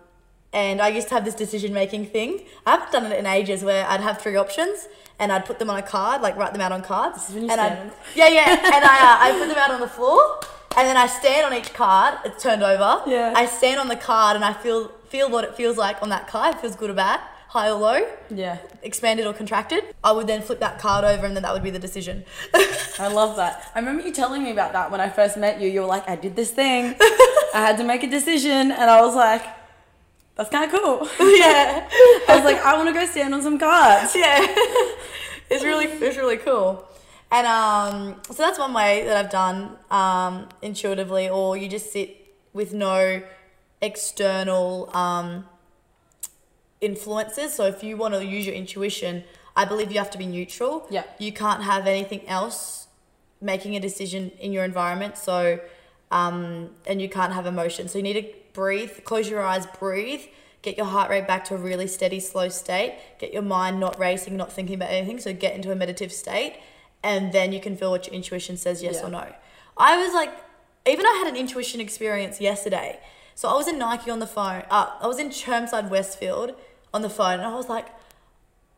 and 0.53 0.83
I 0.83 0.89
used 0.89 1.07
to 1.09 1.15
have 1.15 1.25
this 1.25 1.35
decision 1.37 1.73
making 1.73 2.07
thing. 2.07 2.45
I 2.67 2.73
haven't 2.73 2.91
done 2.91 3.07
it 3.13 3.17
in 3.17 3.27
ages 3.27 3.63
where 3.63 3.87
I'd 3.89 4.01
have 4.01 4.19
three 4.21 4.35
options 4.35 4.89
and 5.21 5.31
I'd 5.31 5.45
put 5.45 5.61
them 5.61 5.71
on 5.71 5.77
a 5.77 5.83
card, 5.83 6.23
like 6.23 6.37
write 6.37 6.53
them 6.53 6.61
out 6.61 6.73
on 6.73 6.83
cards. 6.83 7.29
is 7.29 7.35
when 7.35 7.45
you 7.45 7.51
and 7.51 7.61
I'd, 7.61 7.93
yeah, 8.17 8.27
yeah. 8.29 8.49
And 8.75 8.85
I, 8.85 8.97
uh, 8.99 9.27
I 9.29 9.39
put 9.39 9.47
them 9.49 9.59
out 9.59 9.71
on 9.71 9.79
the 9.81 9.87
floor 9.89 10.41
and 10.77 10.89
then 10.89 10.97
I 10.97 11.07
stand 11.07 11.47
on 11.47 11.55
each 11.57 11.73
card. 11.73 12.19
It's 12.25 12.43
turned 12.43 12.65
over. 12.65 13.03
Yeah. 13.07 13.33
I 13.37 13.47
stand 13.47 13.79
on 13.79 13.87
the 13.87 13.97
card 13.97 14.35
and 14.35 14.45
I 14.45 14.53
feel 14.53 14.89
feel 15.09 15.31
what 15.31 15.45
it 15.45 15.55
feels 15.55 15.77
like 15.77 16.03
on 16.03 16.09
that 16.09 16.27
card. 16.27 16.57
It 16.57 16.61
feels 16.61 16.75
good 16.75 16.91
or 16.91 16.95
bad, 16.95 17.21
high 17.55 17.69
or 17.69 17.79
low, 17.79 18.01
yeah 18.31 18.59
expanded 18.83 19.27
or 19.27 19.33
contracted. 19.33 19.83
I 20.03 20.13
would 20.13 20.27
then 20.27 20.43
flip 20.43 20.61
that 20.61 20.79
card 20.79 21.05
over 21.05 21.27
and 21.27 21.35
then 21.37 21.43
that 21.43 21.53
would 21.53 21.63
be 21.63 21.71
the 21.71 21.79
decision. 21.79 22.25
I 22.99 23.09
love 23.13 23.37
that. 23.37 23.71
I 23.75 23.79
remember 23.79 24.03
you 24.03 24.13
telling 24.13 24.43
me 24.43 24.51
about 24.51 24.73
that 24.73 24.91
when 24.91 25.01
I 25.01 25.09
first 25.09 25.37
met 25.37 25.61
you. 25.61 25.69
You 25.69 25.83
were 25.83 25.87
like, 25.87 26.09
I 26.09 26.17
did 26.17 26.35
this 26.37 26.51
thing. 26.51 26.95
I 27.01 27.61
had 27.69 27.77
to 27.79 27.85
make 27.85 28.03
a 28.03 28.11
decision. 28.11 28.71
And 28.71 28.89
I 28.91 29.01
was 29.03 29.15
like, 29.15 29.45
that's 30.37 30.49
kind 30.49 30.65
of 30.65 30.81
cool. 30.81 31.09
yeah. 31.37 31.89
I 32.29 32.37
was 32.37 32.45
like, 32.45 32.59
I 32.65 32.77
want 32.77 32.89
to 32.89 32.95
go 32.95 33.05
stand 33.05 33.35
on 33.35 33.43
some 33.43 33.59
cards. 33.59 34.15
yeah 34.15 34.47
it's 35.51 35.65
really 35.65 35.87
it's 35.87 36.17
really 36.17 36.37
cool 36.37 36.87
and 37.31 37.47
um 37.47 38.21
so 38.25 38.35
that's 38.35 38.59
one 38.59 38.73
way 38.73 39.05
that 39.05 39.17
i've 39.17 39.31
done 39.31 39.77
um 39.91 40.49
intuitively 40.63 41.29
or 41.29 41.57
you 41.57 41.69
just 41.69 41.93
sit 41.93 42.17
with 42.53 42.73
no 42.73 43.23
external 43.83 44.89
um 44.97 45.45
influences. 46.81 47.53
So 47.55 47.67
if 47.67 47.83
you 47.85 47.97
want 47.97 48.15
to 48.15 48.25
use 48.25 48.47
your 48.47 48.55
intuition 48.55 49.25
i 49.57 49.65
believe 49.65 49.91
you 49.91 49.99
have 49.99 50.11
to 50.11 50.19
be 50.19 50.27
neutral. 50.27 50.87
Yeah. 50.91 51.03
you 51.19 51.33
can't 51.33 51.63
have 51.65 51.87
anything 51.87 52.27
else 52.29 52.87
making 53.41 53.75
a 53.75 53.81
decision 53.81 54.31
in 54.39 54.53
your 54.53 54.65
environment. 54.65 55.17
So 55.19 55.61
um 56.11 56.71
and 56.87 57.01
you 57.03 57.09
can't 57.09 57.33
have 57.33 57.47
emotion. 57.47 57.89
So 57.89 57.99
you 57.99 58.03
need 58.03 58.19
to 58.23 58.27
breathe 58.53 58.93
close 59.05 59.29
your 59.29 59.43
eyes 59.43 59.67
breathe. 59.79 60.23
Get 60.63 60.77
your 60.77 60.87
heart 60.87 61.11
rate 61.11 61.27
back 61.27 61.45
to 61.47 61.55
a 61.55 61.59
really 61.59 61.87
steady 61.87 62.21
slow 62.21 62.49
state. 62.49 62.95
Get 63.19 63.33
your 63.33 63.43
mind 63.43 63.81
not 63.81 63.99
racing 63.99 64.37
not 64.37 64.53
thinking 64.53 64.77
about 64.77 64.91
anything. 64.91 65.19
So 65.19 65.33
get 65.33 65.55
into 65.55 65.73
a 65.73 65.77
meditative 65.77 66.13
state 66.13 66.55
and 67.03 67.33
then 67.33 67.51
you 67.53 67.61
can 67.61 67.77
feel 67.77 67.91
what 67.91 68.07
your 68.07 68.15
intuition 68.15 68.57
says 68.57 68.83
yes 68.83 68.97
Yeah. 68.97 69.07
or 69.07 69.11
no. 69.11 69.27
I 69.77 69.97
was 70.03 70.13
like 70.15 70.33
even 70.87 71.05
i 71.07 71.15
had 71.23 71.29
an 71.33 71.37
intuition 71.37 71.81
experience 71.81 72.41
yesterday. 72.41 73.01
So 73.35 73.49
i 73.49 73.55
was 73.55 73.67
in 73.69 73.79
nike 73.79 74.11
on 74.11 74.19
the 74.19 74.27
phone 74.27 74.63
uh, 74.71 74.91
i 75.01 75.07
was 75.07 75.19
in 75.19 75.29
chermside 75.31 75.89
westfield 75.91 76.55
on 76.93 77.03
the 77.03 77.11
phone 77.11 77.35
and 77.35 77.43
i 77.43 77.55
was 77.55 77.69
like 77.69 77.87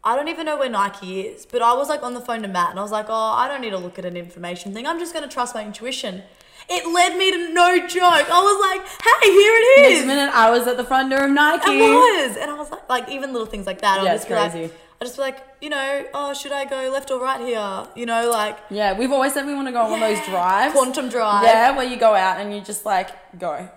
I 0.05 0.17
don't 0.17 0.27
even 0.27 0.47
know 0.47 0.59
where 0.59 0.69
Nike 0.69 1.21
is, 1.21 1.47
but 1.47 1.63
I 1.63 1.75
was 1.75 1.89
like 1.89 2.03
on 2.03 2.15
the 2.15 2.21
phone 2.21 2.43
to 2.43 2.49
Matt 2.49 2.71
and 2.71 2.79
I 2.81 2.83
was 2.83 2.91
like, 2.91 3.07
oh, 3.09 3.15
I 3.15 3.47
don't 3.47 3.61
need 3.61 3.71
to 3.71 3.79
look 3.79 4.01
at 4.01 4.05
an 4.05 4.17
information 4.17 4.75
thing. 4.75 4.85
I'm 4.85 4.99
just 4.99 5.13
going 5.15 5.23
to 5.23 5.33
trust 5.33 5.55
my 5.55 5.65
intuition. 5.65 6.25
It 6.69 6.93
led 6.93 7.17
me 7.17 7.31
to 7.31 7.53
no 7.53 7.79
joke. 7.87 8.03
I 8.03 8.41
was 8.43 8.61
like, 8.61 8.89
hey, 9.23 9.31
here 9.31 9.53
it 9.55 9.93
is. 9.93 9.99
Next 9.99 10.07
minute, 10.09 10.33
I 10.35 10.51
was 10.51 10.67
at 10.67 10.77
the 10.77 10.83
front 10.83 11.11
door 11.11 11.25
of 11.27 11.31
Nike. 11.31 11.63
I 11.71 12.27
was. 12.27 12.37
And 12.37 12.51
I 12.51 12.55
was 12.55 12.69
like, 12.73 12.89
like 12.89 13.09
even 13.11 13.33
little 13.33 13.47
things 13.47 13.65
like 13.65 13.81
that. 13.83 14.03
Yeah, 14.03 14.15
just 14.15 14.25
it's 14.25 14.29
be 14.29 14.35
like, 14.35 14.51
crazy. 14.51 14.75
I 15.01 15.05
just 15.05 15.17
be 15.17 15.23
like, 15.23 15.39
you 15.61 15.71
know, 15.71 16.05
oh, 16.15 16.35
should 16.35 16.51
I 16.53 16.65
go 16.65 16.91
left 16.93 17.13
or 17.13 17.21
right 17.21 17.41
here? 17.41 17.87
You 17.95 18.07
know, 18.07 18.29
like 18.29 18.59
Yeah, 18.71 18.99
we've 18.99 19.13
always 19.13 19.33
said 19.35 19.47
we 19.47 19.55
want 19.55 19.69
to 19.69 19.73
go 19.73 19.83
on 19.83 19.91
one 19.93 20.03
of 20.03 20.09
those 20.09 20.27
drives. 20.27 20.73
quantum 20.73 21.11
drive. 21.11 21.45
Yeah, 21.45 21.77
where 21.77 21.87
you 21.87 21.97
go 21.97 22.13
out 22.15 22.41
and 22.41 22.53
you 22.53 22.61
just 22.61 22.85
like 22.85 23.39
go. 23.39 23.69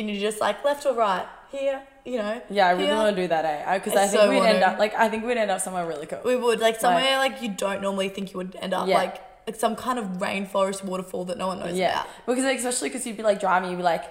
And 0.00 0.10
you're 0.10 0.20
just 0.20 0.40
like 0.40 0.64
left 0.64 0.84
or 0.86 0.94
right 0.94 1.26
here, 1.50 1.82
you 2.04 2.18
know. 2.18 2.42
Yeah, 2.50 2.68
I 2.68 2.72
really 2.72 2.86
here. 2.86 2.94
want 2.96 3.16
to 3.16 3.22
do 3.22 3.28
that, 3.28 3.44
eh? 3.44 3.78
Because 3.78 3.94
I 3.94 4.04
I 4.04 4.06
think 4.08 4.22
so 4.22 4.30
we'd 4.30 4.42
end 4.42 4.62
up 4.64 4.78
like 4.78 4.94
I 4.94 5.08
think 5.08 5.24
we'd 5.24 5.36
end 5.38 5.50
up 5.50 5.60
somewhere 5.60 5.86
really 5.86 6.06
cool. 6.06 6.20
We 6.24 6.36
would 6.36 6.60
like 6.60 6.78
somewhere 6.80 7.18
like, 7.18 7.40
you 7.42 7.50
don't 7.50 7.80
normally 7.82 8.08
think 8.08 8.32
you 8.32 8.38
would 8.38 8.56
end 8.56 8.74
up 8.74 8.88
Yeah. 8.88 8.98
like 8.98 9.22
like 9.46 9.56
some 9.56 9.76
kind 9.76 9.98
of 9.98 10.06
rainforest 10.18 10.84
waterfall 10.84 11.26
that 11.26 11.36
no 11.38 11.46
one 11.48 11.58
knows 11.60 11.76
Yeah, 11.76 11.92
about. 12.00 12.06
because 12.26 12.44
like, 12.44 12.58
especially 12.58 12.88
because 12.88 13.06
you'd 13.06 13.16
be 13.18 13.22
like 13.22 13.40
driving, 13.40 13.70
you'd 13.70 13.76
be 13.76 13.82
like, 13.82 14.04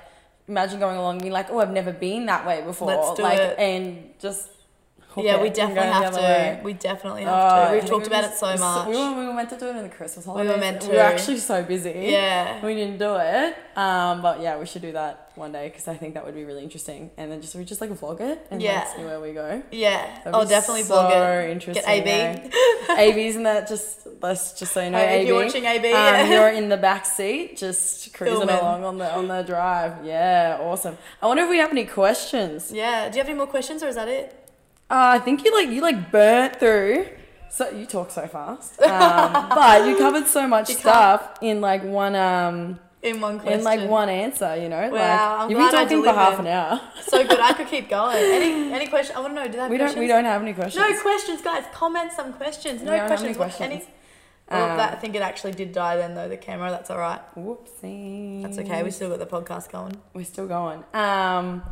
imagine 0.47 0.79
going 0.79 0.95
along 0.97 1.13
and 1.15 1.21
being 1.21 1.33
like, 1.33 1.49
oh, 1.49 1.59
I've 1.59 1.71
never 1.71 1.91
been 1.91 2.27
that 2.27 2.45
way 2.45 2.61
before. 2.61 2.87
Let's 2.89 3.13
do 3.17 3.23
like, 3.23 3.39
it. 3.39 3.57
and 3.59 4.11
just. 4.19 4.49
Yeah, 5.17 5.41
we 5.41 5.49
definitely 5.49 5.91
have 5.91 6.13
to. 6.15 6.19
way. 6.21 6.61
We 6.63 6.73
definitely 6.73 7.23
Oh, 7.25 7.27
have 7.27 7.69
to. 7.69 7.73
We've 7.75 7.85
talked 7.85 8.01
we 8.03 8.07
about 8.07 8.23
was- 8.23 8.31
it 8.33 8.37
so 8.37 8.57
much. 8.57 8.87
We 8.87 8.95
were, 8.95 9.19
we 9.19 9.27
were 9.27 9.33
meant 9.33 9.49
to 9.49 9.57
do 9.57 9.67
it 9.67 9.75
in 9.75 9.83
the 9.83 9.89
Christmas 9.89 10.25
were 10.25 10.33
holidays. 10.33 10.59
meant 10.59 10.83
We 10.83 10.89
were 10.93 10.99
actually 10.99 11.37
so 11.37 11.63
busy. 11.63 12.07
Yeah. 12.09 12.65
We 12.65 12.75
didn't 12.75 12.97
do 12.99 13.15
it. 13.19 13.55
Um, 13.75 14.21
but 14.21 14.41
yeah, 14.41 14.57
we 14.59 14.65
should 14.65 14.81
do 14.83 14.91
that 14.93 15.31
one 15.35 15.51
day 15.51 15.67
because 15.67 15.87
I 15.87 15.95
think 15.95 16.13
that 16.13 16.23
would 16.25 16.35
be 16.35 16.43
really 16.45 16.61
interesting. 16.63 17.09
And 17.17 17.31
then 17.31 17.41
just 17.41 17.55
we 17.55 17.63
just 17.65 17.81
like 17.81 17.89
vlog 17.91 18.21
it 18.21 18.45
and 18.51 18.61
Yeah. 18.61 18.79
like, 18.79 18.87
see 18.97 19.03
where 19.03 19.19
we 19.19 19.31
go. 19.33 19.63
Yeah. 19.71 20.05
That'd 20.23 20.33
I'll 20.35 20.45
definitely 20.45 20.83
so 20.83 20.95
vlog 20.95 21.43
it. 21.45 21.49
interesting. 21.51 21.83
Get 21.83 22.07
AB. 22.07 22.09
eh? 22.09 22.49
AB's 22.99 23.35
in 23.35 23.43
that 23.43 23.67
just 23.67 24.07
let's 24.21 24.53
just 24.53 24.71
so 24.73 24.81
you 24.83 24.91
know 24.91 24.97
Hey, 24.99 25.15
if 25.15 25.21
AB. 25.21 25.27
you're 25.27 25.43
watching 25.45 25.65
AB, 25.65 25.87
um, 25.87 25.91
yeah. 25.93 26.25
you're 26.33 26.49
in 26.49 26.69
the 26.69 26.77
back 26.77 27.05
seat, 27.05 27.57
just 27.57 28.13
cruising 28.13 28.37
Filming. 28.47 28.55
along 28.55 28.83
on 28.83 28.97
the 28.99 29.11
on 29.11 29.27
the 29.27 29.41
drive. 29.41 30.05
Yeah, 30.05 30.57
awesome. 30.61 30.97
I 31.21 31.25
wonder 31.27 31.43
if 31.43 31.49
we 31.49 31.57
have 31.57 31.71
any 31.71 31.85
questions. 31.85 32.71
Yeah. 32.71 33.09
Do 33.09 33.15
you 33.15 33.21
have 33.21 33.29
any 33.29 33.37
more 33.37 33.47
questions 33.47 33.81
or 33.81 33.87
is 33.87 33.95
that 33.95 34.07
it? 34.07 34.39
Uh, 34.93 35.17
I 35.17 35.19
think 35.25 35.43
you 35.43 35.51
like 35.59 35.69
you 35.69 35.81
like 35.81 36.11
burnt 36.11 36.59
through. 36.59 37.07
So 37.49 37.69
you 37.69 37.85
talk 37.85 38.09
so 38.11 38.25
fast, 38.27 38.81
um, 38.81 39.49
but 39.49 39.87
you 39.87 39.97
covered 39.97 40.27
so 40.27 40.47
much 40.47 40.69
You 40.69 40.75
stuff 40.75 41.37
in 41.41 41.61
like 41.61 41.83
one 41.83 42.15
um 42.15 42.79
In 43.01 43.21
one 43.21 43.39
question. 43.39 43.59
in 43.59 43.63
like 43.71 43.81
one 43.89 44.09
answer. 44.09 44.55
You 44.55 44.69
know, 44.69 44.89
Wow, 44.89 45.37
like 45.41 45.49
you've 45.49 45.59
been 45.59 45.71
talking 45.71 46.03
for 46.03 46.13
half 46.13 46.39
an 46.39 46.47
hour. 46.47 46.81
So 47.11 47.17
good. 47.27 47.39
I 47.39 47.53
could 47.53 47.67
keep 47.67 47.89
going. 47.99 48.17
Any 48.17 48.51
any 48.73 48.87
question? 48.87 49.15
I 49.15 49.19
want 49.21 49.33
to 49.33 49.39
know. 49.39 49.45
Do 49.47 49.53
they 49.53 49.59
have 49.59 49.71
We 49.71 49.77
don't 49.77 49.97
we 49.97 50.07
don't 50.13 50.25
have 50.25 50.41
any 50.41 50.53
questions. 50.53 50.81
No 50.83 51.01
questions, 51.01 51.41
guys. 51.41 51.63
Comment 51.73 52.11
some 52.19 52.33
questions. 52.33 52.81
No 52.81 52.91
We 52.91 52.97
don't 52.97 52.99
have 52.99 53.07
questions. 53.13 53.29
any 53.35 53.39
What- 53.39 53.51
questions. 53.57 53.83
Any? 53.83 53.93
Well, 54.51 54.71
Um, 54.71 54.77
that, 54.77 54.93
I 54.93 54.95
think 55.01 55.15
it 55.15 55.21
actually 55.21 55.53
did 55.53 55.71
die 55.71 55.95
then, 55.95 56.15
though. 56.15 56.27
The 56.27 56.37
camera. 56.37 56.69
That's 56.75 56.89
all 56.91 56.97
right. 57.09 57.21
Whoopsie. 57.37 58.41
That's 58.43 58.57
okay. 58.59 58.83
We 58.83 58.91
still 58.91 59.09
got 59.09 59.19
the 59.19 59.31
podcast 59.37 59.71
going. 59.71 59.95
we're 60.13 60.25
still 60.25 60.47
going. 60.47 60.83
Um, 60.93 61.63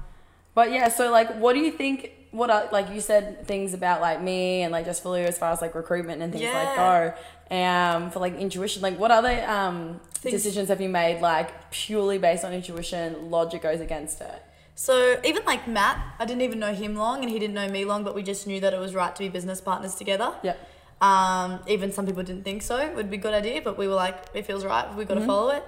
but 0.55 0.71
yeah, 0.71 0.87
so 0.89 1.11
like, 1.11 1.29
what 1.43 1.53
do 1.53 1.59
you 1.59 1.71
think? 1.71 1.97
What 2.31 2.49
are 2.49 2.69
like 2.71 2.89
you 2.89 3.01
said 3.01 3.45
things 3.45 3.73
about 3.73 3.99
like 4.01 4.21
me 4.21 4.61
and 4.61 4.71
like 4.71 4.85
just 4.85 5.03
for 5.03 5.17
you 5.17 5.25
as 5.25 5.37
far 5.37 5.51
as 5.51 5.61
like 5.61 5.75
recruitment 5.75 6.21
and 6.21 6.31
things 6.31 6.45
like 6.45 6.53
Yeah. 6.77 7.13
go. 7.49 7.55
Um, 7.55 8.09
for 8.11 8.19
like 8.19 8.35
intuition, 8.37 8.81
like 8.81 8.97
what 8.97 9.11
other 9.11 9.43
um 9.49 9.99
Things- 10.13 10.35
decisions 10.35 10.69
have 10.69 10.79
you 10.79 10.87
made 10.89 11.19
like 11.21 11.69
purely 11.71 12.17
based 12.17 12.45
on 12.45 12.53
intuition? 12.53 13.29
Logic 13.29 13.61
goes 13.61 13.81
against 13.81 14.21
it. 14.21 14.41
So 14.75 15.19
even 15.25 15.43
like 15.45 15.67
Matt, 15.67 15.97
I 16.17 16.25
didn't 16.25 16.41
even 16.43 16.59
know 16.59 16.73
him 16.73 16.95
long, 16.95 17.21
and 17.21 17.29
he 17.29 17.37
didn't 17.37 17.53
know 17.53 17.67
me 17.67 17.83
long, 17.85 18.03
but 18.05 18.15
we 18.15 18.23
just 18.23 18.47
knew 18.47 18.59
that 18.61 18.73
it 18.73 18.79
was 18.79 18.95
right 18.95 19.13
to 19.15 19.19
be 19.19 19.27
business 19.29 19.59
partners 19.59 19.95
together. 19.95 20.33
Yeah. 20.41 20.55
Um, 21.01 21.59
even 21.67 21.91
some 21.91 22.05
people 22.05 22.23
didn't 22.23 22.43
think 22.43 22.61
so. 22.61 22.77
It 22.77 22.95
would 22.95 23.09
be 23.09 23.17
a 23.17 23.19
good 23.19 23.33
idea, 23.33 23.61
but 23.61 23.77
we 23.77 23.87
were 23.87 23.95
like, 23.95 24.15
it 24.33 24.45
feels 24.45 24.63
right. 24.63 24.87
We've 24.95 25.07
got 25.07 25.15
to 25.15 25.25
follow 25.25 25.49
it. 25.49 25.63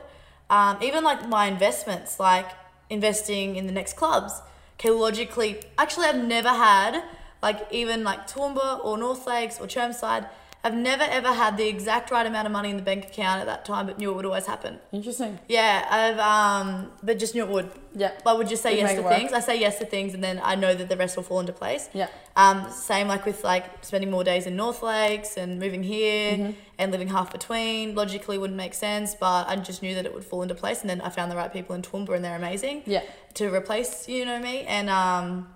Um, 0.49 0.77
even 0.81 1.03
like 1.03 1.27
my 1.27 1.47
investments, 1.47 2.19
like 2.19 2.47
investing 2.89 3.55
in 3.55 3.65
the 3.67 3.73
next 3.73 3.93
clubs. 3.97 4.33
Okay, 4.73 4.89
logically, 4.89 5.61
actually, 5.77 6.07
I've 6.07 6.23
never 6.23 6.49
had 6.49 7.03
like 7.41 7.67
even 7.71 8.03
like 8.03 8.27
Toowoomba 8.27 8.83
or 8.83 8.97
North 8.97 9.27
Lakes 9.27 9.59
or 9.59 9.67
Chermside. 9.67 10.27
I've 10.65 10.75
never 10.75 11.03
ever 11.03 11.33
had 11.33 11.57
the 11.57 11.67
exact 11.67 12.09
right 12.09 12.25
amount 12.25 12.45
of 12.45 12.53
money 12.53 12.69
in 12.69 12.77
the 12.77 12.83
bank 12.83 13.05
account 13.05 13.41
at 13.41 13.47
that 13.47 13.65
time, 13.65 13.85
but 13.87 13.97
knew 13.97 14.11
it 14.11 14.15
would 14.15 14.25
always 14.25 14.45
happen. 14.45 14.79
Interesting. 14.93 15.37
Yeah, 15.49 15.85
I've 15.89 16.19
um, 16.19 16.91
but 17.03 17.19
just 17.19 17.35
knew 17.35 17.43
it 17.43 17.49
would. 17.49 17.69
Yeah. 17.95 18.11
I 18.25 18.31
would 18.33 18.47
just 18.47 18.63
say 18.63 18.71
You'd 18.71 18.87
yes 18.87 18.95
to 18.95 19.03
things. 19.09 19.33
I 19.33 19.41
say 19.41 19.59
yes 19.59 19.77
to 19.79 19.85
things, 19.85 20.13
and 20.13 20.23
then 20.23 20.39
I 20.41 20.55
know 20.55 20.73
that 20.73 20.87
the 20.87 20.95
rest 20.95 21.17
will 21.17 21.23
fall 21.23 21.41
into 21.41 21.51
place. 21.51 21.89
Yeah. 21.93 22.07
Um, 22.37 22.71
same 22.71 23.09
like 23.09 23.25
with 23.25 23.43
like 23.43 23.83
spending 23.83 24.09
more 24.09 24.23
days 24.23 24.47
in 24.47 24.55
North 24.55 24.81
Lakes 24.81 25.35
and 25.37 25.59
moving 25.59 25.83
here 25.83 26.37
Mm-hmm. 26.37 26.51
and 26.79 26.91
living 26.93 27.09
half 27.09 27.31
between. 27.31 27.93
Logically 27.93 28.37
wouldn't 28.37 28.57
make 28.57 28.73
sense, 28.73 29.15
but 29.15 29.47
I 29.49 29.57
just 29.57 29.81
knew 29.83 29.93
that 29.95 30.05
it 30.05 30.13
would 30.13 30.23
fall 30.25 30.43
into 30.43 30.55
place, 30.55 30.79
and 30.81 30.89
then 30.89 31.01
I 31.01 31.09
found 31.09 31.29
the 31.29 31.35
right 31.35 31.51
people 31.51 31.75
in 31.75 31.81
Toowoomba, 31.81 32.15
and 32.15 32.23
they're 32.23 32.37
amazing. 32.37 32.83
Yeah. 32.85 33.03
To 33.33 33.53
replace, 33.53 34.07
you 34.07 34.23
know 34.25 34.39
me, 34.39 34.61
and 34.61 34.89
um, 34.89 35.49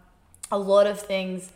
a 0.52 0.58
lot 0.60 0.86
of 0.86 1.00
things 1.00 1.50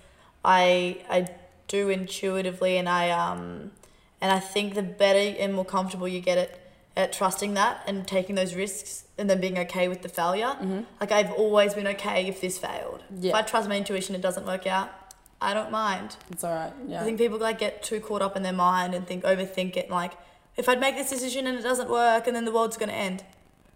I 0.45 0.97
I 1.09 1.27
do 1.71 1.89
intuitively, 1.89 2.77
and 2.77 2.87
I 2.87 3.09
um, 3.09 3.71
and 4.19 4.31
I 4.31 4.39
think 4.39 4.75
the 4.75 4.83
better 4.83 5.35
and 5.39 5.53
more 5.53 5.65
comfortable 5.65 6.07
you 6.07 6.19
get 6.19 6.37
at 6.37 6.59
at 6.97 7.13
trusting 7.13 7.53
that 7.53 7.81
and 7.87 8.05
taking 8.05 8.35
those 8.35 8.53
risks 8.53 9.05
and 9.17 9.29
then 9.29 9.39
being 9.39 9.57
okay 9.57 9.87
with 9.87 10.01
the 10.01 10.09
failure. 10.09 10.53
Like 10.99 11.11
I've 11.13 11.31
always 11.31 11.73
been 11.73 11.87
okay 11.87 12.27
if 12.27 12.41
this 12.41 12.57
failed. 12.59 13.01
Yeah. 13.17 13.29
If 13.29 13.35
I 13.35 13.41
trust 13.43 13.69
my 13.69 13.77
intuition, 13.77 14.13
it 14.13 14.21
doesn't 14.21 14.45
work 14.45 14.67
out. 14.67 14.89
I 15.41 15.53
don't 15.53 15.71
mind. 15.71 16.17
It's 16.29 16.43
all 16.43 16.53
right. 16.53 16.73
Yeah. 16.87 17.01
I 17.01 17.03
think 17.05 17.17
people 17.17 17.39
like 17.39 17.59
get 17.59 17.81
too 17.81 17.99
caught 18.01 18.21
up 18.21 18.35
in 18.35 18.43
their 18.43 18.53
mind 18.69 18.93
and 18.93 19.07
think 19.07 19.23
overthink 19.23 19.77
it. 19.77 19.89
Like 19.89 20.13
if 20.57 20.67
I'd 20.67 20.81
make 20.81 20.95
this 20.97 21.09
decision 21.09 21.47
and 21.47 21.57
it 21.57 21.61
doesn't 21.63 21.89
work, 21.89 22.27
and 22.27 22.35
then 22.35 22.43
the 22.45 22.51
world's 22.51 22.77
gonna 22.77 22.91
end. 23.09 23.23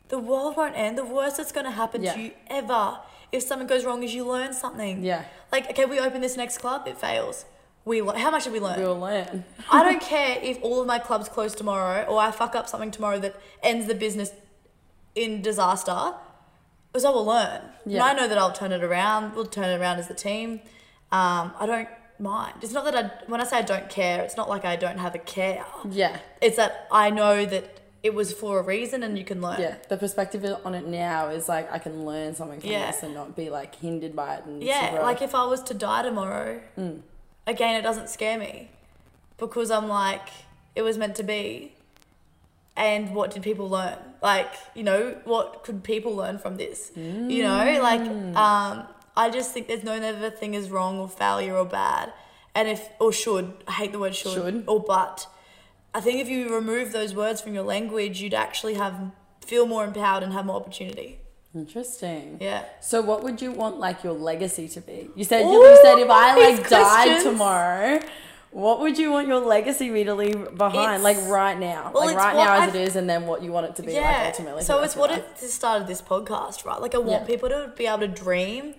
The 0.10 0.20
world 0.20 0.56
won't 0.58 0.76
end. 0.78 0.98
The 0.98 1.06
worst 1.06 1.38
that's 1.38 1.54
gonna 1.54 1.72
happen 1.72 2.04
Yeah. 2.04 2.14
to 2.14 2.20
you 2.22 2.32
ever 2.48 3.00
if 3.32 3.42
something 3.44 3.68
goes 3.68 3.84
wrong 3.86 4.04
is 4.04 4.14
you 4.14 4.26
learn 4.28 4.54
something. 4.54 5.04
yeah. 5.04 5.24
Like 5.54 5.70
okay, 5.72 5.86
we 5.86 6.00
open 6.00 6.20
this 6.22 6.36
next 6.36 6.58
club, 6.58 6.86
it 6.88 6.98
fails. 7.00 7.46
We 7.86 8.02
le- 8.02 8.18
how 8.18 8.32
much 8.32 8.44
did 8.46 8.54
we 8.54 8.60
learn? 8.60 8.80
We'll 8.80 9.00
learn. 9.00 9.46
I 9.72 9.84
don't 9.84 10.02
care 10.16 10.40
if 10.42 10.60
all 10.64 10.82
of 10.82 10.88
my 10.88 10.98
clubs 11.00 11.30
close 11.30 11.54
tomorrow 11.54 12.04
or 12.06 12.20
I 12.20 12.32
fuck 12.32 12.56
up 12.56 12.68
something 12.68 12.92
tomorrow 12.92 13.20
that 13.20 13.36
ends 13.62 13.86
the 13.88 13.96
business 13.96 14.32
in 15.14 15.42
disaster. 15.42 16.14
Because 16.92 17.06
I 17.06 17.10
will 17.12 17.26
learn. 17.26 17.62
Yeah. 17.86 17.96
And 17.96 18.04
I 18.04 18.22
know 18.22 18.28
that 18.28 18.38
I'll 18.38 18.54
turn 18.54 18.72
it 18.72 18.84
around. 18.84 19.36
We'll 19.36 19.46
turn 19.46 19.66
it 19.66 19.80
around 19.80 20.00
as 20.00 20.10
a 20.10 20.14
team. 20.14 20.62
Um, 21.12 21.52
I 21.60 21.66
don't 21.68 21.90
mind. 22.20 22.56
It's 22.62 22.72
not 22.74 22.86
that 22.86 22.96
I, 22.96 23.12
when 23.30 23.42
I 23.42 23.44
say 23.44 23.58
I 23.58 23.62
don't 23.64 23.90
care, 23.90 24.24
it's 24.24 24.38
not 24.38 24.50
like 24.50 24.64
I 24.66 24.76
don't 24.78 24.98
have 24.98 25.14
a 25.14 25.20
care. 25.20 25.66
Yeah. 25.90 26.18
It's 26.42 26.56
that 26.56 26.88
I 26.92 27.10
know 27.10 27.46
that 27.46 27.82
it 28.02 28.14
was 28.14 28.32
for 28.32 28.60
a 28.60 28.64
reason 28.64 29.04
and 29.04 29.18
you 29.18 29.26
can 29.26 29.42
learn. 29.42 29.60
Yeah. 29.60 29.76
The 29.90 29.98
perspective 29.98 30.46
on 30.64 30.74
it 30.74 30.88
now 30.88 31.28
is 31.30 31.50
like 31.50 31.72
I 31.72 31.80
can 31.80 32.06
learn 32.06 32.34
something 32.34 32.62
from 32.62 32.70
Yeah. 32.70 32.90
this 32.92 33.04
and 33.04 33.14
not 33.14 33.36
be 33.36 33.50
like 33.50 33.76
hindered 33.76 34.16
by 34.16 34.36
it. 34.36 34.46
And 34.46 34.64
Yeah, 34.64 35.00
like 35.04 35.22
if 35.22 35.36
I 35.36 35.46
was 35.46 35.62
to 35.64 35.74
die 35.74 36.02
tomorrow, 36.04 36.62
Mm. 36.78 37.02
Again, 37.48 37.76
it 37.76 37.82
doesn't 37.82 38.10
scare 38.10 38.38
me 38.38 38.70
because 39.38 39.72
I'm 39.72 39.88
like, 39.88 40.28
it 40.76 40.82
was 40.82 40.98
meant 40.98 41.16
to 41.16 41.24
be. 41.24 41.74
And 42.78 43.16
what 43.16 43.32
did 43.32 43.42
people 43.44 43.70
learn? 43.70 43.98
Like, 44.22 44.52
you 44.74 44.84
know, 44.84 45.16
what 45.24 45.64
could 45.64 45.84
people 45.84 46.14
learn 46.16 46.38
from 46.40 46.58
this? 46.58 46.92
You 46.96 47.42
know, 47.44 47.80
like, 47.82 48.02
Mm. 48.02 48.36
um, 48.36 48.88
I 49.16 49.30
just 49.30 49.54
think 49.54 49.68
there's 49.68 49.84
no 49.84 49.98
never 49.98 50.30
thing 50.30 50.54
is 50.56 50.70
wrong 50.70 51.00
or 51.00 51.08
failure 51.08 51.56
or 51.56 51.64
bad. 51.66 52.12
And 52.54 52.68
if, 52.68 52.90
or 53.00 53.14
should, 53.14 53.54
I 53.68 53.72
hate 53.74 53.92
the 53.94 54.00
word 54.00 54.14
should, 54.16 54.34
Should. 54.34 54.64
or 54.68 54.82
but. 54.82 55.28
I 55.94 56.02
think 56.02 56.20
if 56.20 56.28
you 56.28 56.54
remove 56.54 56.92
those 56.92 57.16
words 57.16 57.40
from 57.40 57.54
your 57.54 57.64
language, 57.64 58.20
you'd 58.22 58.34
actually 58.34 58.74
have, 58.74 59.12
feel 59.40 59.66
more 59.66 59.86
empowered 59.86 60.24
and 60.24 60.34
have 60.34 60.46
more 60.46 60.58
opportunity. 60.58 61.20
Interesting. 61.56 62.38
Yeah. 62.42 62.64
So 62.82 63.02
what 63.02 63.24
would 63.24 63.42
you 63.42 63.52
want 63.52 63.80
like 63.80 64.04
your 64.04 64.14
legacy 64.14 64.68
to 64.70 64.82
be? 64.82 65.10
You 65.16 65.24
said 65.24 65.42
you, 65.44 65.54
you 65.54 65.80
said 65.82 65.98
if 66.00 66.10
I 66.10 66.36
like 66.36 66.70
died 66.70 67.06
questions. 67.08 67.24
tomorrow, 67.24 68.00
what 68.52 68.80
would 68.82 68.98
you 68.98 69.12
want 69.12 69.28
your 69.28 69.40
legacy 69.40 69.90
be 69.90 70.04
to 70.04 70.14
leave 70.14 70.58
behind? 70.58 71.02
It's- 71.02 71.02
like 71.02 71.18
right 71.30 71.58
now. 71.58 71.92
well, 71.94 72.06
like 72.08 72.18
right 72.18 72.36
now 72.36 72.54
as 72.56 72.70
I've- 72.70 72.78
it 72.78 72.88
is 72.90 72.96
and 72.98 73.10
then 73.10 73.26
what 73.26 73.42
you 73.42 73.52
want 73.54 73.68
it 73.68 73.76
to 73.78 73.84
be 73.84 73.94
like 74.00 74.28
ultimately. 74.28 74.64
So 74.64 74.82
it's 74.84 74.96
what 74.98 75.12
it 75.12 75.26
started 75.40 75.88
this 75.88 76.02
podcast, 76.02 76.66
right? 76.66 76.80
Like 76.82 76.94
I 76.94 76.98
want 77.00 77.22
Yeah. 77.22 77.28
people 77.28 77.50
to 77.50 77.72
be 77.78 77.88
able 77.88 78.00
to 78.00 78.08
dream, 78.10 78.76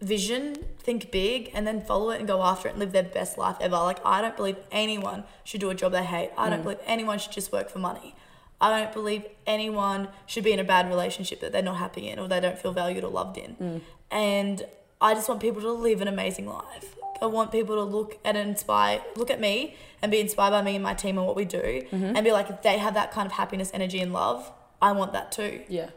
vision, 0.00 0.56
think 0.80 1.10
big, 1.10 1.50
and 1.54 1.66
then 1.66 1.80
follow 1.82 2.10
it 2.10 2.18
and 2.18 2.26
go 2.28 2.42
after 2.42 2.68
it 2.68 2.72
and 2.72 2.80
live 2.80 2.92
their 2.92 3.02
best 3.02 3.38
life 3.38 3.56
ever. 3.60 3.76
Like 3.76 4.04
I 4.04 4.20
don't 4.22 4.36
believe 4.36 4.56
anyone 4.72 5.24
should 5.44 5.60
do 5.60 5.70
a 5.70 5.74
job 5.74 5.92
they 5.92 6.04
hate. 6.04 6.30
I 6.36 6.46
Mm. 6.46 6.50
don't 6.50 6.62
believe 6.62 6.78
anyone 6.86 7.18
should 7.18 7.32
just 7.32 7.52
work 7.52 7.70
for 7.70 7.78
money. 7.78 8.14
I 8.60 8.80
don't 8.80 8.92
believe 8.92 9.24
anyone 9.46 10.08
should 10.26 10.44
be 10.44 10.52
in 10.52 10.58
a 10.58 10.64
bad 10.64 10.88
relationship 10.88 11.40
that 11.40 11.52
they're 11.52 11.62
not 11.62 11.76
happy 11.76 12.08
in 12.08 12.18
or 12.18 12.26
they 12.28 12.40
don't 12.40 12.58
feel 12.58 12.72
valued 12.72 13.04
or 13.04 13.10
loved 13.10 13.38
in. 13.38 13.54
Mm. 13.56 13.80
And 14.10 14.66
I 15.00 15.14
just 15.14 15.28
want 15.28 15.40
people 15.40 15.62
to 15.62 15.72
live 15.72 16.00
an 16.00 16.08
amazing 16.08 16.46
life. 16.46 16.96
I 17.22 17.26
want 17.26 17.52
people 17.52 17.76
to 17.76 17.82
look 17.82 18.18
at 18.24 18.36
and 18.36 18.48
inspire, 18.50 19.00
look 19.16 19.30
at 19.30 19.40
me 19.40 19.76
and 20.02 20.10
be 20.10 20.20
inspired 20.20 20.50
by 20.52 20.62
me 20.62 20.74
and 20.74 20.82
my 20.82 20.94
team 20.94 21.18
and 21.18 21.26
what 21.26 21.36
we 21.36 21.44
do, 21.44 21.58
Mm-hmm. 21.58 22.16
and 22.16 22.24
be 22.24 22.32
like, 22.32 22.48
if 22.50 22.62
they 22.62 22.78
have 22.78 22.94
that 22.94 23.10
kind 23.12 23.26
of 23.26 23.32
happiness, 23.32 23.70
energy, 23.74 24.00
and 24.00 24.12
love, 24.12 24.50
I 24.80 24.92
want 24.92 25.12
that 25.12 25.32
too. 25.32 25.62
Yeah. 25.68 25.90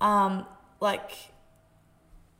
Um, 0.00 0.46
like, 0.80 1.10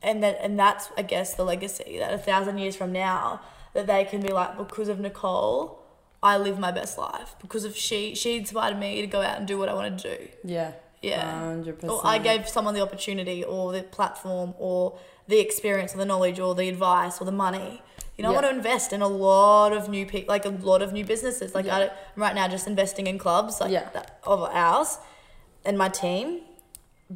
and 0.03 0.23
that 0.23 0.39
and 0.43 0.59
that's 0.59 0.91
I 0.97 1.03
guess 1.03 1.35
the 1.35 1.45
legacy 1.45 1.99
that 1.99 2.13
a 2.13 2.19
thousand 2.19 2.59
years 2.59 2.77
from 2.77 2.93
now 2.93 3.41
that 3.75 3.87
they 3.87 4.05
can 4.05 4.21
be 4.21 4.29
like 4.29 4.57
because 4.57 4.89
of 4.89 4.99
Nicole, 5.01 5.83
I 6.33 6.37
live 6.47 6.59
my 6.69 6.73
best 6.81 6.95
life 6.99 7.31
because 7.45 7.65
of 7.69 7.73
she 7.87 8.01
she 8.21 8.31
inspired 8.43 8.79
me 8.85 8.91
to 9.05 9.09
go 9.17 9.21
out 9.29 9.37
and 9.39 9.47
do 9.53 9.57
what 9.61 9.69
I 9.73 9.75
want 9.79 9.87
to 9.99 10.03
do. 10.13 10.19
Yeah. 10.57 10.71
Yeah. 11.11 11.25
Hundred 11.53 11.75
percent. 11.79 11.93
Or 11.93 12.01
I 12.15 12.19
gave 12.29 12.49
someone 12.57 12.75
the 12.79 12.85
opportunity 12.89 13.39
or 13.45 13.63
the 13.77 13.83
platform 13.97 14.49
or 14.69 14.99
the 15.33 15.39
experience 15.47 15.91
or 15.95 15.99
the 16.05 16.11
knowledge 16.13 16.39
or 16.45 16.51
the 16.61 16.69
advice 16.75 17.15
or 17.21 17.25
the 17.33 17.39
money. 17.47 17.71
You 18.17 18.23
know, 18.23 18.31
Yeah. 18.33 18.39
I 18.39 18.41
want 18.41 18.47
to 18.53 18.57
invest 18.63 18.89
in 18.97 19.03
a 19.03 19.13
lot 19.29 19.71
of 19.79 19.83
new 19.97 20.05
people, 20.13 20.29
like 20.35 20.45
a 20.53 20.55
lot 20.73 20.81
of 20.87 20.89
new 20.99 21.05
businesses. 21.13 21.49
Like 21.55 21.67
Yeah. 21.67 21.77
I, 21.79 21.81
am 21.85 21.91
right 22.25 22.35
now, 22.41 22.47
just 22.57 22.67
investing 22.67 23.07
in 23.07 23.17
clubs 23.27 23.61
like 23.63 23.71
Yeah. 23.77 23.89
that, 23.97 24.09
of 24.25 24.41
ours 24.65 24.91
and 25.67 25.75
my 25.85 25.91
team. 26.05 26.29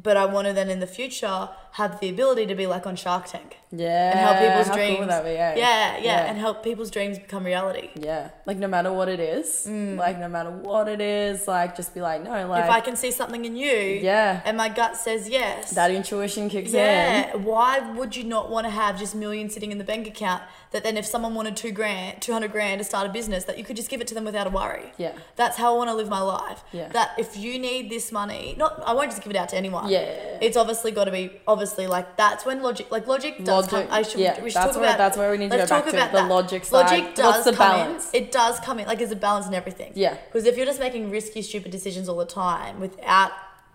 but 0.07 0.15
I 0.15 0.25
want 0.33 0.45
to 0.47 0.53
then 0.59 0.69
in 0.75 0.79
the 0.85 0.91
future 0.99 1.39
have 1.73 1.99
the 2.01 2.09
ability 2.09 2.45
to 2.47 2.55
be 2.55 2.67
like 2.67 2.85
on 2.85 2.95
Shark 2.97 3.27
Tank 3.27 3.57
Yeah. 3.71 4.11
and 4.11 4.19
help 4.19 4.37
people's 4.39 4.67
how 4.67 4.75
dreams. 4.75 4.97
Cool 4.97 5.07
that 5.07 5.23
be, 5.23 5.29
eh? 5.29 5.55
yeah, 5.55 5.55
yeah, 5.55 5.97
Yeah. 6.03 6.25
and 6.29 6.37
help 6.37 6.63
people's 6.63 6.91
dreams 6.91 7.17
become 7.17 7.45
reality. 7.45 7.89
Yeah. 7.95 8.29
Like 8.45 8.57
no 8.57 8.67
matter 8.67 8.91
what 8.91 9.07
it 9.07 9.21
is, 9.21 9.65
Mm. 9.67 9.97
like 9.97 10.19
no 10.19 10.27
matter 10.27 10.49
what 10.51 10.89
it 10.89 10.99
is, 10.99 11.47
like 11.47 11.77
just 11.77 11.93
be 11.93 12.01
like, 12.01 12.23
no, 12.23 12.45
like 12.47 12.65
if 12.65 12.69
I 12.69 12.81
can 12.81 12.97
see 12.97 13.09
something 13.11 13.45
in 13.45 13.55
you, 13.55 13.71
Yeah. 14.01 14.41
and 14.43 14.57
my 14.57 14.67
gut 14.67 14.97
says 14.97 15.29
yes, 15.29 15.71
that 15.71 15.91
intuition 15.91 16.49
kicks 16.49 16.71
in. 16.73 16.75
yeah, 16.79 17.35
why 17.37 17.79
would 17.79 18.17
you 18.17 18.25
not 18.25 18.49
want 18.49 18.65
to 18.65 18.71
have 18.71 18.99
just 18.99 19.15
millions 19.15 19.53
sitting 19.53 19.71
in 19.71 19.77
the 19.77 19.85
bank 19.85 20.07
account? 20.07 20.43
That 20.71 20.83
then, 20.83 20.95
if 20.95 21.05
someone 21.05 21.35
wanted 21.35 21.57
two 21.57 21.71
grand, 21.71 22.21
two 22.21 22.31
hundred 22.31 22.51
grand 22.53 22.79
to 22.79 22.85
start 22.85 23.05
a 23.05 23.09
business, 23.11 23.43
that 23.43 23.57
you 23.57 23.63
could 23.65 23.75
just 23.75 23.89
give 23.89 23.99
it 23.99 24.07
to 24.07 24.13
them 24.15 24.23
without 24.23 24.47
a 24.47 24.49
worry. 24.49 24.93
Yeah. 24.97 25.11
That's 25.35 25.57
how 25.57 25.73
I 25.73 25.77
want 25.77 25.89
to 25.89 25.93
live 25.95 26.07
my 26.07 26.21
life. 26.21 26.63
Yeah. 26.71 26.87
That 26.89 27.11
if 27.17 27.35
you 27.35 27.59
need 27.59 27.89
this 27.89 28.09
money, 28.11 28.55
not 28.57 28.81
I 28.85 28.93
won't 28.93 29.09
just 29.11 29.21
give 29.21 29.31
it 29.31 29.35
out 29.37 29.49
to 29.49 29.57
anyone. 29.57 29.89
Yeah. 29.89 29.99
It's 30.41 30.55
obviously 30.55 30.91
got 30.91 31.05
to 31.05 31.11
be 31.11 31.25
obviously 31.45 31.60
like 31.87 32.17
that's 32.17 32.45
when 32.45 32.61
logic 32.61 32.91
like 32.91 33.07
logic 33.07 33.37
does 33.43 33.71
Logic, 33.71 33.87
come. 33.87 33.97
I 33.97 34.01
should 34.01 34.19
yeah, 34.19 34.41
we 34.43 34.49
should 34.49 34.61
that's 34.61 34.73
talk 34.73 34.81
where- 34.81 34.85
about 34.89 34.97
that's 34.97 35.17
where 35.17 35.31
we 35.31 35.37
need 35.37 35.51
to 35.51 35.57
go 35.57 35.65
talk 35.65 35.83
back 35.85 35.91
to, 35.91 35.97
about 35.97 36.11
the 36.11 36.17
that. 36.19 36.29
logic 36.29 36.65
side. 36.65 36.91
Logic 36.91 37.15
does 37.15 37.25
What's 37.35 37.45
the 37.45 37.53
come 37.53 37.77
balance? 37.87 38.11
in. 38.13 38.23
It 38.23 38.31
does 38.31 38.59
come 38.59 38.79
in 38.79 38.87
like 38.87 38.97
there's 38.99 39.11
a 39.11 39.15
balance 39.15 39.47
in 39.47 39.53
everything. 39.53 39.91
Yeah. 39.95 40.15
Because 40.25 40.45
if 40.45 40.57
you're 40.57 40.65
just 40.65 40.79
making 40.79 41.09
risky, 41.11 41.41
stupid 41.41 41.71
decisions 41.71 42.07
all 42.09 42.17
the 42.17 42.25
time 42.25 42.79
without 42.79 43.31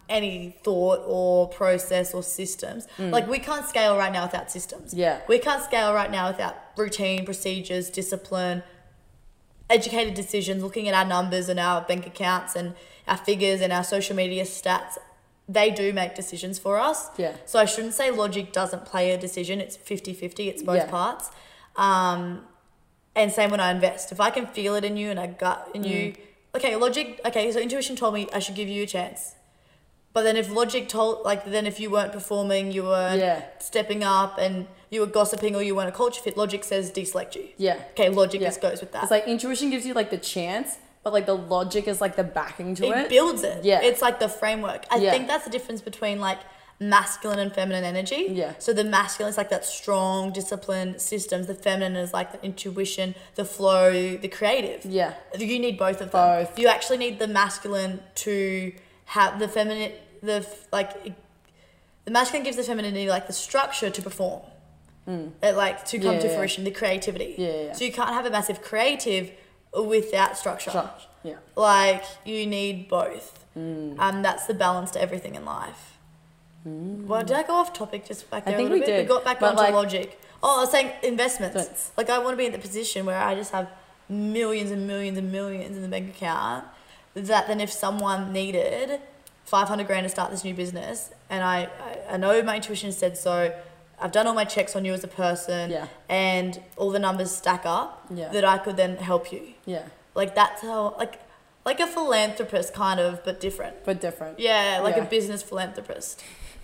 any 0.09 0.57
thought 0.63 1.03
or 1.07 1.49
process 1.49 2.15
or 2.15 2.23
systems, 2.23 2.87
like 2.99 3.27
we 3.29 3.39
can't 3.41 3.67
scale 3.67 3.97
right 3.97 4.13
now 4.13 4.25
without 4.25 4.51
systems. 4.51 4.95
Mm. 4.95 4.99
Yeah. 4.99 5.21
We 5.29 5.39
can't 5.39 5.63
scale 5.65 5.93
right 5.95 6.11
now 6.11 6.29
without 6.29 6.55
routine, 6.77 7.25
procedures, 7.25 7.91
discipline, 7.91 8.63
educated 9.69 10.15
decisions, 10.15 10.63
looking 10.63 10.89
at 10.89 10.95
our 10.95 11.05
numbers 11.05 11.49
and 11.49 11.59
our 11.59 11.81
bank 11.83 12.07
accounts 12.07 12.55
and 12.55 12.75
our 13.09 13.17
figures 13.17 13.61
and 13.61 13.73
our 13.73 13.83
social 13.85 14.15
media 14.15 14.45
stats. 14.45 14.97
They 15.49 15.71
do 15.71 15.93
make 15.93 16.15
decisions 16.15 16.59
for 16.59 16.79
us. 16.79 17.09
Yeah. 17.17 17.35
So 17.45 17.59
I 17.59 17.65
shouldn't 17.67 17.95
say 17.95 18.11
logic 18.11 18.53
doesn't 18.53 18.85
play 18.85 19.13
a 19.13 19.19
decision. 19.19 19.61
It's 19.61 19.77
50 19.77 20.13
50, 20.13 20.49
it's 20.49 20.63
both 20.63 20.77
Yeah. 20.77 20.87
parts. 20.91 21.31
Um, 21.77 22.47
and 23.15 23.33
same 23.33 23.51
when 23.51 23.61
I 23.61 23.71
invest. 23.71 24.13
If 24.13 24.21
I 24.21 24.31
can 24.31 24.47
feel 24.47 24.75
it 24.75 24.85
in 24.85 24.97
you 24.97 25.11
and 25.11 25.21
I 25.21 25.27
gut 25.29 25.69
in 25.73 25.85
you, 25.85 26.13
Mm. 26.13 26.17
okay, 26.57 26.75
logic, 26.77 27.21
okay, 27.25 27.51
so 27.53 27.59
intuition 27.61 27.95
told 27.97 28.15
me 28.15 28.29
I 28.33 28.41
should 28.41 28.57
give 28.57 28.69
you 28.69 28.83
a 28.83 28.87
chance. 28.87 29.35
But 30.13 30.23
then 30.23 30.37
if 30.37 30.51
logic 30.51 30.89
told, 30.89 31.25
like, 31.25 31.45
then 31.45 31.67
if 31.67 31.79
you 31.79 31.91
weren't 31.91 32.13
performing, 32.13 32.73
you 32.73 32.85
weren't 32.85 33.21
Yeah. 33.21 33.43
stepping 33.59 34.03
up 34.03 34.39
and 34.39 34.67
you 34.91 35.01
were 35.01 35.07
gossiping 35.07 35.55
or 35.55 35.63
you 35.63 35.75
weren't 35.77 35.91
a 35.91 35.93
culture 35.93 36.23
fit, 36.23 36.37
logic 36.37 36.65
says 36.65 36.91
deselect 36.91 37.35
you. 37.37 37.49
Yeah. 37.59 37.77
Okay, 37.93 38.09
logic 38.09 38.41
Yeah. 38.41 38.49
just 38.49 38.61
goes 38.63 38.81
with 38.81 38.93
that. 38.93 39.03
It's 39.05 39.11
like 39.11 39.27
intuition 39.29 39.71
gives 39.71 39.85
you 39.87 39.93
like 39.95 40.11
the 40.11 40.17
chance, 40.19 40.79
but 41.07 41.13
like 41.13 41.27
the 41.27 41.37
logic 41.37 41.87
is 41.87 42.01
like 42.01 42.17
the 42.17 42.25
backing 42.25 42.75
to 42.75 42.85
it 42.85 42.97
it. 43.03 43.09
builds 43.09 43.45
it. 43.45 43.65
Yeah. 43.65 43.81
It's 43.81 44.03
like 44.03 44.19
the 44.19 44.29
framework. 44.29 44.87
I 44.91 44.97
Yeah. 44.97 45.13
think 45.13 45.29
that's 45.29 45.45
the 45.45 45.51
difference 45.51 45.81
between 45.81 46.19
like 46.19 46.41
masculine 46.81 47.39
and 47.39 47.53
feminine 47.55 47.85
energy. 47.85 48.27
Yeah. 48.31 48.55
So 48.59 48.73
the 48.73 48.83
masculine 48.83 49.31
is 49.31 49.37
like 49.37 49.49
that 49.51 49.65
strong, 49.65 50.33
disciplined 50.33 51.01
systems. 51.01 51.47
The 51.47 51.55
feminine 51.55 51.95
is 51.95 52.13
like 52.13 52.33
the 52.33 52.45
intuition, 52.45 53.15
the 53.37 53.45
flow, 53.45 54.17
the 54.17 54.27
creative. 54.27 54.85
Yeah. 54.85 55.15
You 55.39 55.61
need 55.61 55.79
both 55.79 56.01
of 56.01 56.11
them. 56.11 56.45
Both. 56.45 56.59
You 56.59 56.67
actually 56.67 56.97
need 56.99 57.21
the 57.21 57.29
masculine 57.29 58.01
to 58.27 58.73
have 59.05 59.39
the 59.39 59.47
feminine, 59.47 59.93
the 60.25 60.45
like, 60.73 60.91
the 62.05 62.11
masculine 62.11 62.43
gives 62.43 62.57
the 62.57 62.65
femininity 62.65 63.09
like 63.09 63.29
the 63.29 63.33
structure 63.33 63.91
to 63.91 64.03
perform. 64.03 64.43
It 65.41 65.55
like 65.55 65.85
to 65.85 66.01
come 66.01 66.09
Mm. 66.09 66.15
Yeah, 66.15 66.21
to 66.23 66.27
yeah. 66.27 66.37
fruition, 66.37 66.65
the 66.65 66.73
creativity. 66.73 67.37
Yeah, 67.39 67.49
yeah. 67.67 67.73
So 67.75 67.85
you 67.85 67.93
can't 67.93 68.11
have 68.11 68.27
a 68.27 68.31
massive 68.31 68.61
creative 68.61 69.31
without 69.83 70.37
structure. 70.37 70.91
Yeah. 71.23 71.37
Like 71.57 72.05
you 72.25 72.47
need 72.47 72.89
both. 72.89 73.45
Mm. 73.57 73.99
Um, 73.99 74.23
that's 74.23 74.47
the 74.47 74.55
balance 74.55 74.91
to 74.93 75.01
everything 75.01 75.35
in 75.35 75.45
life. 75.45 75.95
Well, 76.65 77.23
did 77.23 77.37
I 77.37 77.45
go 77.45 77.55
off 77.55 77.73
topic 77.73 78.05
just 78.07 78.29
back 78.29 78.43
I 78.45 78.51
there 78.51 78.57
think 78.59 78.71
a 78.71 78.73
little 78.73 78.81
we 78.81 78.87
bit? 78.93 78.97
did, 78.97 79.09
We 79.09 79.15
got 79.15 79.25
back 79.25 79.39
but 79.39 79.51
onto 79.51 79.63
like- 79.63 79.73
logic. 79.75 80.21
Oh, 80.43 80.59
I 80.59 80.61
was 80.63 80.71
saying 80.71 80.91
investments. 81.03 81.55
Investments. 81.57 81.93
Like 81.97 82.11
I 82.11 82.19
want 82.19 82.33
to 82.33 82.37
be 82.37 82.47
in 82.47 82.53
the 82.53 82.59
position 82.59 83.07
where 83.07 83.19
I 83.21 83.35
just 83.35 83.53
have 83.53 83.69
millions 84.09 84.71
and 84.71 84.87
millions 84.87 85.17
and 85.17 85.31
millions 85.33 85.77
in 85.77 85.83
the 85.83 85.89
bank 85.89 86.11
account. 86.11 86.65
That 87.15 87.47
then 87.47 87.61
if 87.61 87.73
someone 87.73 88.33
needed 88.33 89.01
five 89.45 89.69
hundred 89.69 89.87
grand 89.87 90.05
to 90.05 90.09
start 90.11 90.31
this 90.31 90.45
new 90.45 90.55
business, 90.55 91.11
and 91.31 91.43
I, 91.43 91.69
I 92.09 92.15
I 92.15 92.17
know 92.19 92.43
my 92.43 92.57
intuition 92.57 92.93
said 92.93 93.17
so. 93.17 93.55
I've 94.01 94.13
done 94.13 94.27
all 94.27 94.35
my 94.35 94.45
checks 94.45 94.77
on 94.77 94.85
you 94.85 94.93
as 94.93 95.05
a 95.05 95.09
person, 95.09 95.71
Yeah. 95.71 95.87
and 96.09 96.61
all 96.77 96.91
the 96.91 96.99
numbers 96.99 97.31
stack 97.35 97.63
up. 97.65 98.05
Yeah. 98.11 98.29
That 98.29 98.45
I 98.45 98.59
could 98.59 98.77
then 98.77 98.97
help 98.97 99.33
you. 99.33 99.43
Yeah. 99.65 99.83
Like 100.15 100.35
that's 100.35 100.63
how 100.63 100.95
like 100.99 101.21
like 101.65 101.81
a 101.81 101.87
philanthropist 101.87 102.73
kind 102.75 103.01
of, 103.01 103.25
but 103.25 103.41
different. 103.41 103.85
But 103.85 104.01
different. 104.01 104.39
Yeah, 104.39 104.81
like 104.83 104.97
Yeah. 104.97 105.03
a 105.03 105.07
business 105.07 105.43
philanthropist. 105.43 106.23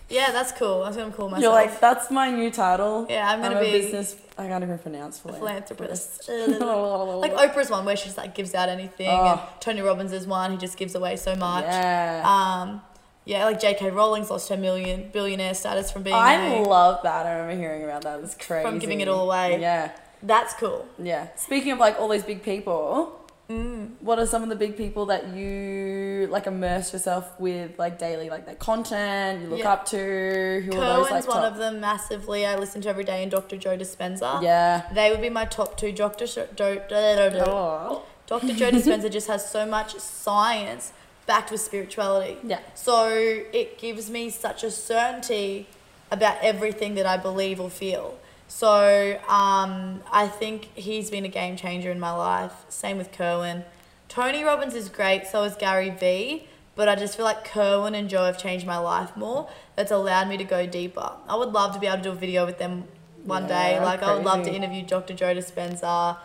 Yeah, 0.08 0.30
that's 0.30 0.52
cool. 0.52 0.84
That's 0.84 0.96
gonna 0.96 1.10
call 1.10 1.28
myself. 1.30 1.42
You're 1.42 1.52
like, 1.52 1.80
that's 1.80 2.10
my 2.10 2.30
new 2.30 2.50
title. 2.50 3.06
Yeah, 3.08 3.28
I'm 3.30 3.40
gonna 3.40 3.56
a 3.58 3.64
be 3.64 3.70
business. 3.72 4.14
I 4.36 4.46
can't 4.46 4.62
even 4.62 4.78
pronounce 4.78 5.18
a 5.24 5.32
philanthropist. 5.32 6.26
philanthropist. 6.26 6.60
like 7.20 7.34
Oprah's 7.34 7.70
one 7.70 7.84
where 7.86 7.96
she 7.96 8.04
just 8.06 8.18
like 8.18 8.34
gives 8.34 8.54
out 8.54 8.68
anything, 8.68 9.08
and 9.08 9.40
Oh. 9.40 9.48
Tony 9.60 9.80
Robbins 9.80 10.12
is 10.12 10.26
one 10.26 10.50
who 10.52 10.58
just 10.58 10.76
gives 10.76 10.94
away 10.94 11.16
so 11.16 11.34
much. 11.34 11.64
Yeah. 11.64 12.22
Um, 12.24 12.82
yeah, 13.24 13.44
like 13.44 13.60
J.K. 13.60 13.90
Rowling's 13.90 14.30
lost 14.30 14.48
her 14.48 14.56
million 14.56 15.10
billionaire 15.12 15.54
status 15.54 15.90
from 15.90 16.02
being 16.02 16.16
I 16.16 16.56
a, 16.56 16.62
love 16.62 17.02
that. 17.02 17.26
I 17.26 17.32
remember 17.38 17.60
hearing 17.62 17.84
about 17.84 18.02
that. 18.02 18.20
It's 18.20 18.34
crazy. 18.34 18.64
From 18.68 18.78
giving 18.78 19.00
it 19.00 19.08
all 19.08 19.26
away. 19.30 19.60
Yeah. 19.60 19.92
That's 20.22 20.54
cool. 20.54 20.86
Yeah. 20.98 21.28
Speaking 21.36 21.72
of 21.72 21.78
like 21.78 21.98
all 22.00 22.08
these 22.08 22.24
big 22.24 22.42
people, 22.42 23.18
Mm. 23.50 23.90
what 24.00 24.18
are 24.20 24.24
some 24.24 24.42
of 24.44 24.48
the 24.48 24.56
big 24.56 24.76
people 24.76 25.06
that 25.06 25.28
you 25.34 26.26
like 26.30 26.46
immerse 26.46 26.92
yourself 26.92 27.38
with 27.40 27.76
like 27.78 27.98
daily, 27.98 28.30
like 28.30 28.46
their 28.46 28.54
content 28.54 29.42
you 29.42 29.48
look 29.48 29.58
Yeah. 29.58 29.72
up 29.72 29.84
to? 29.86 30.62
Who 30.64 30.80
are 30.80 31.00
those 31.02 31.10
like 31.10 31.26
one 31.28 31.44
of 31.44 31.58
them 31.58 31.80
massively. 31.80 32.46
I 32.46 32.56
listen 32.56 32.80
to 32.82 32.88
every 32.88 33.04
day, 33.04 33.20
and 33.22 33.30
Dr. 33.30 33.56
Joe 33.56 33.76
Dispenza. 33.76 34.40
Yeah. 34.42 34.82
They 34.94 35.10
would 35.10 35.20
be 35.20 35.28
my 35.28 35.44
top 35.44 35.76
two. 35.76 35.90
Dr. 35.92 36.26
Sh- 36.26 36.38
Do-. 36.56 36.80
Dr. 36.88 38.52
Joe 38.54 38.70
Dispenza 38.76 39.10
just 39.10 39.26
has 39.26 39.48
so 39.50 39.66
much 39.66 39.98
science 39.98 40.92
backed 41.26 41.50
with 41.50 41.60
spirituality. 41.60 42.36
Yeah. 42.44 42.60
So 42.74 43.08
it 43.08 43.78
gives 43.78 44.10
me 44.10 44.30
such 44.30 44.64
a 44.64 44.70
certainty 44.70 45.66
about 46.10 46.36
everything 46.42 46.94
that 46.96 47.06
I 47.06 47.16
believe 47.16 47.60
or 47.60 47.70
feel. 47.70 48.18
So 48.48 49.18
um, 49.28 50.02
I 50.12 50.28
think 50.28 50.68
he's 50.74 51.10
been 51.10 51.24
a 51.24 51.28
game 51.28 51.56
changer 51.56 51.90
in 51.90 51.98
my 51.98 52.12
life. 52.12 52.52
Same 52.68 52.98
with 52.98 53.10
Kerwin. 53.12 53.64
Tony 54.08 54.44
Robbins 54.44 54.74
is 54.74 54.90
great, 54.90 55.26
so 55.26 55.42
is 55.44 55.54
Gary 55.56 55.88
Vee. 55.88 56.48
But 56.74 56.88
I 56.88 56.94
just 56.96 57.16
feel 57.16 57.24
like 57.24 57.44
Kerwin 57.44 57.94
and 57.94 58.08
Joe 58.08 58.24
have 58.24 58.38
changed 58.38 58.66
my 58.66 58.78
life 58.78 59.16
more. 59.16 59.48
That's 59.76 59.90
allowed 59.90 60.28
me 60.28 60.36
to 60.38 60.44
go 60.44 60.66
deeper. 60.66 61.12
I 61.28 61.36
would 61.36 61.52
love 61.52 61.72
to 61.74 61.80
be 61.80 61.86
able 61.86 61.98
to 61.98 62.02
do 62.02 62.10
a 62.10 62.14
video 62.14 62.46
with 62.46 62.58
them 62.58 62.84
one 63.24 63.46
day. 63.46 63.72
Yeah, 63.74 63.84
Like 63.84 64.02
I 64.02 64.14
would 64.14 64.24
love 64.24 64.42
to 64.44 64.52
interview 64.52 64.82
Dr. 64.82 65.14
Joe 65.14 65.34
Dispenza. 65.34 66.16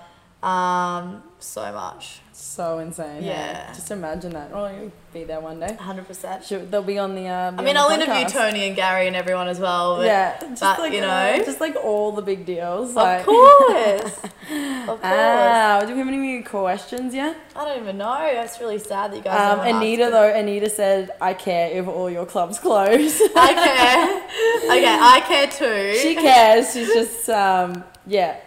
Um, 0.42 1.24
so 1.40 1.72
much. 1.72 2.20
So 2.34 2.78
insane. 2.80 3.24
hey? 3.24 3.30
Yeah. 3.30 3.74
Just 3.74 3.90
imagine 3.90 4.32
that. 4.34 4.52
Oh, 4.54 4.68
you'll 4.68 4.92
be 5.12 5.24
there 5.24 5.40
one 5.40 5.60
day. 5.60 5.76
100%. 5.80 6.44
Should, 6.44 6.70
they'll 6.70 6.84
be 6.84 7.00
on 7.00 7.16
the. 7.16 7.28
Uh, 7.28 7.52
be 7.52 7.58
I 7.58 7.62
mean, 7.64 7.78
I'll 7.78 7.90
the 7.90 7.96
interview. 7.96 8.26
Tony 8.30 8.68
and 8.68 8.76
Gary 8.76 9.08
and 9.08 9.16
everyone 9.16 9.48
as 9.48 9.60
well. 9.60 9.98
But 9.98 10.06
Yeah, 10.06 10.40
just 10.40 10.62
but, 10.62 10.80
like 10.80 10.94
you 10.94 11.00
uh, 11.00 11.38
know, 11.38 11.44
just 11.44 11.60
like 11.60 11.76
all 11.76 12.12
the 12.12 12.22
big 12.22 12.46
deals. 12.46 12.92
of 12.92 12.96
Like, 12.96 13.26
course, 13.26 14.04
of 14.24 14.86
course. 14.88 15.00
Ah, 15.04 15.84
do 15.88 15.94
we 15.94 16.00
have 16.00 16.08
any 16.08 16.44
questions 16.44 17.14
yet? 17.16 17.36
I 17.56 17.66
don't 17.66 17.82
even 17.82 17.98
know. 17.98 18.30
That's 18.34 18.60
really 18.60 18.78
sad 18.80 19.12
that 19.12 19.18
you 19.18 19.24
guys. 19.24 19.58
Um, 19.60 19.76
Anita 19.76 20.10
though, 20.12 20.32
Anita 20.32 20.70
said, 20.70 21.10
"I 21.20 21.34
care 21.34 21.72
if 21.72 21.88
all 21.88 22.10
your 22.10 22.28
clubs 22.28 22.60
close." 22.60 23.20
I 23.36 23.54
care. 23.54 24.78
okay, 24.78 24.98
I 25.00 25.22
care 25.28 25.48
too. 25.48 25.98
she 26.00 26.14
cares. 26.16 26.72
She's 26.72 26.94
just, 26.94 27.30
um, 27.30 27.84
yeah, 28.06 28.38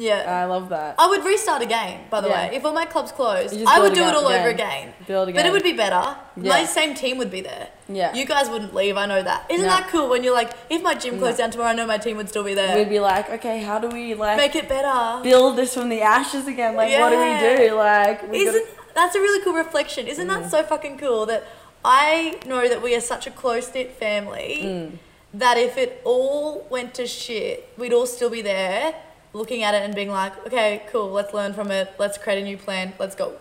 Yeah. 0.00 0.42
I 0.42 0.46
love 0.46 0.70
that. 0.70 0.94
I 0.98 1.06
would 1.08 1.24
restart 1.24 1.60
again, 1.62 2.00
by 2.08 2.20
the 2.22 2.28
Yeah. 2.28 2.48
way. 2.48 2.56
If 2.56 2.64
all 2.64 2.72
my 2.72 2.86
clubs 2.86 3.12
closed, 3.12 3.52
You 3.52 3.60
just 3.60 3.72
I 3.72 3.78
would 3.80 3.92
build 3.92 3.96
do 3.96 4.02
it 4.04 4.08
it 4.08 4.14
up 4.16 4.22
all 4.22 4.28
over 4.28 4.48
again. 4.48 4.88
again. 4.88 4.94
Build 5.06 5.26
But 5.26 5.30
again. 5.30 5.46
it 5.46 5.52
would 5.52 5.62
be 5.62 5.72
better. 5.72 6.16
My 6.36 6.64
same 6.64 6.94
team 6.94 7.18
would 7.18 7.30
be 7.30 7.42
there. 7.42 7.68
Yeah. 7.88 8.14
You 8.14 8.24
guys 8.24 8.48
wouldn't 8.48 8.74
leave, 8.74 8.96
I 8.96 9.06
know 9.06 9.22
that. 9.22 9.44
Isn't 9.50 9.66
No. 9.66 9.72
that 9.76 9.88
cool 9.88 10.08
when 10.08 10.24
you're 10.24 10.32
like, 10.34 10.50
if 10.70 10.82
my 10.82 10.94
gym 10.94 11.18
closed 11.18 11.38
down 11.38 11.50
tomorrow, 11.50 11.70
I 11.70 11.74
know 11.74 11.86
my 11.86 11.98
team 11.98 12.16
would 12.16 12.28
still 12.30 12.44
be 12.44 12.54
there. 12.54 12.74
We'd 12.76 12.88
be 12.88 13.00
like, 13.00 13.28
okay, 13.30 13.58
how 13.62 13.78
do 13.78 13.88
we 13.88 14.14
like 14.14 14.36
Make 14.38 14.56
it 14.56 14.68
better. 14.68 15.22
build 15.22 15.56
this 15.56 15.74
from 15.74 15.88
the 15.90 16.00
ashes 16.00 16.46
again? 16.46 16.76
Like, 16.76 16.90
what 16.98 17.10
do 17.10 17.18
we 17.18 17.24
Yeah. 17.24 17.56
do? 17.56 17.74
Like, 17.74 18.30
we 18.30 18.38
Isn't 18.46 18.54
gotta- 18.64 18.94
that's 18.94 19.14
a 19.16 19.20
really 19.20 19.42
cool 19.44 19.52
reflection? 19.54 20.06
Isn't 20.06 20.28
Mm. 20.28 20.42
that 20.42 20.50
so 20.50 20.62
fucking 20.62 20.96
cool 20.98 21.26
that 21.26 21.44
I 21.84 22.36
know 22.46 22.68
that 22.68 22.80
we 22.82 22.94
are 22.94 23.00
such 23.00 23.26
a 23.26 23.30
close 23.30 23.70
knit 23.74 23.96
family 23.98 24.60
Mm. 24.64 24.98
that 25.34 25.56
if 25.58 25.76
it 25.76 26.00
all 26.04 26.64
went 26.70 26.94
to 26.94 27.06
shit, 27.06 27.68
we'd 27.78 27.92
all 27.92 28.06
still 28.06 28.30
be 28.30 28.42
there 28.42 28.94
looking 29.32 29.62
at 29.62 29.74
it 29.74 29.82
and 29.82 29.94
being 29.94 30.10
like, 30.10 30.46
okay, 30.46 30.82
cool, 30.90 31.10
let's 31.10 31.32
learn 31.32 31.52
from 31.52 31.70
it, 31.70 31.92
let's 31.98 32.18
create 32.18 32.40
a 32.40 32.44
new 32.44 32.56
plan, 32.56 32.92
let's 32.98 33.14
go. 33.14 33.34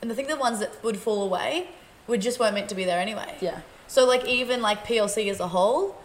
And 0.00 0.10
I 0.10 0.14
think 0.14 0.28
the 0.28 0.36
ones 0.36 0.58
that 0.60 0.82
would 0.82 0.96
fall 0.96 1.22
away 1.22 1.68
would 2.06 2.20
just 2.20 2.40
weren't 2.40 2.54
meant 2.54 2.68
to 2.70 2.74
be 2.74 2.84
there 2.84 2.98
anyway. 2.98 3.36
yeah, 3.40 3.60
So 3.86 4.04
like 4.06 4.26
even 4.26 4.60
like 4.60 4.84
PLC 4.84 5.30
as 5.30 5.38
a 5.40 5.48
whole, 5.48 5.96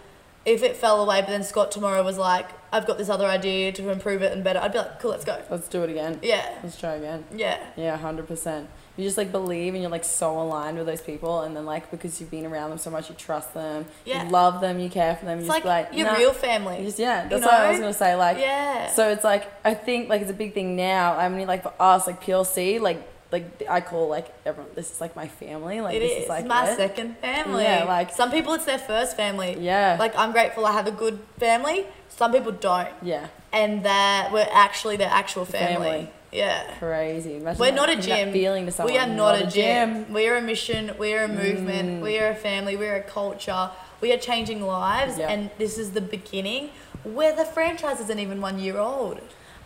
if 0.45 0.63
it 0.63 0.77
fell 0.77 1.01
away, 1.03 1.21
but 1.21 1.29
then 1.29 1.43
Scott 1.43 1.71
tomorrow 1.71 2.03
was 2.03 2.17
like, 2.17 2.47
I've 2.71 2.85
got 2.85 2.97
this 2.97 3.09
other 3.09 3.25
idea 3.25 3.71
to 3.73 3.89
improve 3.89 4.21
it 4.21 4.31
and 4.31 4.43
better, 4.43 4.59
I'd 4.59 4.71
be 4.71 4.77
like, 4.77 4.99
cool, 4.99 5.11
let's 5.11 5.25
go. 5.25 5.41
Let's 5.49 5.67
do 5.67 5.83
it 5.83 5.89
again. 5.89 6.19
Yeah. 6.21 6.53
Let's 6.63 6.79
try 6.79 6.93
again. 6.93 7.25
Yeah. 7.33 7.59
Yeah, 7.75 7.97
hundred 7.97 8.27
percent. 8.27 8.69
You 8.97 9.03
just 9.03 9.17
like 9.17 9.31
believe 9.31 9.73
and 9.75 9.81
you're 9.83 9.91
like 9.91 10.03
so 10.03 10.39
aligned 10.41 10.77
with 10.77 10.87
those 10.87 11.01
people, 11.01 11.41
and 11.41 11.55
then 11.55 11.65
like 11.65 11.91
because 11.91 12.19
you've 12.19 12.31
been 12.31 12.45
around 12.47 12.71
them 12.71 12.79
so 12.79 12.89
much, 12.89 13.09
you 13.09 13.15
trust 13.15 13.53
them, 13.53 13.85
Yeah. 14.05 14.23
you 14.25 14.29
love 14.31 14.59
them, 14.59 14.79
you 14.79 14.89
care 14.89 15.15
for 15.15 15.25
them. 15.25 15.37
It's 15.37 15.45
you 15.45 15.53
like, 15.53 15.65
like 15.65 15.93
your 15.93 16.07
nah. 16.07 16.17
real 16.17 16.33
family. 16.33 16.83
Just 16.83 16.97
yeah, 16.97 17.23
you 17.23 17.29
that's 17.29 17.43
what 17.45 17.53
I 17.53 17.69
was 17.71 17.79
gonna 17.79 17.93
say. 17.93 18.15
Like 18.15 18.37
Yeah. 18.39 18.89
So 18.91 19.09
it's 19.09 19.23
like 19.23 19.45
I 19.63 19.75
think 19.75 20.09
like 20.09 20.21
it's 20.23 20.31
a 20.31 20.33
big 20.33 20.53
thing 20.55 20.75
now. 20.75 21.13
I 21.15 21.29
mean, 21.29 21.47
like 21.47 21.61
for 21.63 21.73
us, 21.79 22.07
like 22.07 22.23
PLC, 22.23 22.79
like 22.81 23.07
like 23.31 23.63
I 23.69 23.81
call 23.81 24.07
like 24.07 24.33
everyone. 24.45 24.71
This 24.73 24.89
is 24.91 24.99
like 24.99 25.15
my 25.15 25.27
family. 25.27 25.79
Like 25.81 25.95
It 25.95 25.99
this 25.99 26.11
is. 26.17 26.23
is 26.23 26.29
like 26.29 26.45
my 26.47 26.67
it. 26.69 26.77
second 26.77 27.17
family. 27.19 27.63
Yeah, 27.63 27.83
like- 27.83 28.11
some 28.13 28.31
people 28.31 28.53
it's 28.55 28.65
their 28.65 28.79
first 28.79 29.15
family. 29.15 29.57
Yeah. 29.59 29.97
Like 29.99 30.17
I'm 30.17 30.31
grateful 30.31 30.65
I 30.65 30.71
have 30.71 30.87
a 30.87 30.91
good 30.91 31.19
family. 31.37 31.85
Some 32.09 32.31
people 32.31 32.51
don't, 32.51 32.89
Yeah, 33.03 33.27
and 33.53 33.83
that 33.85 34.31
we're 34.33 34.47
actually 34.51 34.95
their 34.97 35.09
actual 35.11 35.45
family. 35.45 35.75
Family. 35.75 36.11
Yeah. 36.31 36.63
crazy. 36.79 37.37
Imagine 37.37 37.59
We're 37.59 37.67
that- 37.71 37.75
not 37.75 37.89
a 37.89 37.95
gym. 37.95 38.31
feeling 38.33 38.65
to 38.65 38.71
someone. 38.71 38.93
We 38.93 38.99
are 38.99 39.07
not, 39.07 39.41
a 39.41 39.47
gym. 39.47 40.11
We 40.13 40.27
are 40.27 40.35
a 40.37 40.41
mission. 40.41 40.91
We 40.99 41.13
are 41.13 41.23
a 41.23 41.27
movement. 41.27 41.89
Mm. 41.89 42.01
We 42.01 42.19
are 42.19 42.29
a 42.29 42.35
family. 42.35 42.75
We 42.75 42.87
are 42.87 42.95
a 42.95 43.01
culture. 43.01 43.69
We 44.01 44.11
are 44.13 44.17
changing 44.17 44.61
lives, 44.61 45.17
Yeah. 45.17 45.29
and 45.29 45.49
this 45.57 45.77
is 45.77 45.91
the 45.91 46.01
beginning. 46.01 46.69
Where 47.03 47.33
the 47.35 47.45
franchise 47.45 47.99
isn't 48.01 48.19
even 48.19 48.41
one 48.41 48.59
year 48.59 48.77
old. 48.77 49.19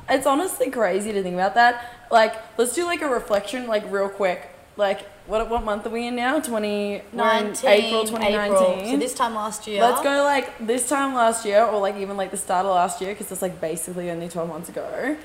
It's 0.09 0.28
honestly 0.28 0.70
crazy 0.70 1.12
to 1.14 1.24
think 1.24 1.36
about 1.36 1.55
that. 1.55 1.84
Like, 2.12 2.36
let's 2.57 2.74
do 2.76 2.86
like 2.86 3.01
a 3.01 3.07
reflection, 3.07 3.68
like 3.68 3.84
real 3.91 4.09
quick. 4.09 4.49
Like, 4.78 5.01
what 5.28 5.49
what 5.49 5.64
month 5.64 5.86
are 5.86 5.89
we 5.89 6.07
in 6.07 6.16
now? 6.16 6.39
Twenty. 6.39 7.01
19 7.14 7.70
April, 7.70 8.05
twenty 8.05 8.32
nineteen. 8.32 8.86
So 8.91 8.97
this 8.97 9.14
time 9.14 9.36
last 9.36 9.68
year. 9.68 9.82
Let's 9.82 10.01
go 10.01 10.24
like 10.24 10.66
this 10.66 10.88
time 10.88 11.14
last 11.14 11.45
year, 11.45 11.64
or 11.66 11.80
like 11.80 11.95
even 11.97 12.18
like 12.18 12.32
the 12.32 12.38
start 12.38 12.66
of 12.66 12.74
last 12.76 13.01
year, 13.01 13.12
because 13.14 13.32
it's 13.32 13.41
like 13.41 13.59
basically 13.59 14.09
only 14.12 14.30
twelve 14.30 14.49
months 14.49 14.70
ago. 14.70 15.18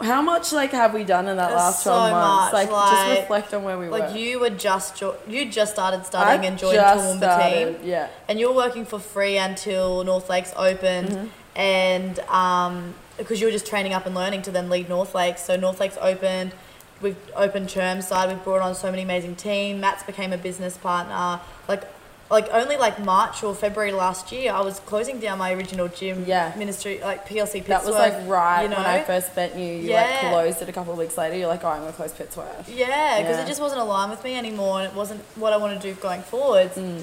How 0.00 0.20
much 0.20 0.52
like 0.52 0.72
have 0.72 0.92
we 0.92 1.04
done 1.04 1.26
in 1.26 1.36
that 1.38 1.48
There's 1.48 1.58
last 1.58 1.82
twelve 1.82 2.08
so 2.08 2.14
months? 2.14 2.52
much, 2.52 2.68
Like, 2.70 2.90
just 3.08 3.20
reflect 3.22 3.54
on 3.54 3.64
where 3.64 3.78
we 3.78 3.88
Like 3.88 4.02
were. 4.02 4.08
Like 4.08 4.18
you 4.18 4.38
were 4.40 4.50
just 4.50 4.96
jo- 4.96 5.16
you 5.26 5.46
just 5.50 5.72
started 5.72 6.04
studying 6.04 6.42
I 6.42 6.44
and 6.48 6.58
joined 6.58 6.76
Toowoomba 6.78 7.16
started, 7.16 7.78
team, 7.80 7.88
Yeah. 7.88 8.08
and 8.28 8.38
you 8.38 8.48
were 8.50 8.54
working 8.54 8.84
for 8.84 8.98
free 8.98 9.38
until 9.38 10.04
North 10.04 10.28
Lakes 10.28 10.52
opened, 10.56 11.08
Mm-hmm. 11.08 11.26
and 11.58 12.18
um, 12.28 12.94
because 13.16 13.40
you 13.40 13.46
were 13.46 13.52
just 13.52 13.66
training 13.66 13.94
up 13.94 14.04
and 14.04 14.14
learning 14.14 14.42
to 14.42 14.50
then 14.50 14.68
lead 14.68 14.88
North 14.90 15.14
Lakes. 15.14 15.42
So 15.42 15.56
North 15.56 15.80
Lakes 15.80 15.96
opened. 16.00 16.52
We've 17.00 17.16
opened 17.34 17.68
Chermside. 17.68 18.28
We've 18.28 18.42
brought 18.44 18.60
on 18.62 18.74
so 18.74 18.90
many 18.90 19.02
amazing 19.02 19.36
team. 19.36 19.80
Matt's 19.80 20.02
became 20.02 20.32
a 20.32 20.38
business 20.38 20.76
partner. 20.76 21.40
Like, 21.68 21.84
like 22.28 22.48
only 22.52 22.76
like 22.76 22.98
March 23.04 23.42
or 23.44 23.54
February 23.54 23.92
last 23.92 24.32
year, 24.32 24.52
I 24.52 24.60
was 24.60 24.80
closing 24.80 25.20
down 25.20 25.38
my 25.38 25.52
original 25.52 25.86
gym. 25.88 26.24
Yeah. 26.26 26.52
Ministry 26.56 27.00
like 27.00 27.26
PLC. 27.28 27.52
Pittsworth, 27.64 27.66
That 27.66 27.84
was 27.84 27.94
like 27.94 28.14
right 28.28 28.62
you 28.64 28.68
know? 28.68 28.76
when 28.78 28.86
I 28.86 29.02
first 29.02 29.34
met 29.36 29.56
you. 29.56 29.64
You 29.64 29.90
Yeah. 29.90 30.02
like 30.02 30.20
closed 30.32 30.62
it 30.62 30.68
a 30.68 30.72
couple 30.72 30.92
of 30.92 30.98
weeks 30.98 31.16
later. 31.16 31.36
You're 31.36 31.46
like, 31.48 31.62
oh, 31.64 31.68
I'm 31.68 31.80
gonna 31.80 31.92
close 31.92 32.12
Pittsworth. 32.12 32.68
Yeah, 32.68 33.20
because 33.20 33.36
Yeah. 33.36 33.44
it 33.44 33.46
just 33.46 33.60
wasn't 33.60 33.80
aligned 33.80 34.10
with 34.10 34.24
me 34.24 34.36
anymore, 34.36 34.80
and 34.80 34.88
it 34.88 34.94
wasn't 34.94 35.22
what 35.36 35.52
I 35.52 35.56
want 35.56 35.80
to 35.80 35.88
do 35.88 35.94
going 36.00 36.22
forwards. 36.22 36.76
Mm. 36.76 37.02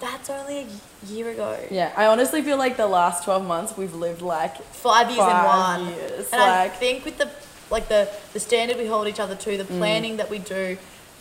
That's 0.00 0.28
only 0.30 0.66
a 0.66 1.06
year 1.06 1.30
ago. 1.30 1.56
Yeah, 1.70 1.92
I 1.96 2.06
honestly 2.06 2.42
feel 2.42 2.56
like 2.56 2.76
the 2.76 2.88
last 2.88 3.22
12 3.24 3.46
months 3.46 3.76
we've 3.76 3.94
lived 3.94 4.20
like 4.20 4.56
Five 4.72 5.06
years 5.10 5.20
Five 5.20 5.44
in 5.44 5.86
one. 5.86 5.94
years, 5.94 6.28
And 6.32 6.42
I 6.42 6.68
think 6.68 7.04
with 7.04 7.18
the 7.18 7.30
like 7.70 7.88
the 7.88 8.08
the 8.34 8.40
standard 8.40 8.76
we 8.76 8.86
hold 8.86 9.06
each 9.08 9.20
other 9.20 9.34
to, 9.36 9.50
Mm. 9.50 9.58
the 9.58 9.64
planning 9.64 10.16
that 10.18 10.28
we 10.28 10.38
do, 10.38 10.76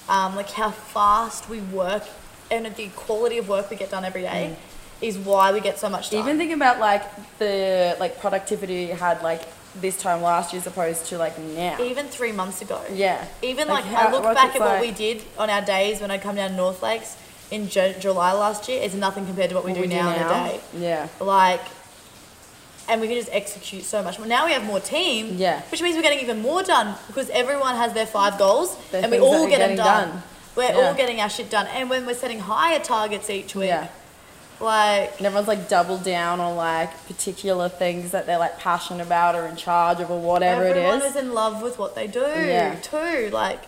um, 0.10 0.36
like 0.36 0.50
how 0.52 0.72
fast 0.72 1.48
we 1.48 1.62
work, 1.62 2.04
and 2.52 2.66
the 2.76 2.88
quality 2.90 3.38
of 3.38 3.48
work 3.50 3.70
we 3.70 3.78
get 3.78 3.90
done 3.90 4.06
every 4.06 4.22
day, 4.22 4.56
is 5.02 5.18
why 5.18 5.52
we 5.52 5.60
get 5.62 5.80
so 5.80 5.90
much 5.90 6.10
done. 6.12 6.20
Mm. 6.20 6.24
even 6.26 6.38
thinking 6.38 6.56
about 6.56 6.80
like 6.80 7.04
the 7.40 7.96
like 8.00 8.20
productivity 8.20 8.84
you 8.90 8.94
had 8.94 9.24
like 9.24 9.42
this 9.82 9.98
time 9.98 10.22
last 10.22 10.52
year 10.54 10.60
as 10.60 10.68
opposed 10.68 11.06
to 11.08 11.18
like 11.18 11.40
now. 11.40 11.82
even 11.82 12.06
three 12.08 12.34
months 12.34 12.62
ago. 12.62 12.80
Yeah. 12.94 13.26
Even 13.42 13.68
Like 13.70 13.86
like, 13.86 13.94
how- 13.94 14.08
I 14.10 14.12
look 14.12 14.24
back 14.24 14.54
at 14.56 14.60
what 14.60 14.70
like- 14.74 14.82
we 14.82 14.92
did 14.92 15.24
on 15.40 15.50
our 15.50 15.62
days 15.62 16.02
when 16.02 16.12
I 16.12 16.18
come 16.18 16.36
down 16.36 16.50
to 16.52 16.56
North 16.56 16.84
Lakes 16.84 17.16
in 17.50 17.70
Ju- 17.70 17.96
July 18.00 18.34
last 18.34 18.68
year. 18.70 18.82
It's 18.84 18.94
nothing 18.94 19.26
compared 19.26 19.50
to 19.52 19.56
what 19.56 19.64
we 19.66 19.72
What 19.72 19.82
do 19.82 19.88
now 19.88 20.10
in 20.14 20.22
a 20.22 20.28
day. 20.30 20.60
Yeah. 20.78 21.08
like 21.20 21.62
and 22.90 23.00
we 23.00 23.08
can 23.08 23.16
just 23.16 23.30
execute 23.32 23.84
so 23.86 24.04
much 24.04 24.20
more. 24.20 24.28
Now 24.28 24.46
we 24.46 24.52
have 24.52 24.66
more 24.66 24.80
team, 24.82 25.38
Yeah. 25.38 25.62
which 25.72 25.82
means 25.82 25.96
we're 25.96 26.02
getting 26.02 26.20
even 26.20 26.42
more 26.42 26.62
done 26.64 26.96
because 27.08 27.30
everyone 27.30 27.76
has 27.76 27.94
their 27.94 28.06
five 28.08 28.38
goals 28.38 28.76
Their 28.92 29.04
and 29.04 29.12
we 29.12 29.20
all 29.20 29.48
get 29.48 29.60
them 29.60 29.78
done. 29.78 30.10
done. 30.10 30.24
We're 30.56 30.64
Yeah. 30.72 30.88
all 30.88 30.94
getting 30.94 31.22
our 31.22 31.30
shit 31.30 31.50
done, 31.50 31.68
and 31.68 31.90
when 31.90 32.06
we're 32.06 32.14
setting 32.16 32.40
higher 32.40 32.80
targets 32.80 33.30
each 33.30 33.56
week, 33.56 33.70
Yeah. 33.70 33.88
like 34.60 35.18
And 35.18 35.26
everyone's 35.26 35.48
like 35.48 35.70
doubled 35.70 36.04
down 36.04 36.40
on 36.40 36.56
like 36.56 36.90
particular 37.08 37.70
things 37.70 38.12
that 38.12 38.26
they're 38.26 38.38
like 38.38 38.60
passionate 38.60 39.02
about 39.06 39.36
or 39.36 39.46
in 39.48 39.56
charge 39.56 40.00
of 40.02 40.12
or 40.12 40.20
whatever 40.20 40.64
it 40.66 40.78
is. 40.78 40.84
everyone 40.84 41.02
is. 41.02 41.16
in 41.16 41.34
love 41.34 41.62
with 41.62 41.80
what 41.80 41.96
they 41.96 42.08
do 42.08 42.20
Yeah. 42.22 42.76
too. 42.82 43.30
Like 43.32 43.60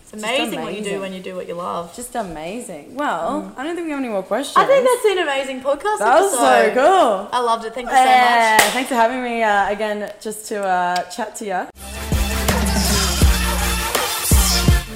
it's 0.00 0.12
Just 0.12 0.24
amazing, 0.24 0.62
what 0.62 0.74
you 0.74 0.82
do 0.82 1.00
when 1.00 1.12
you 1.12 1.20
do 1.20 1.36
what 1.36 1.46
you 1.46 1.54
love. 1.54 1.94
Just 1.94 2.14
amazing. 2.14 2.94
Well, 2.96 3.52
I 3.58 3.62
don't 3.62 3.74
think 3.76 3.84
we 3.84 3.90
have 3.90 4.00
any 4.00 4.08
more 4.08 4.22
questions. 4.22 4.56
Mm. 4.56 4.62
I 4.62 4.66
think 4.66 4.88
that's 4.88 5.04
an 5.12 5.18
amazing 5.18 5.60
podcast. 5.60 5.98
that 5.98 6.20
was 6.22 6.32
so 6.32 6.70
cool. 6.74 7.28
I 7.30 7.40
loved 7.40 7.66
it. 7.66 7.74
Thank 7.74 7.88
you 7.90 7.94
so 7.96 8.02
much. 8.02 8.06
Yeah, 8.06 8.58
thanks 8.70 8.88
for 8.88 8.94
having 8.94 9.22
me 9.22 9.42
uh, 9.42 9.68
again, 9.68 10.10
just 10.22 10.46
to 10.46 10.64
uh, 10.66 10.96
chat 11.10 11.36
to 11.36 11.44
you. 11.44 12.07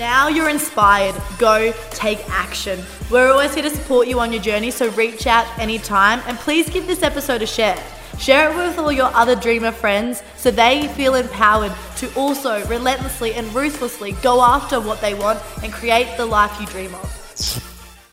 Now 0.03 0.27
you're 0.27 0.49
inspired. 0.49 1.15
Go 1.39 1.73
take 1.91 2.29
action. 2.29 2.83
We're 3.09 3.31
always 3.31 3.55
here 3.55 3.63
to 3.63 3.71
support 3.71 4.09
you 4.09 4.19
on 4.19 4.33
your 4.33 4.43
journey, 4.43 4.73
so 4.73 4.91
reach 4.91 5.29
out 5.29 5.47
anytime 5.61 6.21
and 6.27 6.37
please 6.39 6.69
give 6.69 6.89
this 6.89 7.05
episode 7.05 7.41
a 7.41 7.47
share. 7.47 7.81
Share 8.19 8.51
it 8.51 8.57
with 8.57 8.77
all 8.81 8.91
your 8.91 9.15
other 9.15 9.37
dreamer 9.37 9.71
friends 9.71 10.25
so 10.37 10.51
they 10.51 10.89
feel 10.89 11.15
empowered 11.15 11.73
to 11.99 12.13
also 12.17 12.67
relentlessly 12.67 13.35
and 13.35 13.47
ruthlessly 13.55 14.11
go 14.23 14.43
after 14.43 14.81
what 14.81 15.01
they 15.01 15.15
want 15.15 15.39
and 15.63 15.73
create 15.73 16.17
the 16.17 16.27
life 16.27 16.61
you 16.61 16.67
dream 16.67 16.93
of. 16.97 17.72